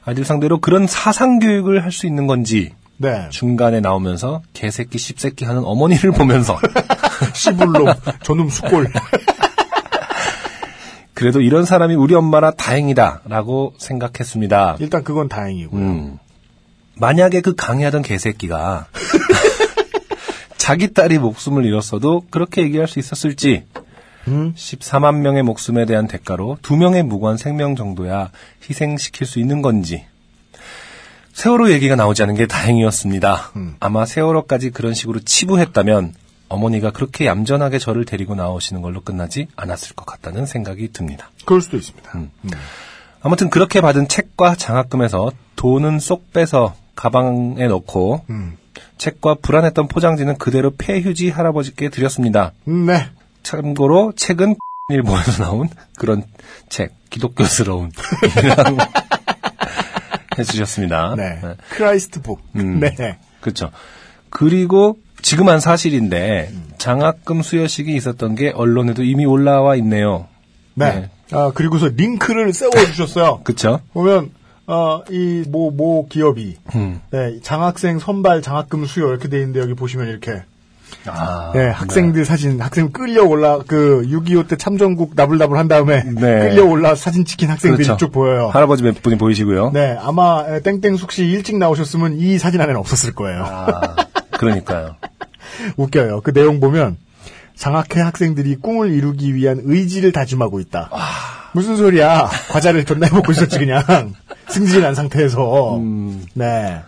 아이들 0.05 0.25
상대로 0.25 0.61
그런 0.61 0.87
사상 0.87 1.39
교육을 1.39 1.85
할 1.85 1.93
수 1.93 2.07
있는 2.07 2.27
건지 2.27 2.73
네. 3.03 3.29
중간에 3.31 3.81
나오면서 3.81 4.43
개새끼 4.53 4.97
씹새끼 4.97 5.45
하는 5.45 5.65
어머니를 5.65 6.13
보면서 6.13 6.57
씨불놈, 7.35 7.93
저놈 8.23 8.49
수골. 8.49 8.87
그래도 11.13 11.41
이런 11.41 11.65
사람이 11.65 11.97
우리 11.97 12.15
엄마라 12.15 12.53
다행이다라고 12.53 13.75
생각했습니다. 13.79 14.77
일단 14.79 15.03
그건 15.03 15.29
다행이고요. 15.29 15.83
음. 15.83 16.19
만약에 16.95 17.41
그 17.41 17.57
강의하던 17.57 18.03
개새끼가 18.03 18.87
자기 20.57 20.93
딸이 20.93 21.19
목숨을 21.19 21.65
잃었어도 21.65 22.23
그렇게 22.31 22.63
얘기할 22.63 22.87
수 22.87 23.01
있었을지 23.01 23.65
14만 24.27 25.17
명의 25.17 25.43
목숨에 25.43 25.87
대한 25.87 26.07
대가로 26.07 26.59
두 26.63 26.77
명의 26.77 27.03
무고한 27.03 27.37
생명 27.37 27.75
정도야 27.75 28.31
희생시킬 28.69 29.27
수 29.27 29.41
있는 29.41 29.61
건지 29.61 30.05
세월호 31.33 31.71
얘기가 31.73 31.97
나오지 31.97 32.23
않은 32.25 32.35
게 32.35 32.47
다행이었습니다. 32.47 33.53
아마 33.81 34.05
세월호까지 34.05 34.71
그런 34.71 34.95
식으로 34.95 35.21
치부했다면 35.21 36.15
어머니가 36.49 36.91
그렇게 36.91 37.27
얌전하게 37.27 37.79
저를 37.79 38.05
데리고 38.05 38.35
나오시는 38.35 38.83
걸로 38.83 39.01
끝나지 39.01 39.49
않았을 39.57 39.97
것 39.97 40.05
같다는 40.05 40.45
생각이 40.47 40.93
듭니다. 40.93 41.31
그럴 41.47 41.63
수도 41.63 41.79
있습니다. 41.79 42.11
음. 42.15 42.31
아무튼 43.23 43.49
그렇게 43.49 43.81
받은 43.81 44.09
책과 44.09 44.57
장학금에서 44.57 45.33
돈은 45.57 45.99
쏙 45.99 46.33
빼서 46.33 46.75
가방에 46.95 47.67
넣고 47.69 48.25
음. 48.29 48.57
책과 48.99 49.37
불안했던 49.43 49.89
포장지는 49.89 50.37
그대로 50.37 50.73
폐휴지 50.77 51.31
할아버지께 51.31 51.89
드렸습니다. 51.89 52.53
네. 52.65 53.09
참고로 53.43 54.13
책은 54.15 54.57
일본에서 54.91 55.45
나온 55.45 55.69
그런 55.97 56.25
책, 56.69 56.93
기독교스러운 57.09 57.93
책이었습니다. 60.39 61.15
네. 61.17 61.41
Christ 61.71 62.09
Book. 62.09 62.41
음. 62.57 62.81
네. 62.99 63.19
그렇죠. 63.41 63.71
그리고 64.31 64.99
지금 65.21 65.49
안 65.49 65.61
사실인데 65.61 66.53
장학금 66.79 67.43
수여식이 67.43 67.95
있었던 67.95 68.35
게 68.35 68.51
언론에도 68.55 69.03
이미 69.05 69.25
올라와 69.25 69.77
있네요. 69.77 70.27
네. 70.75 70.93
네. 70.93 71.11
아, 71.33 71.51
그리고서 71.55 71.89
링크를 71.89 72.53
세워주셨어요. 72.53 73.41
그렇죠? 73.45 73.81
보면, 73.93 74.31
어, 74.67 75.03
이, 75.11 75.45
모, 75.49 75.71
모 75.71 76.07
기업이, 76.09 76.57
음. 76.75 77.01
네, 77.11 77.41
장학생 77.43 77.99
선발 77.99 78.43
장학금 78.43 78.85
수요 78.87 79.09
이렇게 79.09 79.29
돼 79.29 79.39
있는데 79.39 79.61
여기 79.61 79.75
보시면 79.75 80.09
이렇게, 80.09 80.43
아, 81.07 81.53
네, 81.55 81.69
학생들 81.69 82.25
사진, 82.25 82.61
학생 82.61 82.91
끌려 82.91 83.25
올라, 83.25 83.59
그, 83.67 84.03
6.25 84.07 84.49
때 84.49 84.57
참전국 84.57 85.13
나불나불 85.15 85.59
한 85.59 85.69
다음에, 85.69 86.05
네. 86.05 86.49
끌려 86.49 86.65
올라 86.65 86.95
사진 86.95 87.25
찍힌 87.25 87.51
학생들이 87.51 87.85
그렇죠. 87.85 88.07
쭉 88.07 88.13
보여요. 88.13 88.49
할아버지 88.49 88.83
몇 88.83 89.03
분이 89.03 89.19
보이시고요. 89.19 89.71
네, 89.73 89.97
아마, 90.01 90.45
에, 90.49 90.61
땡땡숙 90.61 91.13
씨 91.13 91.25
일찍 91.25 91.59
나오셨으면 91.59 92.19
이 92.19 92.39
사진 92.39 92.61
안에는 92.61 92.79
없었을 92.79 93.15
거예요. 93.15 93.45
아, 93.45 93.97
그러니까요. 94.39 94.97
웃겨요. 95.77 96.21
그 96.23 96.33
내용 96.33 96.61
보면, 96.61 96.97
장학회 97.57 98.01
학생들이 98.01 98.57
꿈을 98.57 98.93
이루기 98.93 99.35
위한 99.35 99.61
의지를 99.65 100.13
다짐하고 100.13 100.61
있다. 100.61 100.91
무슨 101.53 101.77
소리야. 101.77 102.29
과자를 102.51 102.85
존나 102.85 103.07
해먹고 103.07 103.31
있었지, 103.33 103.59
그냥. 103.59 103.83
승진한 104.49 104.95
상태에서. 104.95 105.77
음. 105.77 106.25
네. 106.35 106.81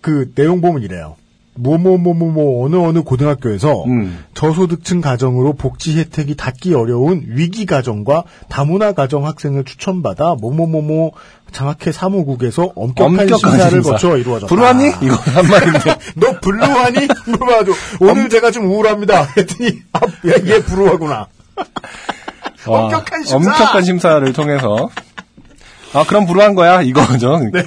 그 0.00 0.32
내용 0.34 0.60
보면 0.60 0.82
이래요. 0.82 1.16
뭐뭐뭐뭐뭐 1.54 2.64
어느 2.64 2.76
어느 2.76 3.02
고등학교에서 3.02 3.84
음. 3.84 4.24
저소득층 4.34 5.00
가정으로 5.00 5.52
복지 5.52 5.98
혜택이 5.98 6.34
닿기 6.34 6.74
어려운 6.74 7.22
위기 7.26 7.66
가정과 7.66 8.24
다문화 8.48 8.92
가정 8.92 9.26
학생을 9.26 9.64
추천받아 9.64 10.36
뭐뭐뭐뭐 10.40 11.12
장학회 11.52 11.92
사무국에서 11.92 12.72
엄격한, 12.74 13.20
엄격한 13.20 13.38
심사를 13.38 13.70
심사. 13.70 13.90
거쳐 13.90 14.16
이루어졌다. 14.16 14.46
불우하니? 14.48 14.86
이거 15.02 15.14
한마디인데. 15.16 15.98
너 16.16 16.40
불루하니? 16.40 17.08
물어봐도 17.26 17.72
오늘 18.00 18.30
제가 18.30 18.50
좀 18.50 18.64
우울합니다. 18.66 19.28
했더니 19.36 19.78
아, 19.92 20.00
얘, 20.26 20.50
얘 20.54 20.62
불우하구나. 20.62 21.26
와, 22.66 22.84
엄격한 22.84 23.24
심사! 23.24 23.36
엄격한 23.36 23.82
심사를 23.84 24.32
통해서. 24.32 24.88
아, 25.92 26.04
그럼 26.04 26.24
불우한 26.24 26.54
거야? 26.54 26.80
이거죠. 26.80 27.38
네. 27.52 27.62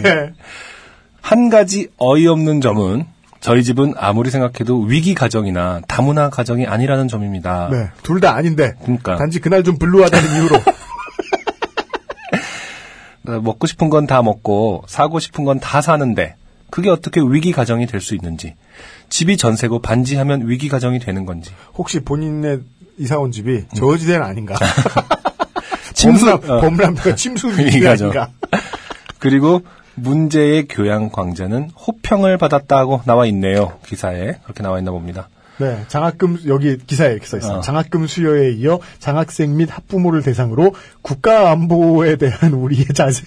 한 1.21 1.49
가지 1.49 1.89
어이없는 1.97 2.61
점은 2.61 3.05
저희 3.45 3.63
집은 3.63 3.93
아무리 3.97 4.31
생각해도 4.31 4.81
위기 4.81 5.13
가정이나 5.13 5.81
다문화 5.87 6.31
가정이 6.31 6.65
아니라는 6.65 7.07
점입니다. 7.07 7.69
네. 7.71 7.89
둘 8.01 8.19
다 8.19 8.33
아닌데. 8.35 8.73
그러니까. 8.81 9.17
단지 9.17 9.39
그날 9.39 9.63
좀 9.63 9.77
불루하다는 9.77 10.33
이유로. 10.35 10.55
어, 13.27 13.31
먹고 13.45 13.67
싶은 13.67 13.91
건 13.91 14.07
다 14.07 14.23
먹고 14.23 14.83
사고 14.87 15.19
싶은 15.19 15.43
건 15.45 15.59
다 15.59 15.81
사는데 15.81 16.37
그게 16.71 16.89
어떻게 16.89 17.21
위기 17.21 17.51
가정이 17.51 17.85
될 17.85 18.01
수 18.01 18.15
있는지 18.15 18.55
집이 19.09 19.37
전세고 19.37 19.77
반지하면 19.79 20.49
위기 20.49 20.67
가정이 20.67 20.97
되는 20.97 21.27
건지 21.27 21.51
혹시 21.75 21.99
본인의 21.99 22.61
이사 22.97 23.19
온 23.19 23.31
집이 23.31 23.65
저지대는 23.75 24.23
아닌가? 24.25 24.55
침수- 25.93 26.25
범람, 26.41 26.49
어. 26.49 26.61
범람가 26.61 27.15
침수 27.15 27.49
위기 27.49 27.65
위기 27.65 27.81
가정. 27.81 28.09
아닌가? 28.09 28.31
그리고 29.19 29.61
문제의 29.95 30.67
교양 30.67 31.09
광자는 31.09 31.71
호평을 31.71 32.37
받았다고 32.37 33.01
나와 33.05 33.25
있네요 33.27 33.79
기사에 33.85 34.35
그렇게 34.43 34.63
나와 34.63 34.79
있나 34.79 34.91
봅니다. 34.91 35.29
네, 35.57 35.85
장학금 35.87 36.39
여기 36.47 36.77
기사에 36.77 37.11
이렇게 37.11 37.25
써 37.25 37.37
있어요. 37.37 37.57
어. 37.59 37.61
장학금 37.61 38.07
수여에 38.07 38.51
이어 38.51 38.79
장학생 38.99 39.55
및 39.55 39.69
학부모를 39.71 40.21
대상으로 40.21 40.75
국가 41.01 41.49
안보에 41.51 42.17
대한 42.17 42.53
우리의 42.53 42.87
자세 42.93 43.23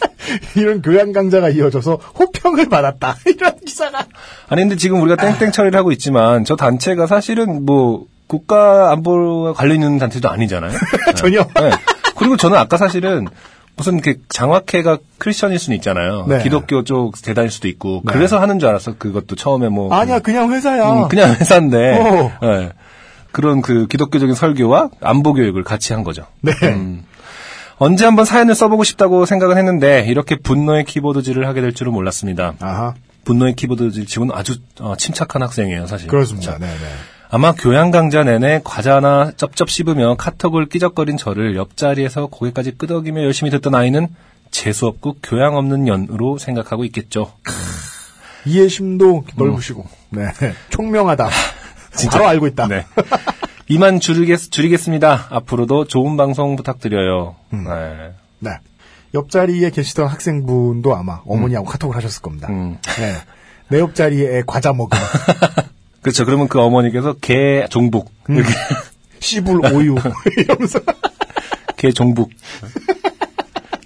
이런 0.56 0.80
교양 0.80 1.12
강좌가 1.12 1.50
이어져서 1.50 1.96
호평을 2.18 2.68
받았다. 2.70 3.16
이런 3.26 3.56
기사가 3.60 4.06
아니 4.48 4.62
근데 4.62 4.76
지금 4.76 5.02
우리가 5.02 5.16
땡땡 5.16 5.52
처리를 5.52 5.78
하고 5.78 5.92
있지만 5.92 6.44
저 6.44 6.56
단체가 6.56 7.06
사실은 7.06 7.66
뭐 7.66 8.06
국가 8.26 8.90
안보와 8.92 9.52
관련 9.52 9.76
있는 9.76 9.98
단체도 9.98 10.28
아니잖아요. 10.30 10.72
네. 10.72 11.12
전혀. 11.14 11.42
네. 11.42 11.70
그리고 12.16 12.36
저는 12.36 12.56
아까 12.56 12.76
사실은 12.76 13.28
무슨 13.76 14.00
그 14.00 14.14
장학회가 14.28 14.98
크리스천일 15.18 15.58
수는 15.58 15.76
있잖아요. 15.76 16.24
네. 16.28 16.42
기독교 16.42 16.82
쪽 16.82 17.20
대단일 17.20 17.50
수도 17.50 17.68
있고 17.68 18.02
네. 18.04 18.12
그래서 18.12 18.40
하는 18.40 18.58
줄 18.58 18.68
알았어. 18.68 18.94
그것도 18.98 19.36
처음에 19.36 19.68
뭐 19.68 19.92
아니야 19.94 20.18
그냥 20.18 20.50
회사야. 20.52 20.92
음, 20.92 21.08
그냥 21.08 21.34
회사인데 21.38 21.98
어. 21.98 22.32
네. 22.42 22.70
그런 23.32 23.60
그 23.60 23.86
기독교적인 23.86 24.34
설교와 24.34 24.88
안보 25.02 25.34
교육을 25.34 25.62
같이 25.62 25.92
한 25.92 26.04
거죠. 26.04 26.26
네. 26.40 26.52
음. 26.62 27.04
언제 27.78 28.06
한번 28.06 28.24
사연을 28.24 28.54
써보고 28.54 28.84
싶다고 28.84 29.26
생각은 29.26 29.58
했는데 29.58 30.06
이렇게 30.08 30.36
분노의 30.36 30.84
키보드질을 30.84 31.46
하게 31.46 31.60
될 31.60 31.74
줄은 31.74 31.92
몰랐습니다. 31.92 32.54
아하 32.60 32.94
분노의 33.24 33.54
키보드질 33.56 34.06
치고는 34.06 34.34
아주 34.34 34.56
어, 34.80 34.94
침착한 34.96 35.42
학생이에요, 35.42 35.86
사실. 35.86 36.08
그렇습니다. 36.08 36.56
네, 36.58 36.66
네. 36.66 36.88
아마 37.28 37.52
교양 37.52 37.90
강좌 37.90 38.22
내내 38.22 38.60
과자나 38.62 39.32
쩝쩝 39.36 39.68
씹으며 39.68 40.16
카톡을 40.16 40.66
끼적거린 40.66 41.16
저를 41.16 41.56
옆자리에서 41.56 42.26
고개까지 42.26 42.78
끄덕이며 42.78 43.22
열심히 43.22 43.50
듣던 43.50 43.74
아이는 43.74 44.08
재수 44.50 44.86
없고 44.86 45.16
교양 45.22 45.56
없는 45.56 45.84
년으로 45.84 46.38
생각하고 46.38 46.84
있겠죠. 46.84 47.32
이해심도 48.44 49.24
넓으시고 49.36 49.86
네 50.10 50.28
총명하다. 50.70 51.28
진짜. 51.96 52.18
바로 52.18 52.28
알고 52.28 52.46
있다. 52.46 52.68
네. 52.68 52.86
이만 53.68 53.98
줄이겠, 53.98 54.50
줄이겠습니다. 54.50 55.26
앞으로도 55.30 55.86
좋은 55.86 56.16
방송 56.16 56.54
부탁드려요. 56.54 57.34
음. 57.52 57.64
네. 57.64 58.12
네. 58.38 58.50
옆자리에 59.14 59.70
계시던 59.70 60.06
학생분도 60.06 60.94
아마 60.94 61.22
어머니하고 61.26 61.66
카톡을 61.66 61.96
하셨을 61.96 62.22
겁니다. 62.22 62.48
음. 62.50 62.78
네. 62.98 63.14
내 63.68 63.80
옆자리에 63.80 64.44
과자 64.46 64.72
먹음, 64.72 64.96
그렇죠. 66.06 66.24
그러면 66.24 66.46
그 66.46 66.60
어머니께서 66.60 67.14
개 67.14 67.66
종북. 67.68 68.12
음. 68.30 68.36
이렇게 68.36 68.52
씨불 69.18 69.74
오유 69.74 69.96
이러면서 70.38 70.78
개 71.76 71.90
종북. 71.90 72.30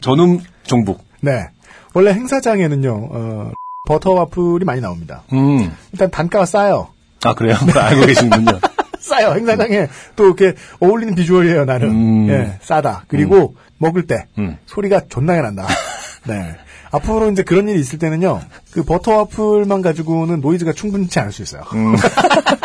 저놈 0.02 0.40
종북. 0.64 1.02
네. 1.22 1.47
원래 1.94 2.12
행사장에는요, 2.12 3.09
어, 3.10 3.51
버터 3.86 4.12
와플이 4.12 4.66
많이 4.66 4.82
나옵니다. 4.82 5.22
음. 5.32 5.74
일단 5.92 6.10
단가가 6.10 6.44
싸요. 6.44 6.88
아, 7.24 7.32
그래요? 7.32 7.56
알고 7.74 8.05
계시는군요. 8.05 8.59
싸요. 8.98 9.32
행사장에 9.32 9.86
또 10.14 10.26
이렇게 10.26 10.52
어울리는 10.78 11.14
비주얼이에요, 11.14 11.64
나름. 11.64 11.90
음. 11.90 12.28
예, 12.28 12.59
싸다. 12.60 13.05
그리고 13.09 13.55
먹을 13.78 14.06
때 14.06 14.26
음. 14.36 14.59
소리가 14.66 15.05
존나게 15.09 15.40
난다. 15.40 15.66
네. 16.28 16.55
앞으로 16.90 17.30
이제 17.30 17.42
그런 17.42 17.68
일이 17.68 17.80
있을 17.80 17.98
때는요, 17.98 18.40
그 18.72 18.82
버터 18.82 19.16
와플만 19.18 19.82
가지고는 19.82 20.40
노이즈가 20.40 20.72
충분치 20.72 21.18
않을 21.20 21.32
수 21.32 21.42
있어요. 21.42 21.62
음. 21.74 21.94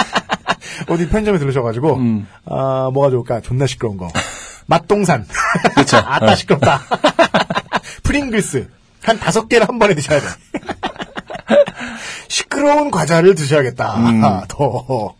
어디 0.89 1.07
편의점에 1.07 1.39
들으셔가지고, 1.39 1.99
아, 2.45 2.89
뭐가 2.93 3.09
좋을까? 3.09 3.41
존나 3.41 3.65
시끄러운 3.67 3.97
거. 3.97 4.07
맛동산. 4.65 5.25
그쵸. 5.75 5.97
아따 6.05 6.31
어. 6.31 6.35
시끄럽다. 6.35 6.81
프링글스. 8.03 8.69
한 9.03 9.19
다섯 9.19 9.47
개를 9.47 9.67
한 9.69 9.77
번에 9.77 9.93
드셔야 9.93 10.19
돼. 10.19 10.25
시끄러운 12.27 12.89
과자를 12.89 13.35
드셔야겠다. 13.35 13.95
음. 13.97 14.21
더. 14.47 15.13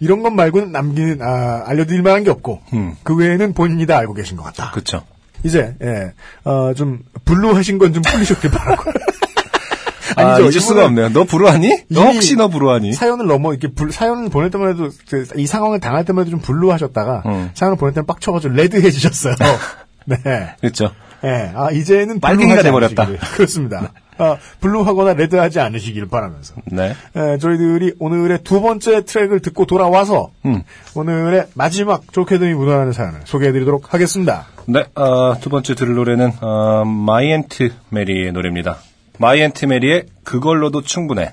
이런 0.00 0.22
것 0.22 0.30
말고는 0.30 0.70
남기는, 0.70 1.22
아, 1.22 1.62
알려드릴 1.66 2.02
만한 2.02 2.24
게 2.24 2.30
없고, 2.30 2.60
음. 2.74 2.94
그 3.02 3.16
외에는 3.16 3.54
본인이 3.54 3.86
다 3.86 3.96
알고 3.96 4.12
계신 4.12 4.36
것 4.36 4.42
같다. 4.42 4.70
그쵸. 4.72 5.02
이제, 5.44 5.74
예, 5.82 6.12
어, 6.44 6.72
좀, 6.74 7.00
불루하신 7.24 7.78
건 7.78 7.92
좀 7.92 8.02
풀리셨길 8.02 8.50
바라고. 8.50 8.90
아, 10.16 10.34
아니죠. 10.34 10.42
잊을 10.50 10.60
수가 10.60 10.84
없네요. 10.86 11.08
너 11.10 11.24
불우하니? 11.24 11.84
너 11.88 12.02
혹시 12.04 12.36
너 12.36 12.48
불우하니? 12.48 12.92
사연을 12.92 13.26
넘어, 13.26 13.52
이렇게 13.52 13.68
불, 13.74 13.90
사연을 13.92 14.28
보낼 14.28 14.50
때만 14.50 14.70
해도, 14.70 14.90
그, 15.08 15.26
이 15.36 15.46
상황을 15.46 15.80
당할 15.80 16.04
때만 16.04 16.22
해도 16.22 16.30
좀 16.32 16.40
불루하셨다가, 16.40 17.22
음. 17.26 17.50
사연을 17.54 17.78
보낼 17.78 17.94
때는 17.94 18.06
빡쳐가지고 18.06 18.54
레드해지셨어요. 18.54 19.34
네. 20.06 20.16
그렇죠. 20.60 20.90
예, 21.24 21.52
아, 21.54 21.70
이제는 21.70 22.20
빨갱이가 22.20 22.62
돼버렸다. 22.62 23.06
그렇습니다. 23.36 23.92
아, 24.18 24.36
blue하거나 24.60 25.14
red하지 25.14 25.60
않으시길 25.60 26.06
바라면서. 26.08 26.54
네. 26.66 26.94
예, 27.16 27.38
저희들이 27.38 27.94
오늘의 27.98 28.44
두 28.44 28.60
번째 28.60 29.04
트랙을 29.04 29.40
듣고 29.40 29.66
돌아와서, 29.66 30.30
음. 30.44 30.62
오늘의 30.94 31.46
마지막 31.54 32.12
조캐드미 32.12 32.54
묻어나는 32.54 32.92
사연을 32.92 33.20
소개해드리도록 33.24 33.92
하겠습니다. 33.94 34.46
네, 34.66 34.84
어, 34.94 35.38
두 35.40 35.50
번째 35.50 35.74
들을 35.74 35.94
노래는 35.94 36.32
어, 36.40 36.84
마이앤트 36.84 37.70
메리의 37.88 38.32
노래입니다. 38.32 38.78
마이앤트 39.18 39.66
메리의 39.66 40.06
그걸로도 40.24 40.82
충분해 40.82 41.32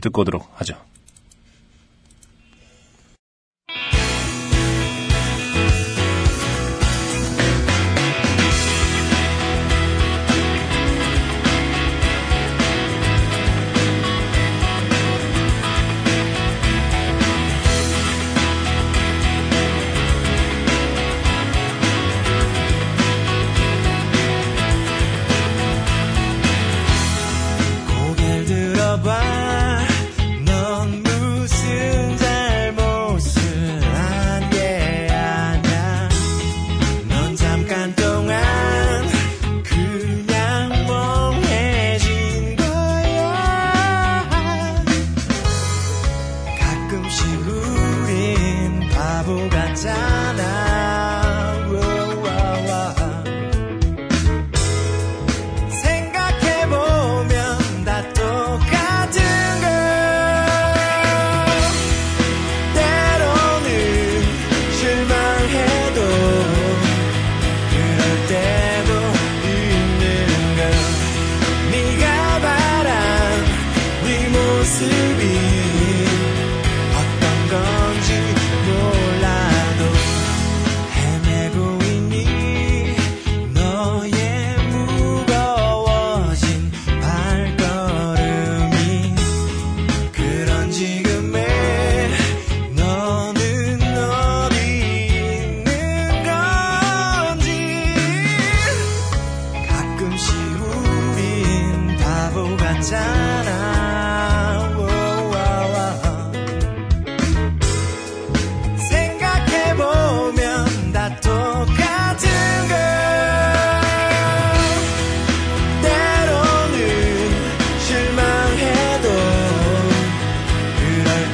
듣고 0.00 0.22
오도록 0.22 0.48
하죠. 0.56 0.74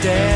그 0.02 0.35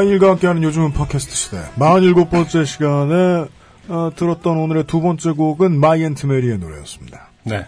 너 0.00 0.04
바인일과 0.04 0.30
함께하는 0.30 0.62
요즘은 0.62 0.92
팟캐스트 0.94 1.34
시대 1.34 1.58
47번째 1.76 2.64
시간에 2.64 3.44
어, 3.88 4.10
들었던 4.16 4.56
오늘의 4.56 4.84
두 4.84 5.00
번째 5.02 5.32
곡은 5.32 5.78
마이앤트 5.78 6.24
메리의 6.26 6.58
노래였습니다. 6.58 7.28
네. 7.44 7.66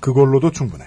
그걸로도 0.00 0.50
충분해. 0.50 0.84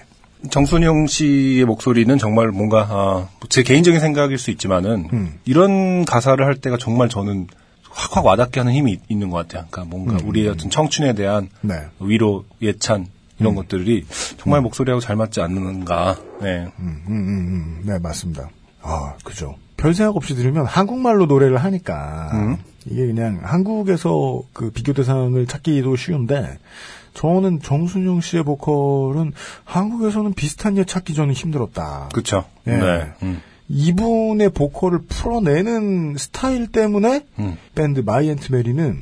정순용 0.50 1.06
씨의 1.06 1.64
목소리는 1.64 2.18
정말 2.18 2.48
뭔가 2.48 2.86
아, 2.90 3.28
제 3.48 3.62
개인적인 3.62 4.00
생각일 4.00 4.36
수 4.38 4.50
있지만은 4.50 5.08
음. 5.12 5.38
이런 5.46 6.04
가사를 6.04 6.44
할 6.44 6.56
때가 6.56 6.76
정말 6.78 7.08
저는 7.08 7.46
확확 7.88 8.26
와닿게 8.26 8.60
하는 8.60 8.72
힘이 8.74 8.92
있- 8.92 9.00
있는 9.08 9.30
것 9.30 9.36
같아요. 9.38 9.66
그러니까 9.70 9.96
뭔가 9.96 10.18
우리의 10.26 10.48
어떤 10.48 10.68
청춘에 10.68 11.14
대한 11.14 11.48
음. 11.62 11.68
네. 11.68 11.74
위로, 12.00 12.44
예찬 12.60 13.06
이런 13.38 13.54
것들이 13.54 14.04
정말 14.36 14.60
목소리하고 14.60 15.00
잘 15.00 15.16
맞지 15.16 15.40
않는가. 15.40 16.16
네. 16.42 16.66
음, 16.80 17.02
음, 17.06 17.08
음, 17.08 17.08
음. 17.08 17.82
네, 17.86 17.98
맞습니다. 17.98 18.50
아, 18.82 19.14
그죠. 19.24 19.54
별 19.82 19.94
생각 19.94 20.14
없이 20.14 20.36
들으면 20.36 20.64
한국말로 20.64 21.26
노래를 21.26 21.56
하니까 21.56 22.30
음. 22.34 22.56
이게 22.86 23.04
그냥 23.04 23.40
한국에서 23.42 24.44
그 24.52 24.70
비교 24.70 24.92
대상을 24.92 25.44
찾기도 25.48 25.96
쉬운데 25.96 26.56
저는 27.14 27.60
정순용 27.62 28.20
씨의 28.20 28.44
보컬은 28.44 29.32
한국에서는 29.64 30.34
비슷한 30.34 30.76
예 30.78 30.84
찾기 30.84 31.14
저는 31.14 31.34
힘들었다. 31.34 32.10
그쵸. 32.14 32.44
예. 32.68 32.76
네. 32.76 33.12
음. 33.24 33.40
이분의 33.68 34.50
보컬을 34.50 35.00
풀어내는 35.08 36.14
스타일 36.16 36.68
때문에 36.68 37.26
음. 37.40 37.56
밴드 37.74 38.00
마이 38.00 38.30
앤트 38.30 38.52
메리는 38.52 39.00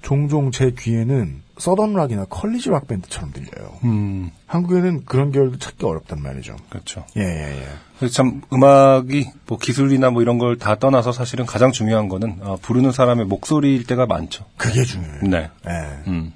종종 0.00 0.50
제 0.50 0.70
귀에는 0.70 1.41
Southern 1.58 1.93
rock이나 1.93 2.24
college 2.26 2.70
rock 2.70 2.86
밴드처럼 2.88 3.32
들려요. 3.32 3.72
음. 3.84 4.30
한국에는 4.46 5.04
그런 5.04 5.30
계열도 5.32 5.58
찾기 5.58 5.84
어렵단 5.84 6.20
말이죠. 6.22 6.56
그렇죠. 6.70 7.04
예, 7.16 7.22
예, 7.22 7.58
예. 7.62 7.66
그래서 7.98 8.14
참 8.14 8.42
음악이 8.52 9.30
뭐 9.46 9.58
기술이나 9.58 10.10
뭐 10.10 10.22
이런 10.22 10.38
걸 10.38 10.56
다 10.58 10.76
떠나서 10.76 11.12
사실은 11.12 11.44
가장 11.46 11.70
중요한 11.72 12.08
거는 12.08 12.38
어, 12.40 12.56
부르는 12.60 12.92
사람의 12.92 13.26
목소리일 13.26 13.84
때가 13.86 14.06
많죠. 14.06 14.44
그게 14.56 14.84
중요해요. 14.84 15.20
네. 15.24 15.50
예. 15.68 16.10
음. 16.10 16.32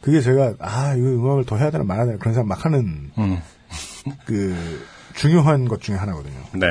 그게 0.00 0.20
제가 0.20 0.54
아 0.60 0.94
이거 0.94 1.06
음악을 1.08 1.44
더 1.44 1.56
해야 1.58 1.70
되나 1.70 1.84
말아야 1.84 2.06
되나 2.06 2.18
그런 2.18 2.32
생각 2.34 2.48
막 2.48 2.64
하는 2.64 3.10
음. 3.18 3.42
그 4.24 4.86
중요한 5.14 5.68
것 5.68 5.82
중에 5.82 5.96
하나거든요. 5.96 6.38
네. 6.54 6.66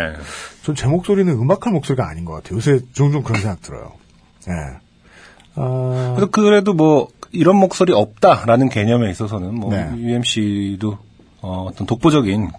전 0.64 0.74
제 0.76 0.88
목소리는 0.88 1.32
음악할 1.34 1.72
목소리가 1.74 2.08
아닌 2.08 2.26
것 2.26 2.34
같아요. 2.34 2.58
요새 2.58 2.80
종종 2.94 3.22
그런 3.24 3.42
생각 3.42 3.62
들어요. 3.62 3.92
예. 4.48 4.54
아, 5.56 6.14
그래서 6.16 6.32
그래도 6.32 6.74
뭐 6.74 7.10
이런 7.32 7.56
목소리 7.58 7.94
없다라는 7.94 8.70
개념에 8.70 9.10
있어서는 9.12 9.54
뭐 9.56 9.72
네. 9.72 9.90
UMC도 9.96 10.98
어, 11.42 11.68
어떤 11.70 11.86
독보적인 11.88 12.50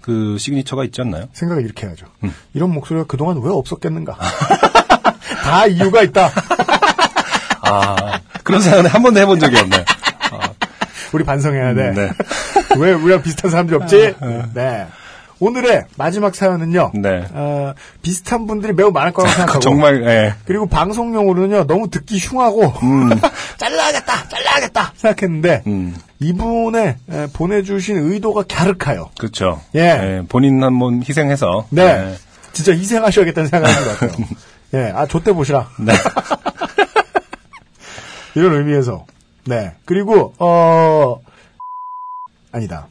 그 0.00 0.36
시그니처가 0.38 0.84
있지 0.84 1.00
않나요? 1.02 1.26
생각을 1.32 1.64
이렇게 1.64 1.86
해야죠. 1.86 2.06
음. 2.24 2.32
이런 2.54 2.72
목소리가 2.72 3.06
그동안 3.06 3.38
왜 3.42 3.50
없었겠는가? 3.50 4.16
다 5.42 5.66
이유가 5.66 6.02
있다. 6.02 6.30
아 7.62 8.20
그런 8.42 8.60
생각은 8.60 8.86
한 8.86 9.02
번도 9.02 9.20
해본 9.20 9.38
적이 9.38 9.58
없네요. 9.58 9.84
우리 11.12 11.24
반성해야 11.24 11.74
돼. 11.74 11.92
네. 11.92 12.10
왜 12.78 12.92
우리랑 12.92 13.22
비슷한 13.22 13.50
사람들이 13.50 13.76
없지? 13.82 14.14
네. 14.54 14.86
오늘의 15.40 15.84
마지막 15.96 16.34
사연은요. 16.34 16.92
네. 16.94 17.24
어, 17.32 17.72
비슷한 18.02 18.46
분들이 18.46 18.72
매우 18.72 18.90
많을 18.90 19.12
거라고 19.12 19.32
생각하고. 19.36 19.60
정말 19.60 20.04
예. 20.04 20.34
그리고 20.44 20.66
방송용으로는요 20.66 21.66
너무 21.66 21.88
듣기 21.90 22.18
흉하고 22.18 22.72
잘라야겠다 23.58 24.28
잘라야겠다 24.28 24.92
생각했는데 24.96 25.62
음. 25.66 25.94
이분의 26.20 26.96
에, 27.10 27.26
보내주신 27.32 27.96
의도가 27.98 28.44
갸륵해요. 28.48 29.10
그렇죠. 29.18 29.60
예. 29.74 30.22
본인 30.28 30.62
한번 30.62 31.02
희생해서 31.02 31.66
네, 31.70 31.82
예. 31.82 32.14
진짜 32.52 32.72
희생하셔야겠다는 32.72 33.48
생각이 33.48 33.74
드는 33.74 33.88
것 33.88 33.98
같아요. 33.98 34.26
예, 34.74 34.92
아 34.94 35.06
좆대 35.06 35.32
보시라. 35.32 35.68
네. 35.80 35.92
이런 38.34 38.54
의미에서 38.54 39.06
네 39.44 39.72
그리고 39.84 40.34
어 40.38 41.20
아니다. 42.52 42.88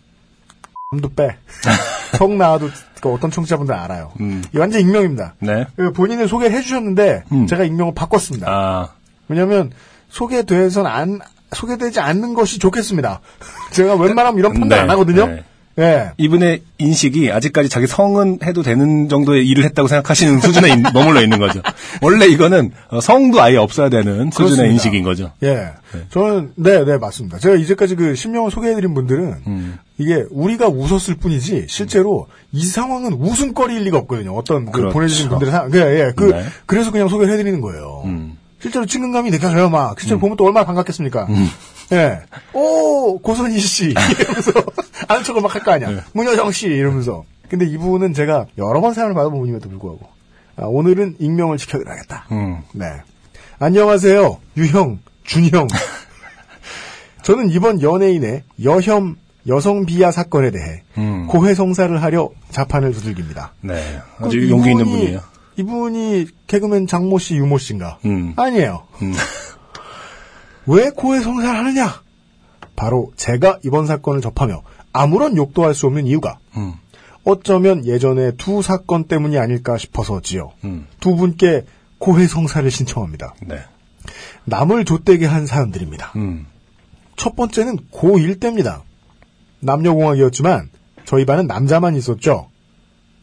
도 1.01 1.09
빼. 1.13 1.37
성 2.17 2.37
나와도 2.37 2.69
그 3.01 3.13
어떤 3.13 3.29
청취자분들 3.29 3.75
알아요. 3.75 4.13
음. 4.21 4.43
이 4.53 4.57
완전 4.57 4.81
익명입니다. 4.81 5.35
네. 5.39 5.65
그 5.75 5.91
본인을 5.91 6.27
소개를 6.27 6.55
해주셨는데 6.57 7.23
음. 7.31 7.47
제가 7.47 7.63
익명을 7.65 7.93
바꿨습니다. 7.93 8.47
아 8.49 8.93
왜냐하면 9.27 9.71
소개돼선 10.09 10.85
안 10.85 11.19
소개되지 11.53 11.99
않는 11.99 12.33
것이 12.33 12.59
좋겠습니다. 12.59 13.21
제가 13.71 13.95
웬만하면 13.95 14.39
이런 14.39 14.53
판단 14.53 14.69
네, 14.69 14.75
안 14.83 14.89
하거든요. 14.91 15.27
네. 15.27 15.43
예. 15.79 16.11
이분의 16.17 16.63
인식이 16.79 17.31
아직까지 17.31 17.69
자기 17.69 17.85
성은 17.85 18.39
해도 18.43 18.63
되는 18.63 19.07
정도의 19.09 19.47
일을 19.47 19.63
했다고 19.65 19.87
생각하시는 19.87 20.39
수준에 20.39 20.69
인- 20.71 20.81
머물러 20.91 21.21
있는 21.21 21.37
거죠. 21.37 21.61
원래 22.01 22.25
이거는 22.25 22.71
어, 22.89 22.99
성도 22.99 23.39
아예 23.43 23.57
없어야 23.57 23.87
되는 23.89 24.31
수준의 24.31 24.33
그렇습니다. 24.33 24.65
인식인 24.65 25.03
거죠. 25.03 25.31
예. 25.43 25.67
저는 26.09 26.53
네, 26.55 26.83
네 26.83 26.97
맞습니다. 26.97 27.37
제가 27.37 27.55
이제까지 27.57 27.95
그 27.95 28.15
신명을 28.15 28.49
소개해드린 28.49 28.95
분들은 28.95 29.35
음. 29.45 29.77
이게 29.99 30.25
우리가 30.31 30.67
웃었을 30.67 31.13
뿐이지 31.17 31.67
실제로 31.69 32.27
이 32.51 32.65
상황은 32.65 33.13
웃음거리일 33.13 33.83
리가 33.83 33.99
없거든요. 33.99 34.33
어떤 34.35 34.65
그 34.65 34.71
그렇죠. 34.79 34.93
보내주신 34.93 35.29
분들의 35.29 35.51
상황. 35.51 35.71
예, 35.75 35.77
예. 36.07 36.11
그 36.15 36.23
네. 36.23 36.43
그래서 36.65 36.91
그냥 36.91 37.07
소개를 37.07 37.31
해드리는 37.33 37.61
거예요. 37.61 38.01
음. 38.05 38.35
실제로 38.67 38.85
친근감이 38.85 39.31
느껴져요, 39.31 39.69
막. 39.69 39.97
실제로 39.99 40.19
보면 40.19 40.35
또 40.35 40.45
얼마나 40.45 40.65
반갑겠습니까? 40.65 41.27
예. 41.93 42.19
오, 42.51 43.17
고선희 43.19 43.57
씨. 43.59 43.85
이러면서 44.19 44.51
아는 45.07 45.23
척을 45.23 45.41
막 45.41 45.55
할 45.55 45.63
거 45.63 45.71
아니야. 45.71 45.89
네. 45.89 45.97
문여정 46.13 46.51
씨. 46.51 46.67
이러면서. 46.67 47.23
근데 47.49 47.65
이분은 47.65 48.13
제가 48.13 48.47
여러 48.57 48.81
번 48.81 48.93
사연을 48.93 49.13
받아본 49.13 49.39
분임에도 49.39 49.69
불구하고, 49.69 50.01
아, 50.57 50.65
오늘은 50.65 51.15
익명을 51.19 51.57
지켜드려야겠다. 51.57 52.27
음. 52.31 52.57
네. 52.73 52.87
안녕하세요. 53.59 54.37
유형, 54.57 54.99
준형. 55.23 55.67
저는 57.23 57.49
이번 57.51 57.81
연예인의 57.81 58.43
여혐 58.65 59.15
여성 59.47 59.85
비하 59.85 60.11
사건에 60.11 60.51
대해 60.51 60.83
음. 60.97 61.27
고해성사를 61.27 62.03
하려 62.03 62.29
자판을 62.51 62.91
두들깁니다. 62.91 63.53
네. 63.61 63.99
아주 64.19 64.49
용기 64.49 64.71
있는 64.71 64.83
분이에요. 64.85 65.21
이분이 65.57 66.27
개그맨 66.47 66.87
장모 66.87 67.19
씨, 67.19 67.35
유모 67.35 67.57
씨인가? 67.57 67.97
음. 68.05 68.33
아니에요. 68.37 68.87
음. 69.01 69.13
왜 70.67 70.89
고해 70.89 71.21
성사를 71.21 71.57
하느냐? 71.57 72.01
바로 72.75 73.11
제가 73.15 73.59
이번 73.63 73.87
사건을 73.87 74.21
접하며 74.21 74.61
아무런 74.93 75.35
욕도 75.35 75.63
할 75.63 75.73
수 75.73 75.87
없는 75.87 76.05
이유가 76.05 76.37
음. 76.57 76.73
어쩌면 77.23 77.85
예전에 77.85 78.31
두 78.37 78.61
사건 78.61 79.05
때문이 79.05 79.37
아닐까 79.37 79.77
싶어서지요. 79.77 80.51
음. 80.63 80.87
두 80.99 81.15
분께 81.15 81.65
고해 81.97 82.27
성사를 82.27 82.69
신청합니다. 82.69 83.33
네. 83.41 83.59
남을 84.45 84.85
좆되게 84.85 85.25
한 85.25 85.47
사연들입니다. 85.47 86.13
음. 86.17 86.45
첫 87.15 87.35
번째는 87.35 87.77
고1 87.91 88.39
때입니다. 88.39 88.83
남녀공학이었지만 89.59 90.69
저희 91.05 91.25
반은 91.25 91.47
남자만 91.47 91.95
있었죠. 91.95 92.49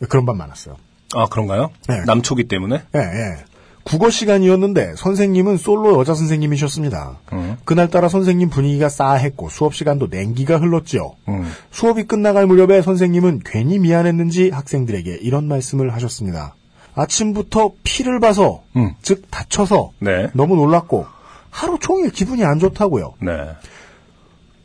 그런 0.09 0.27
반 0.27 0.37
많았어요. 0.37 0.77
아 1.15 1.27
그런가요? 1.27 1.71
네. 1.89 2.03
남초기 2.07 2.45
때문에. 2.49 2.83
예, 2.95 2.99
예. 2.99 3.45
국어 3.85 4.09
시간이었는데 4.09 4.95
선생님은 4.97 5.59
솔로 5.59 5.99
여자 5.99 6.15
선생님이셨습니다. 6.15 7.19
음. 7.33 7.57
그날따라 7.65 8.09
선생님 8.09 8.49
분위기가 8.49 8.89
싸했고 8.89 9.51
수업 9.51 9.75
시간도 9.75 10.09
냉기가 10.11 10.57
흘렀지요. 10.57 11.13
음. 11.29 11.53
수업이 11.71 12.05
끝나갈 12.05 12.47
무렵에 12.47 12.81
선생님은 12.81 13.43
괜히 13.45 13.79
미안했는지 13.79 14.51
학생들에게 14.51 15.19
이런 15.21 15.47
말씀을 15.49 15.93
하셨습니다. 15.93 16.55
아침부터 16.95 17.73
피를 17.83 18.21
봐서, 18.21 18.63
음. 18.77 18.95
즉 19.03 19.25
다쳐서 19.31 19.93
네. 19.99 20.31
너무 20.33 20.57
놀랐고 20.57 21.07
하루 21.51 21.79
종일 21.79 22.11
기분이 22.11 22.45
안 22.45 22.59
좋다고요. 22.59 23.15
네. 23.21 23.33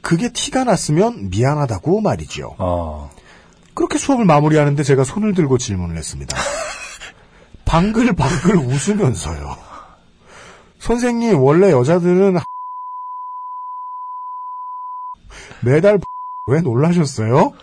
그게 0.02 0.32
티가 0.32 0.64
났으면 0.64 1.30
미안하다고 1.30 2.02
말이지요. 2.02 2.56
어. 2.58 3.10
그렇게 3.80 3.98
수업을 3.98 4.26
마무리하는데 4.26 4.84
제가 4.84 5.06
손을 5.06 5.34
들고 5.34 5.58
질문을 5.58 5.96
했습니다. 5.96 6.36
방글방글 7.64 8.58
웃으면서요. 8.58 9.56
선생님, 10.80 11.42
원래 11.42 11.72
여자들은 11.72 12.40
매달 15.62 15.98
왜 16.46 16.60
놀라셨어요? 16.60 17.54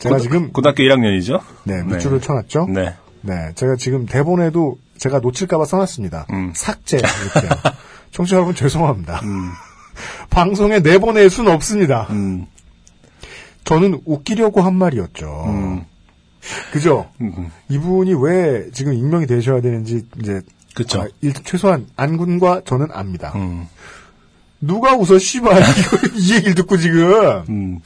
제가 0.00 0.16
고- 0.16 0.20
지금 0.20 0.52
고등학교 0.52 0.82
1학년이죠. 0.82 1.40
네, 1.62 1.84
밑줄을 1.84 2.20
쳐놨죠? 2.20 2.66
네. 2.70 2.96
네, 3.20 3.52
제가 3.54 3.76
지금 3.76 4.06
대본에도 4.06 4.76
제가 4.98 5.20
놓칠까봐 5.20 5.66
써놨습니다. 5.66 6.26
음. 6.32 6.52
삭제 6.56 6.96
이렇게. 6.96 7.48
청취자 8.10 8.36
여러분 8.38 8.56
죄송합니다. 8.56 9.20
방송에 10.30 10.80
내보낼 10.80 11.30
수는 11.30 11.52
없습니다. 11.52 12.08
음. 12.10 12.46
저는 13.70 14.00
웃기려고 14.04 14.62
한 14.62 14.74
말이었죠. 14.74 15.44
음. 15.46 15.84
그죠? 16.72 17.08
음. 17.20 17.52
이분이 17.68 18.14
왜 18.20 18.68
지금 18.72 18.94
익명이 18.94 19.28
되셔야 19.28 19.60
되는지 19.60 20.06
이제 20.20 20.42
그쵸. 20.74 21.02
아, 21.02 21.06
일, 21.20 21.34
최소한 21.34 21.86
안군과 21.94 22.62
저는 22.64 22.88
압니다. 22.92 23.32
음. 23.36 23.68
누가 24.60 24.96
웃어 24.96 25.20
씨발 25.20 25.62
이 26.18 26.34
얘기를 26.34 26.56
듣고 26.56 26.78
지금 26.78 27.44
음. 27.48 27.80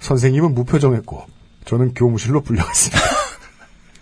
선생님은 0.00 0.54
무표정했고 0.54 1.24
저는 1.66 1.94
교무실로 1.94 2.40
불려갔습니다. 2.40 3.00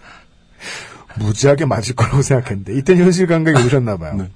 무지하게 1.20 1.66
맞을 1.66 1.94
거라고 1.94 2.22
생각했는데 2.22 2.78
이때는 2.78 3.04
현실 3.04 3.26
감각이 3.26 3.62
오셨나 3.62 3.98
봐요. 3.98 4.14
네. 4.14 4.30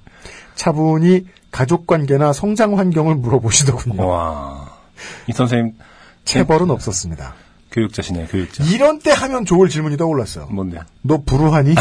차분히 0.53 1.25
가족 1.49 1.87
관계나 1.87 2.31
성장 2.31 2.77
환경을 2.77 3.15
물어보시더군요. 3.15 4.07
와. 4.07 4.69
이 5.27 5.31
선생님 5.33 5.73
체벌은 6.29 6.69
없었습니다. 6.69 7.33
교육자시네요. 7.71 8.27
교육자. 8.27 8.63
이런 8.65 8.99
때 8.99 9.11
하면 9.11 9.45
좋을 9.45 9.67
질문이 9.69 9.97
떠올랐어요. 9.97 10.45
뭔데요? 10.47 10.81
너 11.01 11.21
불우하니? 11.25 11.71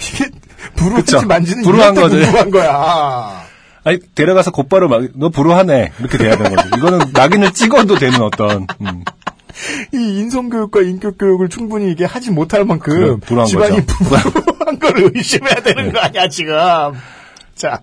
이게 0.00 0.30
불우한지 0.76 1.12
그쵸. 1.12 1.26
만지는 1.26 1.62
불우한 1.64 1.94
거지. 1.94 2.16
궁금한 2.20 2.50
거야. 2.50 3.44
아니 3.84 3.98
데려가서 4.14 4.50
곧바로 4.52 4.88
막 4.88 5.02
너 5.14 5.28
불우하네 5.28 5.92
이렇게 5.98 6.16
돼야 6.18 6.36
되는 6.36 6.54
거지. 6.54 6.68
이거는 6.78 7.10
낙인을 7.12 7.52
찍어도 7.52 7.96
되는 7.96 8.20
어떤. 8.22 8.66
음. 8.80 9.04
이 9.92 9.96
인성교육과 9.96 10.80
인격교육을 10.82 11.48
충분히 11.48 11.90
이게 11.92 12.04
하지 12.04 12.30
못할 12.32 12.64
만큼 12.64 13.20
불안한 13.20 13.46
집안이 13.46 13.86
거죠. 13.86 14.04
불안한 14.04 14.78
거를 14.80 15.10
의심해야 15.14 15.56
되는 15.62 15.86
네. 15.86 15.92
거 15.92 16.00
아니야 16.00 16.28
지금. 16.28 16.54
자. 17.54 17.80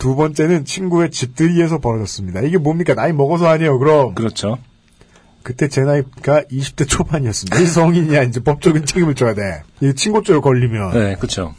두 0.00 0.16
번째는 0.16 0.64
친구의 0.64 1.10
집들이에서 1.10 1.78
벌어졌습니다. 1.78 2.40
이게 2.40 2.56
뭡니까? 2.56 2.94
나이 2.94 3.12
먹어서 3.12 3.46
아니에요, 3.48 3.78
그럼. 3.78 4.14
그렇죠. 4.14 4.58
그때 5.42 5.68
제 5.68 5.82
나이가 5.82 6.42
20대 6.50 6.88
초반이었습니다. 6.88 7.58
이 7.60 7.66
성인이야 7.66 8.22
이제 8.24 8.40
법적인 8.40 8.86
책임을 8.86 9.14
져야 9.14 9.34
돼. 9.34 9.62
이 9.80 9.94
친고죄로 9.94 10.40
걸리면 10.40 10.92
네, 10.92 11.16
그렇죠. 11.16 11.54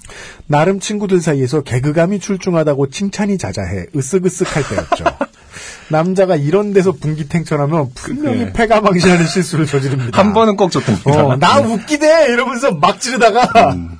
나름 0.48 0.80
친구들 0.80 1.22
사이에서 1.22 1.62
개그감이 1.62 2.20
출중하다고 2.20 2.90
칭찬이 2.90 3.38
자자해 3.38 3.88
으쓱으쓱할 3.96 4.70
때였죠. 4.70 5.04
남자가 5.90 6.36
이런 6.36 6.74
데서 6.74 6.94
분기탱천하면 6.94 7.92
분명히 7.94 8.46
네. 8.46 8.54
패가망신하는 8.54 9.28
실수를 9.28 9.66
저지릅니다. 9.66 10.18
한 10.18 10.34
번은 10.34 10.58
꼭 10.58 10.72
줬답니다. 10.72 11.26
어, 11.26 11.36
나 11.38 11.60
웃기대 11.60 12.28
이러면서 12.30 12.72
막 12.72 13.00
지르다가 13.02 13.74
음. 13.74 13.98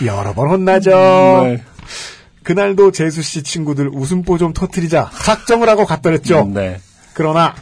여러 0.06 0.32
번 0.32 0.48
혼나죠. 0.48 0.90
네. 1.44 1.62
그날도 2.44 2.92
재수 2.92 3.22
씨 3.22 3.42
친구들 3.42 3.88
웃음보 3.88 4.38
좀 4.38 4.52
터트리자 4.52 5.10
작정을 5.24 5.68
하고 5.68 5.84
갔더랬죠. 5.84 6.44
네. 6.54 6.80
그러나 7.14 7.54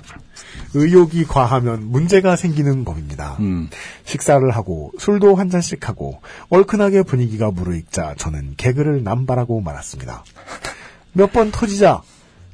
의욕이 0.74 1.24
과하면 1.24 1.84
문제가 1.90 2.34
생기는 2.36 2.84
법입니다. 2.84 3.36
음. 3.40 3.68
식사를 4.04 4.48
하고 4.50 4.90
술도 4.98 5.36
한 5.36 5.50
잔씩 5.50 5.88
하고 5.88 6.20
얼큰하게 6.48 7.02
분위기가 7.02 7.50
무르익자 7.50 8.14
저는 8.16 8.54
개그를 8.56 9.02
남발하고 9.04 9.60
말았습니다. 9.60 10.24
몇 11.12 11.30
번 11.32 11.50
터지자 11.50 12.02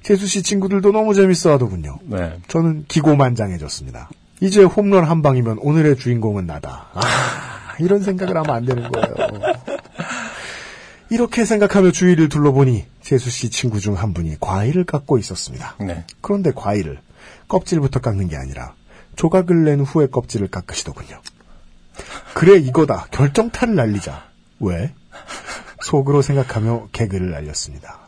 재수 0.02 0.26
씨 0.26 0.42
친구들도 0.42 0.90
너무 0.92 1.14
재밌어 1.14 1.52
하더군요. 1.52 1.98
네. 2.04 2.38
저는 2.48 2.84
기고만장해졌습니다. 2.88 4.10
이제 4.40 4.62
홈런 4.64 5.04
한 5.04 5.22
방이면 5.22 5.58
오늘의 5.60 5.96
주인공은 5.96 6.46
나다. 6.46 6.86
아, 6.94 7.00
이런 7.80 8.02
생각을 8.02 8.36
하면 8.36 8.50
안 8.50 8.64
되는 8.64 8.90
거예요. 8.90 9.14
이렇게 11.10 11.44
생각하며 11.44 11.90
주위를 11.92 12.28
둘러보니 12.28 12.86
재수 13.02 13.30
씨 13.30 13.50
친구 13.50 13.80
중 13.80 13.94
한 13.94 14.12
분이 14.12 14.36
과일을 14.40 14.84
깎고 14.84 15.18
있었습니다. 15.18 15.76
네. 15.80 16.04
그런데 16.20 16.52
과일을 16.54 17.00
껍질부터 17.48 18.00
깎는 18.00 18.28
게 18.28 18.36
아니라 18.36 18.74
조각을 19.16 19.64
낸 19.64 19.80
후에 19.80 20.06
껍질을 20.08 20.48
깎으시더군요. 20.48 21.20
그래 22.34 22.56
이거다 22.58 23.06
결정타를 23.10 23.74
날리자. 23.74 24.24
왜? 24.60 24.92
속으로 25.82 26.22
생각하며 26.22 26.88
개그를 26.92 27.30
날렸습니다. 27.30 27.98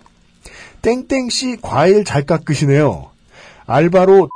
땡땡씨 0.82 1.58
과일 1.62 2.04
잘 2.04 2.24
깎으시네요. 2.26 3.10
알바로 3.66 4.28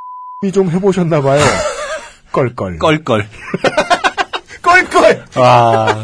좀 0.53 0.71
해보셨나봐요. 0.71 1.43
껄껄. 2.33 2.79
껄껄. 2.79 3.29
껄껄! 4.63 5.25
아. 5.37 6.03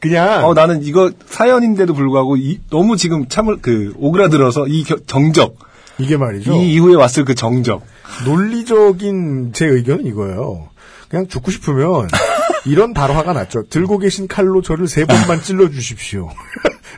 그냥 0.00 0.44
어, 0.44 0.54
나는 0.54 0.82
이거 0.82 1.10
사연인데도 1.26 1.94
불구하고 1.94 2.36
이, 2.36 2.60
너무 2.70 2.96
지금 2.96 3.28
참을 3.28 3.58
그 3.60 3.92
오그라들어서 3.98 4.66
이 4.68 4.84
겨- 4.84 4.98
정적 5.06 5.56
이게 5.98 6.16
말이죠. 6.16 6.54
이 6.54 6.72
이후에 6.74 6.94
왔을 6.94 7.24
그 7.24 7.34
정적 7.34 7.84
논리적인 8.24 9.52
제 9.54 9.66
의견은 9.66 10.06
이거예요. 10.06 10.68
그냥 11.08 11.28
죽고 11.28 11.50
싶으면 11.50 12.08
이런 12.64 12.94
발화가 12.94 13.32
낫죠. 13.32 13.64
들고 13.68 13.98
계신 13.98 14.28
칼로 14.28 14.62
저를 14.62 14.88
세 14.88 15.04
번만 15.04 15.42
찔러 15.42 15.68
주십시오. 15.70 16.30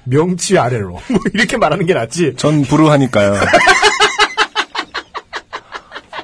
명치 0.04 0.58
아래로 0.58 0.90
뭐 1.10 1.20
이렇게 1.32 1.56
말하는 1.56 1.86
게 1.86 1.94
낫지. 1.94 2.34
전 2.36 2.62
불우하니까요. 2.62 3.34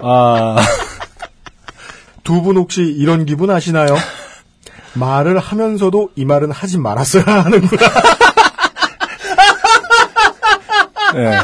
아 0.02 0.56
두 2.22 2.42
분 2.42 2.56
혹시 2.56 2.82
이런 2.82 3.26
기분 3.26 3.50
아시나요? 3.50 3.96
말을 4.94 5.38
하면서도 5.38 6.10
이 6.16 6.24
말은 6.24 6.50
하지 6.50 6.78
말았어야 6.78 7.24
하는구나. 7.44 7.88
네. 11.14 11.38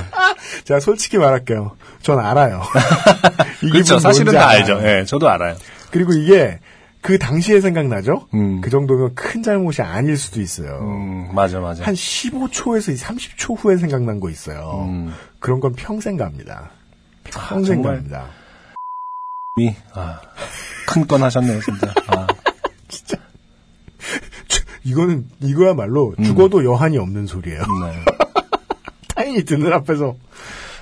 제가 0.64 0.81
솔직히 0.81 1.18
말할게요. 1.18 1.77
전 2.02 2.18
알아요. 2.20 2.62
이 3.62 3.70
그렇죠. 3.70 3.98
사실은 3.98 4.32
다. 4.32 4.48
알죠. 4.48 4.81
예, 4.85 5.05
저도 5.05 5.28
알아요. 5.28 5.56
그리고 5.90 6.12
이게 6.12 6.60
그 7.01 7.18
당시에 7.18 7.60
생각나죠? 7.60 8.28
음. 8.35 8.60
그 8.60 8.70
정도면 8.70 9.14
큰 9.14 9.43
잘못이 9.43 9.82
아닐 9.82 10.16
수도 10.16 10.40
있어요. 10.40 10.78
음, 10.82 11.31
맞아, 11.35 11.60
맞아. 11.60 11.85
한 11.85 11.94
15초에서 11.94 12.97
30초 13.01 13.56
후에 13.59 13.77
생각난 13.77 14.18
거 14.20 14.28
있어요. 14.31 14.86
음. 14.89 15.14
그런 15.40 15.60
건 15.60 15.73
평생 15.74 16.16
갑니다. 16.16 16.70
평생 17.24 17.77
정말. 17.82 17.97
갑니다. 17.97 18.24
이, 19.59 19.74
아, 19.94 20.20
큰 20.86 21.06
건 21.06 21.23
하셨네요, 21.23 21.60
진짜. 21.62 21.93
아, 22.09 22.27
이거는 24.87 25.25
이거야말로 25.43 26.15
음. 26.19 26.25
죽어도 26.25 26.65
여한이 26.65 26.97
없는 26.97 27.27
소리예요. 27.27 27.61
네. 27.61 27.93
타인이 29.17 29.45
듣는 29.45 29.73
앞에서 29.73 30.15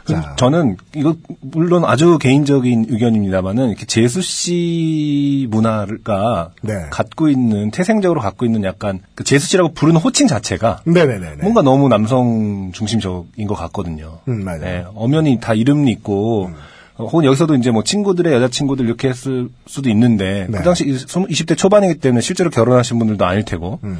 자, 0.06 0.36
저는 0.36 0.76
이거 0.94 1.16
물론 1.40 1.86
아주 1.86 2.18
개인적인 2.18 2.88
의견입니다만은 2.90 3.68
이렇게 3.70 3.86
재수 3.86 4.20
씨 4.20 5.46
문화가 5.50 6.50
네. 6.60 6.74
갖고 6.90 7.30
있는 7.30 7.70
태생적으로 7.70 8.20
갖고 8.20 8.44
있는 8.44 8.64
약간 8.64 9.00
그 9.14 9.24
재수 9.24 9.48
씨라고 9.48 9.72
부르는 9.72 9.98
호칭 9.98 10.26
자체가 10.26 10.82
네네네. 10.84 11.36
뭔가 11.40 11.62
너무 11.62 11.88
남성 11.88 12.70
중심적인 12.72 13.46
것 13.46 13.54
같거든요. 13.54 14.18
음, 14.28 14.44
맞아요. 14.44 14.60
네, 14.60 14.84
엄연히 14.94 15.40
다 15.40 15.54
이름이 15.54 15.90
있고 15.92 16.50
어, 16.96 17.06
혹은 17.06 17.24
여기서도 17.24 17.54
이제 17.56 17.70
뭐 17.70 17.82
친구들의 17.82 18.32
여자친구들 18.32 18.86
이렇게 18.86 19.08
했을 19.08 19.48
수도 19.66 19.90
있는데 19.90 20.46
네. 20.48 20.58
그 20.58 20.64
당시 20.64 20.84
20 20.86 21.46
대 21.46 21.54
초반이기 21.54 21.98
때문에 21.98 22.20
실제로 22.20 22.50
결혼하신 22.50 22.98
분들도 22.98 23.24
아닐 23.24 23.44
테고 23.44 23.80
음. 23.84 23.98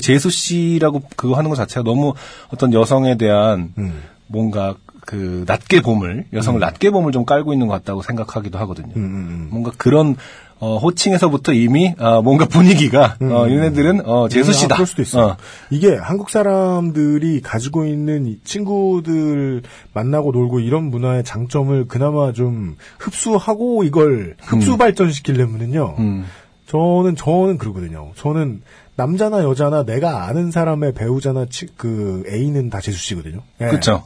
재수 0.00 0.30
씨라고 0.30 1.02
그거 1.16 1.36
하는 1.36 1.50
것 1.50 1.56
자체가 1.56 1.82
너무 1.82 2.14
어떤 2.52 2.72
여성에 2.72 3.16
대한 3.16 3.72
음. 3.78 4.00
뭔가 4.26 4.74
그 5.06 5.44
낮게 5.46 5.82
봄을 5.82 6.26
여성을 6.32 6.58
낮게 6.58 6.90
봄을 6.90 7.12
좀 7.12 7.24
깔고 7.24 7.52
있는 7.52 7.68
것 7.68 7.74
같다고 7.74 8.02
생각하기도 8.02 8.58
하거든요. 8.58 8.92
음, 8.96 9.02
음. 9.02 9.48
뭔가 9.50 9.70
그런 9.78 10.16
어, 10.58 10.78
호칭에서부터 10.78 11.52
이미 11.52 11.94
아, 11.98 12.20
뭔가 12.22 12.46
분위기가 12.46 13.16
어, 13.20 13.46
얘네들은 13.48 14.06
어, 14.08 14.28
재수 14.28 14.50
아, 14.50 14.54
씨다. 14.54 14.74
그럴 14.76 14.86
수도 14.86 15.02
있어요. 15.02 15.24
어. 15.24 15.36
이게 15.70 15.94
한국 15.94 16.30
사람들이 16.30 17.42
가지고 17.42 17.84
있는 17.84 18.26
이 18.26 18.38
친구들 18.42 19.62
만나고 19.92 20.32
놀고 20.32 20.60
이런 20.60 20.84
문화의 20.84 21.24
장점을 21.24 21.86
그나마 21.88 22.32
좀 22.32 22.76
흡수하고 22.98 23.84
이걸 23.84 24.36
흡수 24.40 24.76
발전시키려면은요. 24.78 25.94
음. 25.98 26.24
저는 26.66 27.16
저는 27.16 27.58
그러거든요. 27.58 28.12
저는 28.16 28.62
남자나 28.96 29.44
여자나 29.44 29.84
내가 29.84 30.24
아는 30.26 30.50
사람의 30.50 30.94
배우자나 30.94 31.46
치- 31.50 31.66
그 31.76 32.24
애인은 32.28 32.70
다 32.70 32.80
재수 32.80 32.98
씨거든요. 32.98 33.42
예. 33.60 33.66
그렇죠. 33.66 34.04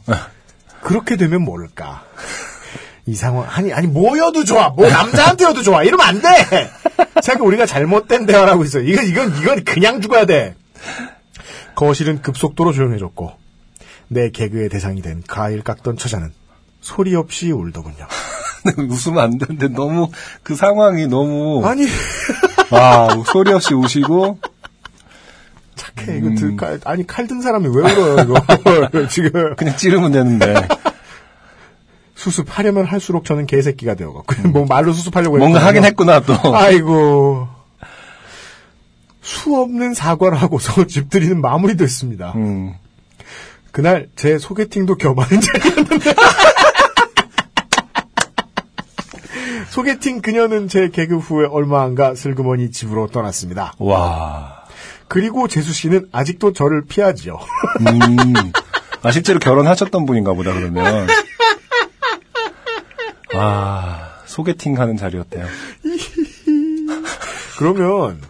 그렇게 0.82 1.16
되면 1.16 1.42
모를까. 1.42 2.02
이 3.10 3.14
상황 3.16 3.44
아니 3.50 3.72
아니 3.72 3.88
뭐여도 3.88 4.44
좋아. 4.44 4.68
뭐 4.68 4.88
남자한테여도 4.88 5.62
좋아. 5.62 5.82
이러면 5.82 6.06
안 6.06 6.20
돼. 6.22 6.70
자꾸 7.22 7.44
우리가 7.46 7.66
잘못된 7.66 8.24
대화를 8.24 8.52
하고 8.52 8.62
있어. 8.62 8.78
이건 8.78 9.06
이건 9.06 9.36
이건 9.42 9.64
그냥 9.64 10.00
죽어야 10.00 10.26
돼. 10.26 10.54
거실은 11.74 12.22
급속도로 12.22 12.72
조용해졌고 12.72 13.32
내 14.08 14.30
개그의 14.30 14.68
대상이 14.68 15.02
된 15.02 15.24
과일 15.26 15.62
깎던 15.62 15.96
처자는 15.96 16.32
소리 16.80 17.16
없이 17.16 17.50
울더군요. 17.50 18.06
웃으면 18.88 19.18
안 19.18 19.38
되는데 19.38 19.66
너무 19.68 20.08
그 20.44 20.54
상황이 20.54 21.08
너무 21.08 21.66
아니 21.66 21.86
아 22.70 23.08
소리 23.26 23.52
없이 23.52 23.74
우시고 23.74 24.38
착해 25.74 26.18
이거 26.18 26.30
들 26.38 26.56
칼, 26.56 26.78
아니 26.84 27.06
칼 27.06 27.26
든 27.26 27.40
사람이 27.40 27.68
왜 27.74 27.92
울어요 27.92 28.24
이거 28.24 29.08
지금 29.08 29.56
그냥 29.56 29.76
찌르면 29.76 30.12
되는데 30.12 30.54
수습하려면 32.20 32.84
할수록 32.84 33.24
저는 33.24 33.46
개새끼가 33.46 33.94
되어갖고 33.94 34.48
뭐 34.48 34.66
말로 34.68 34.92
수습하려고 34.92 35.38
뭔가 35.38 35.58
했거든요. 35.58 35.68
하긴 35.68 35.84
했구나 35.84 36.20
또. 36.20 36.34
아이고 36.54 37.48
수 39.22 39.56
없는 39.56 39.94
사과를 39.94 40.36
하고서 40.42 40.86
집들이는 40.86 41.40
마무리됐습니다. 41.40 42.32
음. 42.36 42.74
그날 43.72 44.08
제 44.16 44.36
소개팅도 44.36 44.96
겸하는 44.96 45.40
자리였는데 45.40 46.12
소개팅 49.70 50.20
그녀는 50.20 50.68
제 50.68 50.88
개그 50.90 51.16
후에 51.18 51.46
얼마 51.50 51.82
안 51.82 51.94
가 51.94 52.14
슬그머니 52.14 52.70
집으로 52.70 53.06
떠났습니다. 53.06 53.72
와. 53.78 54.64
그리고 55.08 55.48
재수 55.48 55.72
씨는 55.72 56.08
아직도 56.12 56.52
저를 56.52 56.84
피하지요. 56.84 57.38
음. 57.80 58.52
아 59.02 59.10
실제로 59.10 59.38
결혼하셨던 59.38 60.04
분인가 60.04 60.34
보다 60.34 60.52
그러면. 60.52 61.06
아 63.34 64.10
소개팅 64.26 64.78
하는 64.78 64.96
자리였대요. 64.96 65.46
그러면 67.58 68.20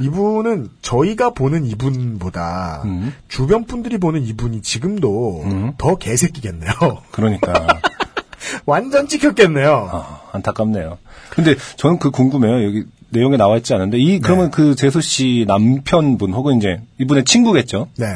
이분은 0.00 0.68
저희가 0.82 1.30
보는 1.30 1.64
이분보다 1.66 2.82
음. 2.84 3.14
주변 3.28 3.64
분들이 3.64 3.98
보는 3.98 4.24
이분이 4.24 4.62
지금도 4.62 5.42
음. 5.44 5.72
더 5.78 5.96
개새끼겠네요. 5.96 6.72
그러니까 7.10 7.52
완전 8.66 9.06
찍혔겠네요. 9.06 9.88
아, 9.92 10.20
안타깝네요. 10.32 10.98
근데 11.30 11.54
저는 11.76 11.98
그 11.98 12.10
궁금해요. 12.10 12.64
여기 12.64 12.84
내용에 13.10 13.36
나와 13.36 13.56
있지 13.58 13.74
않은데 13.74 13.98
이 13.98 14.18
그러면 14.20 14.50
그 14.50 14.74
재수 14.74 15.00
씨 15.00 15.44
남편분 15.46 16.32
혹은 16.32 16.56
이제 16.56 16.80
이분의 16.98 17.24
친구겠죠. 17.24 17.88
네. 17.98 18.06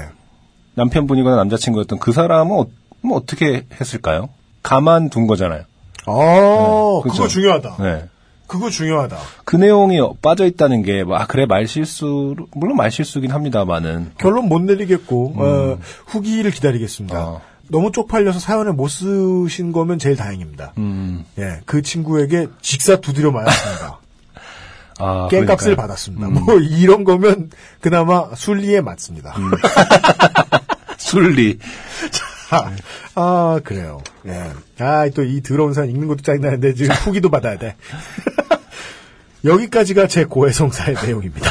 남편분이거나 0.74 1.36
남자친구였던 1.36 1.98
그 1.98 2.12
사람은 2.12 2.56
어, 2.56 2.66
뭐 3.02 3.16
어떻게 3.16 3.64
했을까요? 3.81 4.28
가만둔 4.62 5.27
거잖아요. 5.27 5.62
어, 6.07 7.03
네, 7.05 7.11
그거 7.11 7.23
그죠. 7.24 7.28
중요하다. 7.28 7.77
네. 7.81 8.05
그거 8.47 8.70
중요하다. 8.70 9.16
그 9.45 9.57
내용이 9.57 9.99
빠져 10.23 10.47
있다는 10.47 10.83
게, 10.83 11.03
뭐, 11.03 11.16
아, 11.16 11.27
그래, 11.27 11.47
말실수, 11.47 12.37
물론 12.53 12.77
말실수긴 12.77 13.33
합니다만은. 13.33 14.12
결론 14.19 14.49
못 14.49 14.61
내리겠고 14.62 15.35
어, 15.37 15.78
후기를 16.07 16.51
기다리겠습니다. 16.53 17.19
음. 17.19 17.24
어. 17.35 17.41
너무 17.69 17.91
쪽팔려서 17.91 18.39
사연을 18.39 18.73
못 18.74 18.87
쓰신 18.87 19.73
거면 19.73 19.99
제일 19.99 20.15
다행입니다. 20.15 20.74
음, 20.78 21.24
예, 21.37 21.61
그 21.66 21.83
친구에게 21.83 22.47
직사 22.62 23.01
두드려 23.01 23.33
맞았습니다. 23.33 23.99
아. 25.01 25.27
깽값을 25.28 25.74
그러니까요. 25.74 25.77
받았습니다. 25.77 26.28
뭐 26.28 26.55
이런 26.61 27.03
거면 27.03 27.51
그나마 27.81 28.31
순리에 28.37 28.81
맞습니다. 28.83 29.35
음. 29.37 29.51
순리. 30.97 31.59
아, 32.51 32.73
아, 33.14 33.60
그래요. 33.64 34.01
예. 34.27 34.51
아, 34.78 35.09
또 35.10 35.23
이 35.23 35.43
더러운 35.43 35.73
사연 35.74 35.90
읽는 35.90 36.06
것도 36.09 36.23
짜증나는데 36.23 36.74
지금 36.74 36.94
후기도 37.05 37.28
받아야 37.31 37.59
돼. 37.59 37.77
여기까지가 39.44 40.06
제 40.09 40.24
고해성사의 40.24 40.97
내용입니다. 41.05 41.51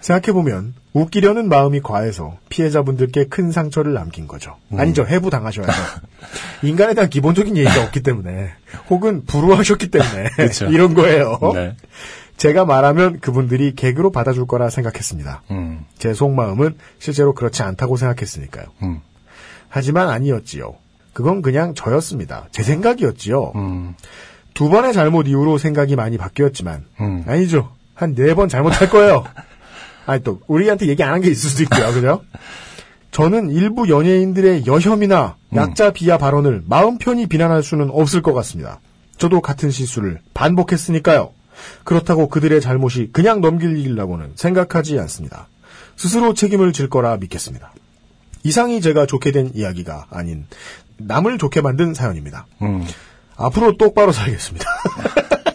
생각해보면 0.00 0.74
웃기려는 0.92 1.48
마음이 1.48 1.80
과해서 1.80 2.36
피해자분들께 2.50 3.24
큰 3.28 3.50
상처를 3.50 3.94
남긴 3.94 4.26
거죠. 4.28 4.56
아니죠. 4.76 5.06
해부 5.06 5.30
당하셔야죠. 5.30 5.72
인간에 6.62 6.92
대한 6.94 7.08
기본적인 7.08 7.56
예의가 7.56 7.84
없기 7.84 8.02
때문에 8.02 8.52
혹은 8.90 9.24
불우하셨기 9.24 9.88
때문에 9.90 10.28
그쵸. 10.36 10.66
이런 10.66 10.92
거예요. 10.94 11.38
네. 11.54 11.74
제가 12.36 12.64
말하면 12.66 13.20
그분들이 13.20 13.74
개그로 13.74 14.10
받아줄 14.12 14.46
거라 14.46 14.68
생각했습니다. 14.68 15.42
음, 15.52 15.84
제 15.98 16.12
속마음은 16.12 16.76
실제로 16.98 17.32
그렇지 17.32 17.62
않다고 17.62 17.96
생각했으니까요. 17.96 18.66
음, 18.82 19.00
하지만 19.74 20.08
아니었지요. 20.08 20.76
그건 21.12 21.42
그냥 21.42 21.74
저였습니다. 21.74 22.46
제 22.52 22.62
생각이었지요. 22.62 23.52
음, 23.56 23.94
두 24.54 24.68
번의 24.68 24.92
잘못 24.92 25.26
이후로 25.26 25.58
생각이 25.58 25.96
많이 25.96 26.16
바뀌었지만 26.16 26.84
음. 27.00 27.24
아니죠. 27.26 27.72
한 27.94 28.14
네 28.14 28.34
번 28.34 28.48
잘못할 28.48 28.88
거예요. 28.88 29.24
아니 30.06 30.22
또 30.22 30.40
우리한테 30.46 30.86
얘기 30.86 31.02
안 31.02 31.10
한 31.14 31.20
게 31.22 31.28
있을 31.28 31.50
수도 31.50 31.64
있고요. 31.64 31.92
그죠? 31.92 32.22
저는 33.10 33.50
일부 33.50 33.88
연예인들의 33.88 34.64
여혐이나 34.66 35.34
약자 35.56 35.90
비하 35.92 36.18
발언을 36.18 36.62
마음 36.68 36.96
편히 36.98 37.26
비난할 37.26 37.64
수는 37.64 37.90
없을 37.90 38.22
것 38.22 38.32
같습니다. 38.32 38.78
저도 39.18 39.40
같은 39.40 39.72
실수를 39.72 40.20
반복했으니까요. 40.34 41.32
그렇다고 41.82 42.28
그들의 42.28 42.60
잘못이 42.60 43.10
그냥 43.12 43.40
넘길 43.40 43.76
일이라고는 43.76 44.32
생각하지 44.36 45.00
않습니다. 45.00 45.48
스스로 45.96 46.32
책임을 46.34 46.72
질 46.72 46.88
거라 46.88 47.16
믿겠습니다. 47.16 47.72
이상이 48.44 48.80
제가 48.80 49.06
좋게 49.06 49.32
된 49.32 49.50
이야기가 49.54 50.06
아닌 50.10 50.46
남을 50.98 51.38
좋게 51.38 51.60
만든 51.60 51.94
사연입니다. 51.94 52.46
음. 52.62 52.86
앞으로 53.36 53.76
똑바로 53.76 54.12
살겠습니다. 54.12 54.64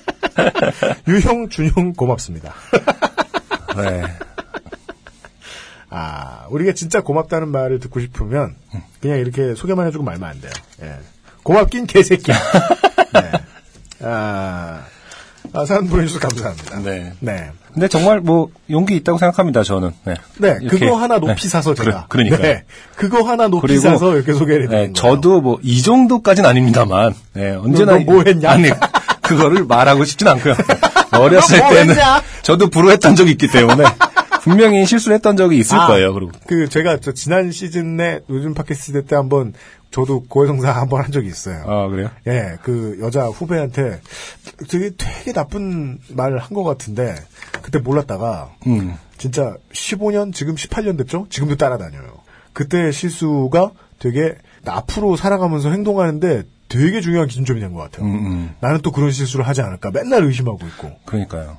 유형, 1.08 1.50
준형 1.50 1.94
고맙습니다. 1.94 2.54
네. 3.78 4.04
아, 5.90 6.46
우리가 6.50 6.74
진짜 6.74 7.02
고맙다는 7.02 7.50
말을 7.50 7.80
듣고 7.80 8.00
싶으면 8.00 8.56
그냥 9.02 9.20
이렇게 9.20 9.56
소개만 9.56 9.88
해주고 9.88 10.04
말면 10.04 10.30
안 10.30 10.42
돼요. 10.42 10.52
예. 10.82 10.98
고맙긴 11.44 11.88
개새끼야. 11.88 12.36
네. 13.14 13.32
아, 14.02 14.84
아, 15.54 15.66
사연 15.66 15.88
보내주셔서 15.88 16.28
감사합니다. 16.28 16.80
네. 16.80 17.14
네. 17.20 17.52
근데 17.74 17.88
정말 17.88 18.20
뭐, 18.20 18.50
용기 18.70 18.96
있다고 18.98 19.18
생각합니다, 19.18 19.64
저는. 19.64 19.92
네. 20.06 20.16
네, 20.38 20.58
그거 20.70 20.96
하나 20.96 21.20
높이 21.20 21.44
네. 21.44 21.50
사서 21.50 21.74
제가. 21.76 22.06
그래, 22.10 22.24
그러니까요. 22.30 22.42
네, 22.42 22.64
그거 22.96 23.22
하나 23.24 23.48
높이 23.48 23.68
그리고, 23.68 23.82
사서 23.82 24.16
이렇게 24.16 24.34
소개를 24.34 24.64
해드리는 24.64 24.88
네. 24.88 24.94
저도 24.94 25.42
뭐, 25.42 25.60
이 25.62 25.82
정도까지는 25.82 26.50
아닙니다만, 26.50 27.14
네, 27.34 27.52
언제나. 27.52 27.94
너- 28.00 28.04
너뭐 28.04 28.24
했냐? 28.26 28.50
아니, 28.52 28.70
그거를 29.22 29.66
말하고 29.66 30.04
싶진 30.06 30.28
않고요. 30.28 30.56
어렸을 31.14 31.60
너뭐 31.60 31.74
때는 31.74 31.90
했냐? 31.96 32.22
저도 32.42 32.70
불효했던 32.70 33.16
적이 33.16 33.32
있기 33.32 33.48
때문에, 33.50 33.84
분명히 34.42 34.86
실수를 34.86 35.16
했던 35.16 35.38
적이 35.38 35.58
있을 35.60 35.78
아, 35.78 35.88
거예요, 35.88 36.14
그리고. 36.14 36.32
그 36.48 36.70
제가 36.70 36.98
저 37.02 37.12
지난 37.14 37.52
시즌에 37.52 38.22
요즘 38.30 38.54
팟캐스트 38.56 39.06
때 39.06 39.16
한번 39.16 39.54
저도 39.92 40.24
고해성사 40.28 40.72
한 40.72 40.88
번 40.90 41.02
한 41.04 41.12
적이 41.12 41.28
있어요. 41.30 41.64
아, 41.68 41.88
그래요? 41.88 42.10
예, 42.28 42.58
그 42.64 42.98
여자 43.02 43.26
후배한테 43.28 44.02
되게 44.70 44.92
되게 44.96 45.34
나쁜 45.34 45.98
말을 46.10 46.38
한 46.40 46.50
것 46.54 46.64
같은데 46.64 47.16
그때 47.62 47.80
몰랐다가 47.80 48.52
음. 48.68 48.96
진짜 49.18 49.56
15년 49.74 50.34
지금 50.34 50.56
18년 50.56 50.98
됐죠? 50.98 51.26
지금도 51.30 51.56
따라다녀요. 51.58 52.20
그때 52.54 52.92
실수가 52.92 53.72
되게 54.00 54.36
앞으로 54.66 55.16
살아가면서 55.16 55.70
행동하는데 55.72 56.44
되게 56.70 57.02
중요한 57.02 57.28
기준점이 57.28 57.60
된 57.60 57.74
것 57.74 57.80
같아요. 57.82 58.06
음, 58.06 58.26
음. 58.26 58.56
나는 58.60 58.82
또 58.82 58.92
그런 58.92 59.12
실수를 59.12 59.48
하지 59.48 59.62
않을까 59.62 59.90
맨날 59.92 60.24
의심하고 60.24 60.60
있고 60.68 60.92
그러니까요. 61.06 61.58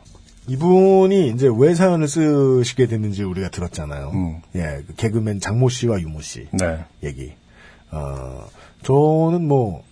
이분이 0.48 1.28
이제 1.30 1.48
왜 1.54 1.74
사연을 1.74 2.08
쓰시게 2.08 2.86
됐는지 2.86 3.22
우리가 3.22 3.50
들었잖아요. 3.50 4.10
음. 4.14 4.40
예, 4.56 4.82
그 4.86 4.94
개그맨 4.96 5.40
장모 5.40 5.68
씨와 5.68 6.00
유모 6.00 6.20
씨 6.22 6.48
네. 6.52 6.84
얘기. 7.04 7.32
어, 7.92 8.46
저는 8.82 9.46
뭐 9.46 9.82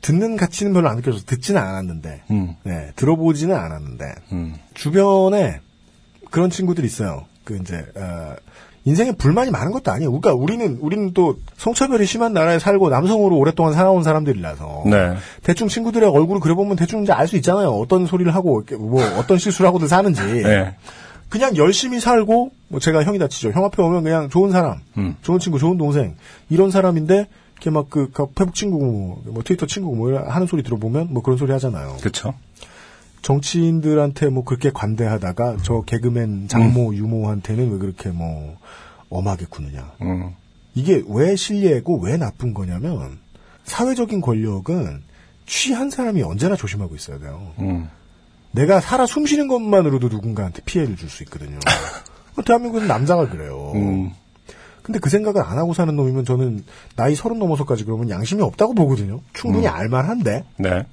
듣는 0.00 0.36
가치는 0.36 0.72
별로 0.72 0.88
안 0.88 0.96
느껴져서 0.96 1.24
듣지는 1.26 1.60
않았는데, 1.60 2.22
음. 2.30 2.56
네, 2.62 2.90
들어보지는 2.96 3.54
않았는데 3.54 4.04
음. 4.32 4.54
주변에 4.74 5.60
그런 6.30 6.50
친구들이 6.50 6.86
있어요. 6.86 7.24
그 7.44 7.56
이제 7.56 7.84
어, 7.96 8.34
인생에 8.86 9.12
불만이 9.12 9.50
많은 9.50 9.72
것도 9.72 9.90
아니에요. 9.92 10.10
그러니까 10.10 10.34
우리는 10.34 10.78
우리는 10.80 11.12
또 11.14 11.38
성차별이 11.56 12.04
심한 12.04 12.34
나라에 12.34 12.58
살고 12.58 12.90
남성으로 12.90 13.36
오랫동안 13.36 13.72
살아온 13.72 14.02
사람들이라서 14.02 14.82
네. 14.86 15.14
대충 15.42 15.68
친구들의 15.68 16.06
얼굴을 16.08 16.40
그려보면 16.40 16.76
대충 16.76 17.02
이제 17.02 17.12
알 17.12 17.26
수 17.26 17.36
있잖아요. 17.36 17.70
어떤 17.70 18.04
소리를 18.06 18.34
하고 18.34 18.62
뭐 18.78 19.02
어떤 19.16 19.38
실수를 19.38 19.68
하고들 19.68 19.88
사는지. 19.88 20.22
네. 20.22 20.76
그냥 21.34 21.56
열심히 21.56 21.98
살고 21.98 22.52
뭐 22.68 22.78
제가 22.78 23.02
형이 23.02 23.18
다 23.18 23.26
치죠. 23.26 23.50
형 23.50 23.64
앞에 23.64 23.82
오면 23.82 24.04
그냥 24.04 24.28
좋은 24.28 24.52
사람, 24.52 24.78
음. 24.96 25.16
좋은 25.22 25.40
친구, 25.40 25.58
좋은 25.58 25.76
동생 25.78 26.14
이런 26.48 26.70
사람인데 26.70 27.26
이렇게 27.54 27.70
막그 27.70 28.12
페북 28.36 28.54
친구고 28.54 29.22
뭐 29.32 29.42
트위터 29.42 29.66
친구고 29.66 29.96
뭐 29.96 30.16
하는 30.16 30.46
소리 30.46 30.62
들어보면 30.62 31.08
뭐 31.10 31.24
그런 31.24 31.36
소리 31.36 31.50
하잖아요. 31.50 31.96
그쵸. 32.02 32.34
정치인들한테 33.22 34.28
뭐 34.28 34.44
그렇게 34.44 34.70
관대하다가 34.72 35.56
저 35.64 35.80
개그맨 35.80 36.46
장모 36.46 36.94
유모한테는 36.94 37.72
왜 37.72 37.78
그렇게 37.78 38.10
뭐 38.10 38.56
엄하게 39.08 39.46
구느냐. 39.50 39.90
음. 40.02 40.36
이게 40.76 41.02
왜 41.08 41.34
실례고 41.34 41.98
왜 41.98 42.16
나쁜 42.16 42.54
거냐면 42.54 43.18
사회적인 43.64 44.20
권력은 44.20 45.02
취한 45.46 45.90
사람이 45.90 46.22
언제나 46.22 46.54
조심하고 46.54 46.94
있어야 46.94 47.18
돼요. 47.18 47.50
음. 48.54 48.56
내가 48.56 48.80
살아 48.80 49.06
숨쉬는 49.06 49.48
것만으로도 49.48 50.08
누군가한테 50.08 50.62
피해를 50.64 50.96
줄 50.96 51.08
수 51.08 51.22
있거든요. 51.24 51.58
대한민국은 52.44 52.86
남자가 52.88 53.28
그래요. 53.28 53.72
음. 53.74 54.10
근데 54.82 54.98
그 54.98 55.08
생각을 55.08 55.42
안 55.42 55.56
하고 55.56 55.72
사는 55.72 55.94
놈이면 55.94 56.24
저는 56.24 56.64
나이 56.96 57.14
서른 57.14 57.38
넘어서까지 57.38 57.84
그러면 57.84 58.10
양심이 58.10 58.42
없다고 58.42 58.74
보거든요. 58.74 59.20
충분히 59.32 59.66
알만한데. 59.66 60.44
네. 60.58 60.86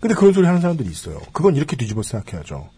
근데 0.00 0.14
그런 0.14 0.32
소리 0.32 0.46
하는 0.46 0.60
사람들이 0.60 0.88
있어요. 0.88 1.20
그건 1.32 1.56
이렇게 1.56 1.76
뒤집어 1.76 2.02
생각해야죠. 2.02 2.68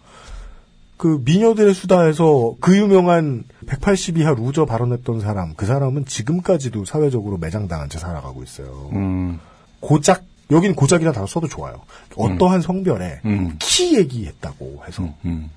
그 0.96 1.20
미녀들의 1.24 1.74
수다에서 1.74 2.56
그 2.60 2.76
유명한 2.76 3.44
180 3.66 4.18
이하 4.18 4.32
loser 4.32 4.64
발언했던 4.64 5.20
사람, 5.20 5.54
그 5.54 5.66
사람은 5.66 6.06
지금까지도 6.06 6.84
사회적으로 6.84 7.36
매장당한 7.36 7.88
채 7.88 7.98
살아가고 7.98 8.42
있어요. 8.42 8.90
음. 8.92 9.38
고작, 9.80 10.24
여기는 10.50 10.74
고작이라는 10.76 11.12
단어 11.12 11.26
써도 11.26 11.48
좋아요. 11.48 11.82
어떠한 12.16 12.60
성별에 12.60 13.20
음. 13.24 13.56
키 13.58 13.96
얘기했다고 13.96 14.82
해서. 14.86 15.02
음. 15.02 15.14
음. 15.24 15.50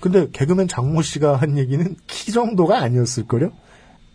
근데 0.00 0.28
개그맨 0.32 0.68
장모 0.68 1.02
씨가 1.02 1.36
한 1.36 1.58
얘기는 1.58 1.96
키 2.06 2.32
정도가 2.32 2.80
아니었을걸요? 2.82 3.50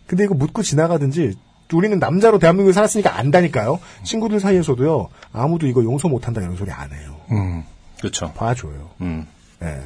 근데 0.06 0.24
이거 0.24 0.34
묻고 0.34 0.62
지나가든지 0.62 1.34
우리는 1.72 1.98
남자로 1.98 2.38
대한민국에 2.38 2.72
살았으니까 2.74 3.16
안다니까요. 3.16 3.78
친구들 4.04 4.40
사이에서도요. 4.40 5.08
아무도 5.32 5.66
이거 5.66 5.82
용서 5.84 6.08
못한다 6.08 6.40
이런 6.42 6.56
소리 6.56 6.70
안 6.70 6.92
해요. 6.92 7.16
음. 7.30 7.62
그쵸. 8.00 8.30
봐줘요. 8.34 8.90
음. 9.00 9.26
예. 9.62 9.80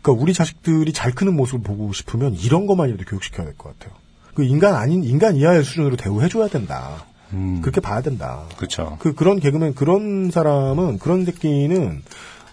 그러니까 0.00 0.20
우리 0.22 0.32
자식들이 0.34 0.92
잘 0.92 1.12
크는 1.12 1.36
모습을 1.36 1.62
보고 1.62 1.92
싶으면 1.92 2.34
이런 2.34 2.66
것만이라도 2.66 3.04
교육시켜야 3.04 3.46
될 3.46 3.54
것 3.56 3.78
같아요. 3.78 3.96
그 4.34 4.42
인간 4.42 4.74
아닌 4.74 5.04
인간 5.04 5.36
이하의 5.36 5.62
수준으로 5.62 5.96
대우해줘야 5.96 6.48
된다. 6.48 7.04
음. 7.32 7.60
그렇게 7.62 7.80
봐야 7.80 8.00
된다. 8.02 8.44
그쵸. 8.56 8.96
그 9.00 9.14
그런 9.14 9.40
개그맨 9.40 9.74
그런 9.74 10.30
사람은 10.30 10.98
그런 10.98 11.24
새끼는 11.24 12.02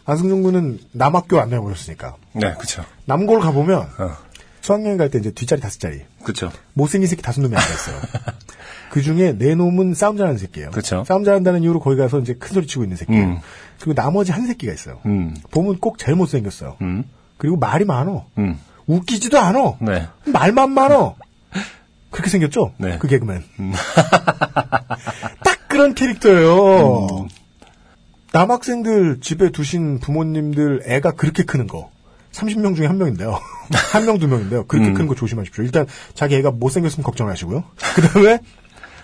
안승준 0.06 0.42
군은 0.44 0.80
남학교 0.92 1.40
안 1.40 1.50
내버렸으니까 1.50 2.16
네, 2.34 2.54
그쵸. 2.60 2.84
남고를 3.06 3.42
가보면 3.44 3.80
어. 4.00 4.18
수학여행 4.62 4.98
갈 4.98 5.10
때 5.10 5.20
이제 5.20 5.32
뒷자리 5.32 5.62
다섯 5.62 5.80
자리 5.80 6.02
그쵸. 6.24 6.52
못생긴 6.74 7.08
새끼 7.08 7.22
다섯 7.22 7.42
놈이 7.42 7.56
앉아있어요. 7.56 7.96
그 8.92 9.02
중에 9.02 9.38
네 9.38 9.56
놈은 9.56 9.94
싸움 9.94 10.18
잘하는 10.18 10.38
새끼예요. 10.40 10.72
그쵸. 10.72 11.04
싸움 11.08 11.24
잘한다는 11.24 11.62
이유로 11.64 11.80
거기 11.80 11.96
가서 11.98 12.20
이제 12.20 12.34
큰 12.34 12.54
소리 12.56 12.66
치고 12.68 12.84
있는 12.84 12.98
새끼. 12.98 13.14
음. 13.14 13.40
그리고 13.80 13.94
나머지 13.94 14.32
한 14.32 14.48
새끼가 14.48 14.74
있어요. 14.74 15.00
음. 15.06 15.36
보면 15.52 15.78
꼭 15.80 15.98
제일 16.00 16.16
못생겼어요. 16.18 16.76
음. 16.82 17.04
그리고 17.38 17.56
말이 17.58 17.86
많어. 17.86 18.26
음. 18.38 18.60
웃기지도 18.88 19.38
않어. 19.40 19.78
네. 19.80 20.08
말만 20.26 20.72
많어. 20.72 21.16
그렇게 22.12 22.30
생겼죠? 22.30 22.74
네. 22.78 22.98
그 22.98 23.08
개그맨. 23.08 23.44
딱 25.44 25.68
그런 25.68 25.94
캐릭터예요. 25.94 27.08
음. 27.08 27.28
남학생들 28.32 29.20
집에 29.22 29.52
두신 29.52 30.00
부모님들 30.00 30.84
애가 30.86 31.12
그렇게 31.12 31.44
크는 31.44 31.68
거. 31.68 31.90
30명 32.32 32.76
중에 32.76 32.86
한 32.86 32.98
명인데요. 32.98 33.40
한 33.92 34.06
명, 34.06 34.20
두 34.20 34.28
명인데요. 34.28 34.66
그렇게 34.66 34.90
음. 34.90 34.94
크는 34.94 35.08
거 35.08 35.16
조심하십시오. 35.16 35.64
일단 35.64 35.88
자기 36.14 36.36
애가 36.36 36.52
못생겼으면 36.52 37.04
걱정하시고요. 37.04 37.64
그 37.96 38.02
다음에 38.02 38.40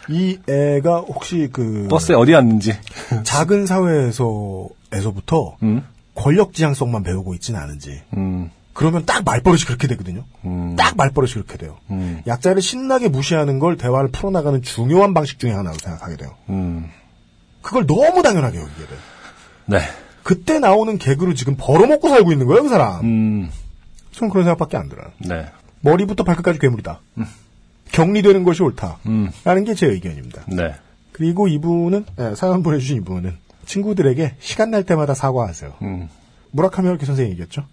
이 0.09 0.37
애가 0.47 0.99
혹시 0.99 1.49
그 1.51 1.87
버스에 1.89 2.15
어디 2.15 2.35
앉는지. 2.35 2.73
작은 3.23 3.65
사회에서 3.65 4.67
에서부터 4.93 5.57
음. 5.63 5.83
권력 6.13 6.53
지향성만 6.53 7.03
배우고 7.03 7.33
있지는 7.35 7.59
않은지 7.59 8.01
음. 8.15 8.49
그러면 8.75 9.05
딱 9.05 9.23
말버릇이 9.23 9.61
그렇게 9.61 9.87
되거든요. 9.87 10.25
음. 10.43 10.75
딱 10.75 10.97
말버릇이 10.97 11.31
그렇게 11.33 11.57
돼요. 11.57 11.77
음. 11.91 12.21
약자를 12.27 12.61
신나게 12.61 13.07
무시하는 13.07 13.57
걸 13.57 13.77
대화를 13.77 14.11
풀어나가는 14.11 14.61
중요한 14.61 15.13
방식 15.13 15.39
중에 15.39 15.51
하나라고 15.51 15.79
생각하게 15.79 16.17
돼요. 16.17 16.35
음. 16.49 16.89
그걸 17.61 17.87
너무 17.87 18.21
당연하게 18.21 18.59
여기게 18.59 18.85
돼요. 18.85 18.99
네. 19.67 19.79
그때 20.23 20.59
나오는 20.59 20.97
개그로 20.97 21.33
지금 21.35 21.55
벌어먹고 21.57 22.09
살고 22.09 22.31
있는 22.33 22.47
거예요, 22.47 22.63
그 22.63 22.69
사람. 22.69 22.99
음. 23.05 23.49
전 24.11 24.29
그런 24.29 24.43
생각밖에 24.43 24.75
안 24.75 24.89
들어요. 24.89 25.07
네. 25.19 25.45
머리부터 25.81 26.23
발끝까지 26.25 26.59
괴물이다. 26.59 26.99
격리되는 27.91 28.43
것이 28.43 28.61
옳다. 28.61 28.97
음. 29.05 29.29
라는 29.45 29.63
게 29.63 29.73
제 29.73 29.87
의견입니다. 29.87 30.43
네. 30.47 30.75
그리고 31.13 31.47
이분은, 31.47 32.05
예, 32.19 32.35
사연 32.35 32.61
보내주신 32.61 32.97
이분은 32.97 33.37
친구들에게 33.65 34.35
시간 34.39 34.69
날 34.71 34.83
때마다 34.83 35.13
사과하세요. 35.13 35.73
음. 35.81 36.09
무라카미 36.51 36.87
하루키 36.87 37.05
선생님이 37.05 37.31
얘기했죠. 37.33 37.65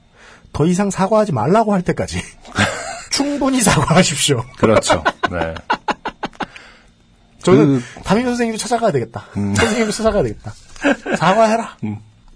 더 0.52 0.66
이상 0.66 0.90
사과하지 0.90 1.32
말라고 1.32 1.72
할 1.72 1.82
때까지 1.82 2.20
충분히 3.10 3.60
사과하십시오. 3.60 4.44
그렇죠. 4.58 5.02
네. 5.30 5.54
저는 7.42 7.80
그- 7.80 8.02
담임 8.04 8.24
선생님도 8.26 8.58
찾아가야 8.58 8.92
되겠다. 8.92 9.26
선생님도 9.34 9.92
찾아가야 9.92 10.22
되겠다. 10.22 10.52
사과해라. 11.18 11.76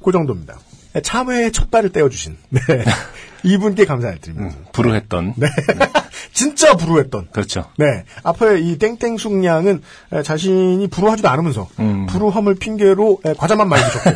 그 0.05 0.13
정도입니다. 0.13 0.59
참회의 1.03 1.53
첫 1.53 1.71
발을 1.71 1.93
떼어주신 1.93 2.37
네. 2.49 2.61
이분께 3.45 3.85
감사를 3.85 4.19
드립니다. 4.21 4.57
불우했던. 4.73 5.35
네. 5.37 5.47
진짜 6.33 6.75
불우했던. 6.75 7.29
그렇죠. 7.33 7.71
네. 7.77 8.05
앞에 8.25 8.61
이 8.61 8.79
땡땡숙 8.79 9.45
양은 9.45 9.83
에, 10.13 10.23
자신이 10.23 10.89
불우하지도 10.89 11.29
않으면서 11.29 11.69
음. 11.79 12.07
불우함을 12.07 12.55
핑계로 12.57 13.21
에, 13.27 13.35
과자만 13.35 13.69
많이 13.69 13.85
드셨고 13.85 14.11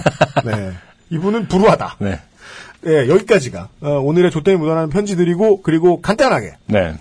네. 0.46 0.72
이분은 1.10 1.48
불우하다. 1.48 1.96
네. 2.00 2.20
예, 2.86 3.08
여기까지가 3.08 3.68
어, 3.82 3.90
오늘의 3.98 4.30
조땡이 4.30 4.56
묻어나는 4.56 4.90
편지드리고 4.90 5.62
그리고 5.62 6.00
간단하게 6.00 6.56
네. 6.66 6.94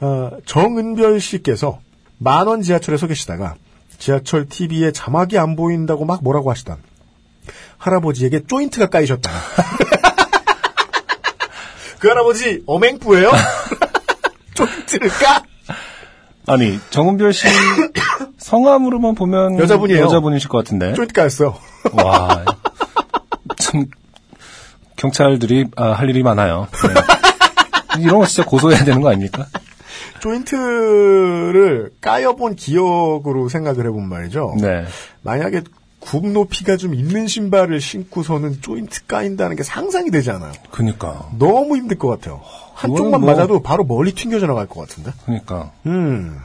어, 0.00 0.30
정은별 0.44 1.20
씨께서 1.20 1.78
만원 2.18 2.62
지하철에 2.62 2.96
서 2.96 3.06
계시다가 3.06 3.54
지하철 3.98 4.48
TV에 4.48 4.92
자막이 4.92 5.38
안 5.38 5.56
보인다고 5.56 6.04
막 6.04 6.22
뭐라고 6.22 6.50
하시던 6.50 6.78
할아버지에게 7.78 8.46
조인트가 8.46 8.88
까이셨다. 8.88 9.30
그 12.00 12.08
할아버지 12.08 12.62
어맹부예요? 12.66 13.30
조인트를 14.54 15.08
까? 15.08 15.42
아니, 16.46 16.78
정은별 16.90 17.32
씨 17.32 17.46
성함으로만 18.38 19.14
보면 19.14 19.58
여자분이에요. 19.58 20.02
여자분이실 20.04 20.48
것 20.48 20.58
같은데. 20.58 20.92
조인트 20.94 21.14
까였어. 21.14 21.58
와. 21.92 22.44
참 23.58 23.86
경찰들이 25.04 25.66
아, 25.76 25.92
할 25.92 26.08
일이 26.10 26.22
많아요. 26.22 26.66
네. 27.96 28.02
이런 28.02 28.18
거 28.20 28.26
진짜 28.26 28.48
고소해야 28.48 28.84
되는 28.84 29.00
거 29.00 29.08
아닙니까? 29.10 29.46
조인트를 30.20 31.90
까여본 32.00 32.56
기억으로 32.56 33.48
생각을 33.48 33.86
해본 33.86 34.08
말이죠. 34.08 34.56
네. 34.60 34.84
만약에 35.22 35.62
굽 36.00 36.26
높이가 36.26 36.76
좀 36.76 36.94
있는 36.94 37.26
신발을 37.26 37.80
신고서는 37.80 38.60
조인트 38.60 39.06
까인다는 39.06 39.56
게 39.56 39.62
상상이 39.62 40.10
되지 40.10 40.30
않아요. 40.32 40.52
그니까. 40.70 41.28
너무 41.38 41.76
힘들 41.76 41.98
것 41.98 42.08
같아요. 42.08 42.40
한쪽만 42.74 43.20
뭐- 43.20 43.34
맞아도 43.34 43.62
바로 43.62 43.84
멀리 43.84 44.12
튕겨져 44.12 44.46
나갈 44.46 44.66
것 44.66 44.80
같은데. 44.86 45.12
그니까. 45.24 45.70
음. 45.86 46.38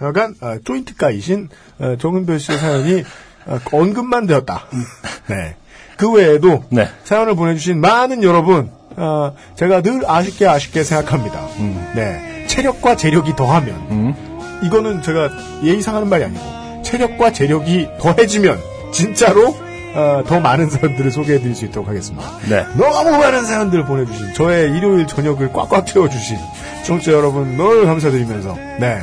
약간 0.00 0.34
아, 0.40 0.58
조인트 0.64 0.96
까이신 0.96 1.48
어, 1.78 1.96
정은별 2.00 2.40
씨의 2.40 2.58
사연이 2.58 3.04
어, 3.46 3.58
언급만 3.72 4.26
되었다. 4.26 4.64
네. 5.28 5.56
그 6.02 6.10
외에도 6.10 6.64
네. 6.68 6.88
사연을 7.04 7.36
보내주신 7.36 7.80
많은 7.80 8.24
여러분, 8.24 8.70
어, 8.96 9.34
제가 9.54 9.82
늘 9.82 10.02
아쉽게 10.04 10.48
아쉽게 10.48 10.82
생각합니다. 10.82 11.38
네. 11.94 12.44
체력과 12.48 12.96
재력이 12.96 13.36
더하면, 13.36 13.76
음. 13.92 14.60
이거는 14.64 15.02
제가 15.02 15.30
예의상 15.62 15.94
하는 15.94 16.08
말이 16.08 16.24
아니고, 16.24 16.42
체력과 16.82 17.32
재력이 17.32 17.86
더해지면, 18.00 18.58
진짜로, 18.90 19.54
어, 19.94 20.24
더 20.26 20.40
많은 20.40 20.70
사연들을 20.70 21.12
소개해드릴 21.12 21.54
수 21.54 21.66
있도록 21.66 21.86
하겠습니다. 21.86 22.28
네. 22.48 22.66
너무 22.76 23.16
많은 23.18 23.44
사연들을 23.44 23.84
보내주신 23.84 24.34
저의 24.34 24.76
일요일 24.76 25.06
저녁을 25.06 25.52
꽉꽉 25.52 25.86
채워주신 25.86 26.36
청취자 26.84 27.12
여러분 27.12 27.56
늘 27.56 27.84
감사드리면서 27.84 28.56
네 28.80 29.00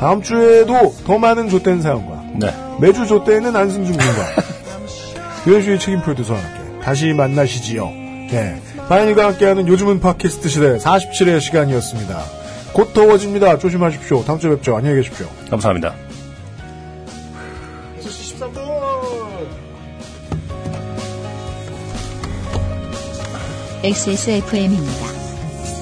다음 0.00 0.22
주에도 0.22 0.94
더 1.06 1.18
많은 1.18 1.50
조된 1.50 1.82
사연과 1.82 2.22
네. 2.36 2.54
매주 2.80 3.06
조대는 3.06 3.54
안승준 3.54 3.96
군과 3.98 4.42
유현수의 5.46 5.78
책임 5.78 6.02
프로듀서와 6.02 6.38
함께 6.38 6.80
다시 6.80 7.12
만나시지요. 7.12 7.86
네. 8.30 8.60
바인이가 8.88 9.26
함께하는 9.26 9.68
요즘은 9.68 10.00
팟캐스트 10.00 10.48
시대 10.48 10.76
47회 10.76 11.40
시간이었습니다. 11.40 12.22
곧 12.72 12.92
더워집니다. 12.92 13.58
조심하십시오. 13.58 14.24
다음 14.24 14.38
주에 14.38 14.50
뵙죠. 14.50 14.76
안녕히 14.76 14.96
계십시오. 14.96 15.26
감사합니다. 15.50 15.94
6시 18.00 18.38
13분! 18.38 18.70
XSFM입니다. 23.82 25.06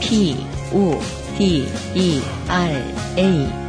P, 0.00 0.46
O, 0.72 0.98
D, 1.36 1.66
E, 1.94 2.22
R, 2.48 2.84
A. 3.18 3.67